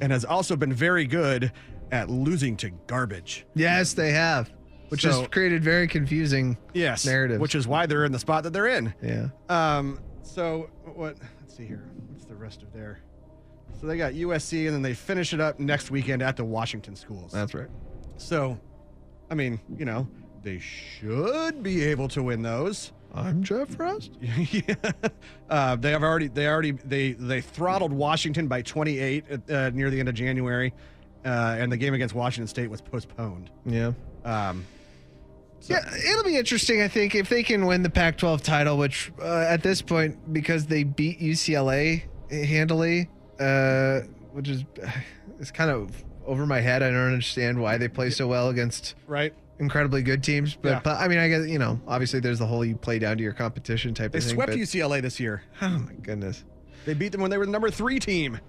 and 0.00 0.12
has 0.12 0.24
also 0.24 0.54
been 0.54 0.72
very 0.72 1.06
good 1.06 1.50
at 1.90 2.08
losing 2.08 2.56
to 2.58 2.70
garbage. 2.86 3.44
Yes, 3.56 3.94
they 3.94 4.12
have, 4.12 4.52
which 4.90 5.02
So- 5.02 5.20
has 5.20 5.28
created 5.28 5.64
very 5.64 5.88
confusing 5.88 6.56
Yes. 6.74 7.04
narratives. 7.06 7.40
Which 7.40 7.54
is 7.54 7.66
why 7.66 7.86
they're 7.86 8.04
in 8.04 8.12
the 8.12 8.18
spot 8.18 8.44
that 8.44 8.52
they're 8.52 8.68
in. 8.68 8.92
yeah. 9.02 9.28
Um, 9.48 9.98
so 10.22 10.68
what? 10.84 11.16
Let's 11.40 11.56
see 11.56 11.64
here. 11.66 11.82
What's 12.10 12.26
the 12.26 12.36
rest 12.36 12.62
of 12.62 12.72
their? 12.72 13.00
So 13.80 13.86
they 13.86 13.96
got 13.96 14.12
USC, 14.14 14.66
and 14.66 14.74
then 14.74 14.82
they 14.82 14.92
finish 14.94 15.32
it 15.32 15.40
up 15.40 15.58
next 15.58 15.90
weekend 15.90 16.22
at 16.22 16.36
the 16.36 16.44
Washington 16.44 16.94
schools. 16.96 17.32
That's 17.32 17.54
right. 17.54 17.68
So, 18.18 18.58
I 19.30 19.34
mean, 19.34 19.58
you 19.78 19.86
know, 19.86 20.06
they 20.42 20.58
should 20.58 21.62
be 21.62 21.82
able 21.84 22.08
to 22.08 22.22
win 22.22 22.42
those. 22.42 22.92
I'm 23.14 23.42
Jeff 23.42 23.68
Frost. 23.70 24.12
yeah. 24.20 24.74
Uh, 25.48 25.76
they 25.76 25.90
have 25.92 26.02
already. 26.02 26.28
They 26.28 26.46
already. 26.46 26.72
They 26.72 27.12
they 27.12 27.40
throttled 27.40 27.92
Washington 27.92 28.46
by 28.48 28.62
28 28.62 29.24
at, 29.30 29.50
uh, 29.50 29.70
near 29.70 29.90
the 29.90 29.98
end 29.98 30.08
of 30.08 30.14
January, 30.14 30.72
uh, 31.24 31.56
and 31.58 31.72
the 31.72 31.76
game 31.76 31.94
against 31.94 32.14
Washington 32.14 32.46
State 32.46 32.70
was 32.70 32.80
postponed. 32.80 33.50
Yeah. 33.66 33.92
Um, 34.24 34.64
Yeah, 35.68 35.84
it'll 35.94 36.24
be 36.24 36.36
interesting. 36.36 36.80
I 36.82 36.88
think 36.88 37.14
if 37.14 37.28
they 37.28 37.42
can 37.42 37.66
win 37.66 37.82
the 37.82 37.90
Pac-12 37.90 38.42
title, 38.42 38.78
which 38.78 39.12
uh, 39.20 39.46
at 39.48 39.62
this 39.62 39.82
point, 39.82 40.32
because 40.32 40.66
they 40.66 40.84
beat 40.84 41.20
UCLA 41.20 42.02
handily, 42.30 43.08
uh, 43.38 44.00
which 44.32 44.48
is 44.48 44.64
it's 45.38 45.50
kind 45.50 45.70
of 45.70 45.90
over 46.26 46.46
my 46.46 46.60
head. 46.60 46.82
I 46.82 46.90
don't 46.90 47.06
understand 47.06 47.60
why 47.60 47.76
they 47.78 47.88
play 47.88 48.10
so 48.10 48.26
well 48.26 48.48
against 48.48 48.94
right 49.06 49.34
incredibly 49.58 50.02
good 50.02 50.22
teams. 50.24 50.54
But, 50.54 50.68
Yeah. 50.70 50.80
but 50.82 50.98
I 50.98 51.06
mean, 51.08 51.18
I 51.18 51.28
guess 51.28 51.46
you 51.46 51.58
know, 51.58 51.80
obviously, 51.86 52.20
there's 52.20 52.38
the 52.38 52.46
whole 52.46 52.64
you 52.64 52.76
play 52.76 52.98
down 52.98 53.18
to 53.18 53.22
your 53.22 53.34
competition 53.34 53.94
type 53.94 54.12
They 54.12 54.18
of 54.18 54.24
thing. 54.24 54.30
They 54.30 54.34
swept 54.36 54.52
but- 54.52 54.58
UCLA 54.58 55.02
this 55.02 55.20
year. 55.20 55.42
Oh 55.60 55.68
my 55.68 55.92
goodness. 56.02 56.44
They 56.86 56.94
beat 56.94 57.12
them 57.12 57.20
when 57.20 57.30
they 57.30 57.36
were 57.36 57.44
the 57.44 57.52
number 57.52 57.70
three 57.70 57.98
team. 57.98 58.40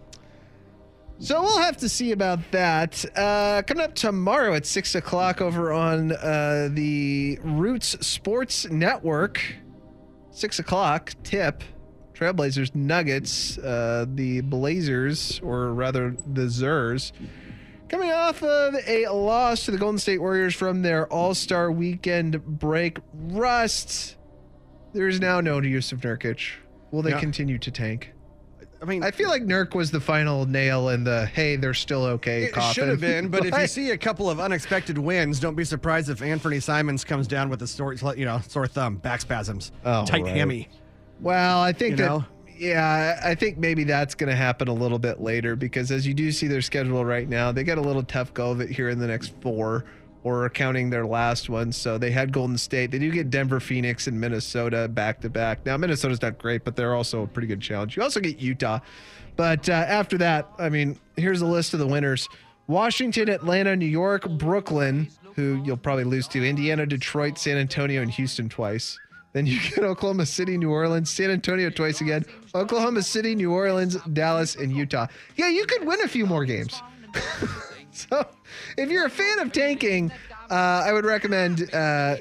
So 1.21 1.39
we'll 1.43 1.59
have 1.59 1.77
to 1.77 1.87
see 1.89 2.11
about 2.13 2.39
that. 2.51 3.05
Uh, 3.15 3.61
coming 3.61 3.83
up 3.83 3.93
tomorrow 3.93 4.55
at 4.55 4.65
six 4.65 4.95
o'clock 4.95 5.39
over 5.39 5.71
on 5.71 6.13
uh, 6.13 6.69
the 6.71 7.37
Root 7.43 7.83
Sports 7.83 8.67
Network. 8.71 9.39
Six 10.31 10.57
o'clock 10.57 11.13
tip. 11.23 11.63
Trailblazers 12.15 12.73
Nuggets. 12.73 13.59
Uh, 13.59 14.05
the 14.07 14.41
Blazers, 14.41 15.39
or 15.43 15.73
rather 15.75 16.15
the 16.33 16.43
Zers, 16.43 17.11
coming 17.87 18.11
off 18.11 18.41
of 18.41 18.75
a 18.87 19.07
loss 19.09 19.65
to 19.65 19.71
the 19.71 19.77
Golden 19.77 19.99
State 19.99 20.19
Warriors 20.21 20.55
from 20.55 20.81
their 20.81 21.07
All 21.13 21.35
Star 21.35 21.71
Weekend 21.71 22.43
break. 22.43 22.97
Rust. 23.13 24.17
There 24.93 25.07
is 25.07 25.19
now 25.19 25.39
no 25.39 25.61
use 25.61 25.91
of 25.91 26.01
Nurkic. 26.01 26.41
Will 26.89 27.03
they 27.03 27.11
Yeah. 27.11 27.19
continue 27.19 27.59
to 27.59 27.69
tank? 27.71 28.13
I 28.81 28.85
mean, 28.85 29.03
I 29.03 29.11
feel 29.11 29.29
like 29.29 29.43
Nurk 29.43 29.75
was 29.75 29.91
the 29.91 29.99
final 29.99 30.45
nail 30.47 30.89
in 30.89 31.03
the 31.03 31.27
hey, 31.27 31.55
they're 31.55 31.73
still 31.73 32.03
okay. 32.05 32.45
It 32.45 32.53
coffin. 32.53 32.73
should 32.73 32.87
have 32.89 32.99
been, 32.99 33.27
but 33.29 33.45
if 33.45 33.55
you 33.55 33.67
see 33.67 33.91
a 33.91 33.97
couple 33.97 34.27
of 34.29 34.39
unexpected 34.39 34.97
wins, 34.97 35.39
don't 35.39 35.53
be 35.55 35.63
surprised 35.63 36.09
if 36.09 36.19
Anfernee 36.19 36.63
Simons 36.63 37.03
comes 37.03 37.27
down 37.27 37.49
with 37.49 37.61
a 37.61 37.67
sore, 37.67 37.93
you 38.15 38.25
know, 38.25 38.41
sore 38.47 38.65
thumb, 38.67 38.95
back 38.97 39.21
spasms, 39.21 39.71
Oh, 39.85 40.03
tight 40.05 40.23
right. 40.23 40.35
hammy. 40.35 40.67
well, 41.19 41.61
I 41.61 41.73
think 41.73 41.91
You 41.91 41.95
that 41.97 42.09
know? 42.09 42.25
yeah, 42.57 43.19
I 43.23 43.35
think 43.35 43.59
maybe 43.59 43.83
that's 43.83 44.15
going 44.15 44.29
to 44.31 44.35
happen 44.35 44.67
a 44.67 44.73
little 44.73 44.99
bit 44.99 45.21
later 45.21 45.55
because 45.55 45.91
as 45.91 46.07
you 46.07 46.15
do 46.15 46.31
see 46.31 46.47
their 46.47 46.61
schedule 46.61 47.05
right 47.05 47.29
now, 47.29 47.51
they 47.51 47.63
got 47.63 47.77
a 47.77 47.81
little 47.81 48.03
tough 48.03 48.33
go 48.33 48.49
of 48.49 48.61
it 48.61 48.69
here 48.71 48.89
in 48.89 48.97
the 48.97 49.07
next 49.07 49.33
four. 49.41 49.85
Or 50.23 50.47
counting 50.51 50.91
their 50.91 51.05
last 51.05 51.49
one, 51.49 51.71
so 51.71 51.97
they 51.97 52.11
had 52.11 52.31
Golden 52.31 52.55
State. 52.55 52.91
They 52.91 52.99
do 52.99 53.09
get 53.09 53.31
Denver, 53.31 53.59
Phoenix, 53.59 54.05
and 54.05 54.21
Minnesota 54.21 54.87
back 54.87 55.19
to 55.21 55.31
back. 55.31 55.65
Now 55.65 55.77
Minnesota's 55.77 56.21
not 56.21 56.37
great, 56.37 56.63
but 56.63 56.75
they're 56.75 56.93
also 56.93 57.23
a 57.23 57.27
pretty 57.27 57.47
good 57.47 57.59
challenge. 57.59 57.97
You 57.97 58.03
also 58.03 58.19
get 58.19 58.37
Utah, 58.37 58.79
but 59.35 59.67
uh, 59.67 59.73
after 59.73 60.19
that, 60.19 60.47
I 60.59 60.69
mean, 60.69 60.99
here's 61.15 61.41
a 61.41 61.47
list 61.47 61.73
of 61.73 61.79
the 61.79 61.87
winners: 61.87 62.29
Washington, 62.67 63.29
Atlanta, 63.29 63.75
New 63.75 63.87
York, 63.87 64.29
Brooklyn, 64.29 65.09
who 65.35 65.59
you'll 65.65 65.77
probably 65.77 66.03
lose 66.03 66.27
to, 66.29 66.47
Indiana, 66.47 66.85
Detroit, 66.85 67.39
San 67.39 67.57
Antonio, 67.57 68.03
and 68.03 68.11
Houston 68.11 68.47
twice. 68.47 68.99
Then 69.33 69.45
you 69.45 69.59
get 69.59 69.79
Oklahoma 69.83 70.25
City, 70.25 70.57
New 70.57 70.71
Orleans, 70.71 71.09
San 71.09 71.31
Antonio 71.31 71.69
twice 71.69 72.01
again, 72.01 72.25
Oklahoma 72.53 73.01
City, 73.01 73.33
New 73.33 73.51
Orleans, 73.51 73.97
Dallas, 74.13 74.55
and 74.55 74.71
Utah. 74.71 75.07
Yeah, 75.35 75.49
you 75.49 75.65
could 75.65 75.85
win 75.85 76.01
a 76.01 76.07
few 76.07 76.25
more 76.25 76.45
games. 76.45 76.81
so 78.09 78.25
if 78.77 78.89
you're 78.89 79.05
a 79.05 79.09
fan 79.09 79.39
of 79.39 79.51
tanking, 79.51 80.11
uh, 80.49 80.53
I 80.85 80.93
would 80.93 81.05
recommend 81.05 81.69
uh, 81.73 81.77
uh, 81.77 82.17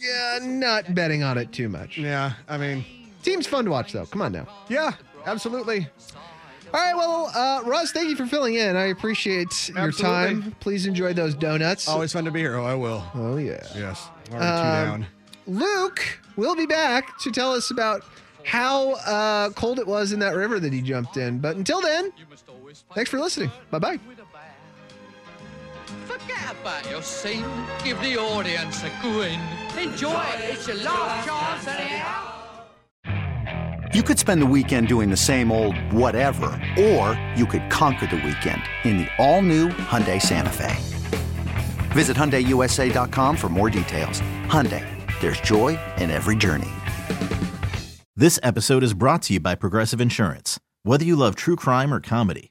yeah, 0.00 0.38
not 0.42 0.94
betting 0.94 1.22
on 1.22 1.38
it 1.38 1.52
too 1.52 1.68
much. 1.68 1.98
Yeah, 1.98 2.32
I 2.48 2.58
mean, 2.58 2.84
team's 3.22 3.46
fun 3.46 3.64
to 3.64 3.70
watch 3.70 3.92
though. 3.92 4.06
Come 4.06 4.22
on 4.22 4.32
now. 4.32 4.46
Yeah, 4.68 4.92
absolutely. 5.26 5.86
All 6.72 6.80
right, 6.80 6.96
well, 6.96 7.30
uh, 7.36 7.62
Russ, 7.68 7.92
thank 7.92 8.08
you 8.08 8.16
for 8.16 8.26
filling 8.26 8.54
in. 8.54 8.74
I 8.74 8.86
appreciate 8.86 9.68
your 9.68 9.78
Absolutely. 9.78 10.42
time. 10.42 10.56
Please 10.58 10.86
enjoy 10.86 11.12
those 11.12 11.34
donuts. 11.36 11.86
Always 11.86 12.12
fun 12.12 12.24
to 12.24 12.32
be 12.32 12.40
here. 12.40 12.56
Oh, 12.56 12.64
I 12.64 12.74
will. 12.74 13.04
Oh 13.14 13.36
yeah. 13.36 13.62
Yes. 13.76 14.08
Already 14.32 14.44
two 14.60 14.66
Um, 14.66 15.00
down. 15.00 15.06
Luke 15.46 16.02
will 16.36 16.56
be 16.56 16.66
back 16.66 17.16
to 17.18 17.30
tell 17.30 17.52
us 17.52 17.70
about 17.70 18.02
how 18.44 18.94
uh, 19.06 19.50
cold 19.50 19.78
it 19.78 19.86
was 19.86 20.12
in 20.12 20.18
that 20.18 20.34
river 20.34 20.58
that 20.58 20.72
he 20.72 20.80
jumped 20.82 21.16
in. 21.16 21.38
But 21.38 21.54
until 21.56 21.80
then, 21.80 22.12
thanks 22.94 23.10
for 23.10 23.18
listening. 23.18 23.50
Bye 23.70 23.78
bye. 23.78 23.98
Forget 26.06 26.52
about 26.60 26.88
your 26.90 27.02
scene. 27.02 27.44
Give 27.82 28.00
the 28.00 28.16
audience 28.16 28.82
a 28.82 28.90
grin. 29.00 29.40
Enjoy 29.78 30.10
it. 30.10 30.54
It's 30.54 30.66
your 30.66 30.76
last 30.78 31.26
chance 31.26 31.66
anyhow. 31.68 32.30
You 33.92 34.02
could 34.02 34.18
spend 34.18 34.42
the 34.42 34.46
weekend 34.46 34.88
doing 34.88 35.08
the 35.08 35.16
same 35.16 35.52
old 35.52 35.76
whatever, 35.92 36.60
or 36.78 37.20
you 37.36 37.46
could 37.46 37.70
conquer 37.70 38.06
the 38.06 38.16
weekend 38.16 38.60
in 38.82 38.98
the 38.98 39.08
all-new 39.18 39.68
Hyundai 39.68 40.20
Santa 40.20 40.50
Fe. 40.50 40.74
Visit 41.92 42.16
HyundaiUSA.com 42.16 43.36
for 43.36 43.48
more 43.48 43.70
details. 43.70 44.20
Hyundai, 44.46 44.84
there's 45.20 45.40
joy 45.40 45.78
in 45.98 46.10
every 46.10 46.34
journey. 46.34 46.70
This 48.16 48.40
episode 48.42 48.82
is 48.82 48.94
brought 48.94 49.22
to 49.22 49.34
you 49.34 49.40
by 49.40 49.54
Progressive 49.54 50.00
Insurance. 50.00 50.58
Whether 50.82 51.04
you 51.04 51.14
love 51.14 51.34
true 51.36 51.56
crime 51.56 51.94
or 51.94 52.00
comedy, 52.00 52.50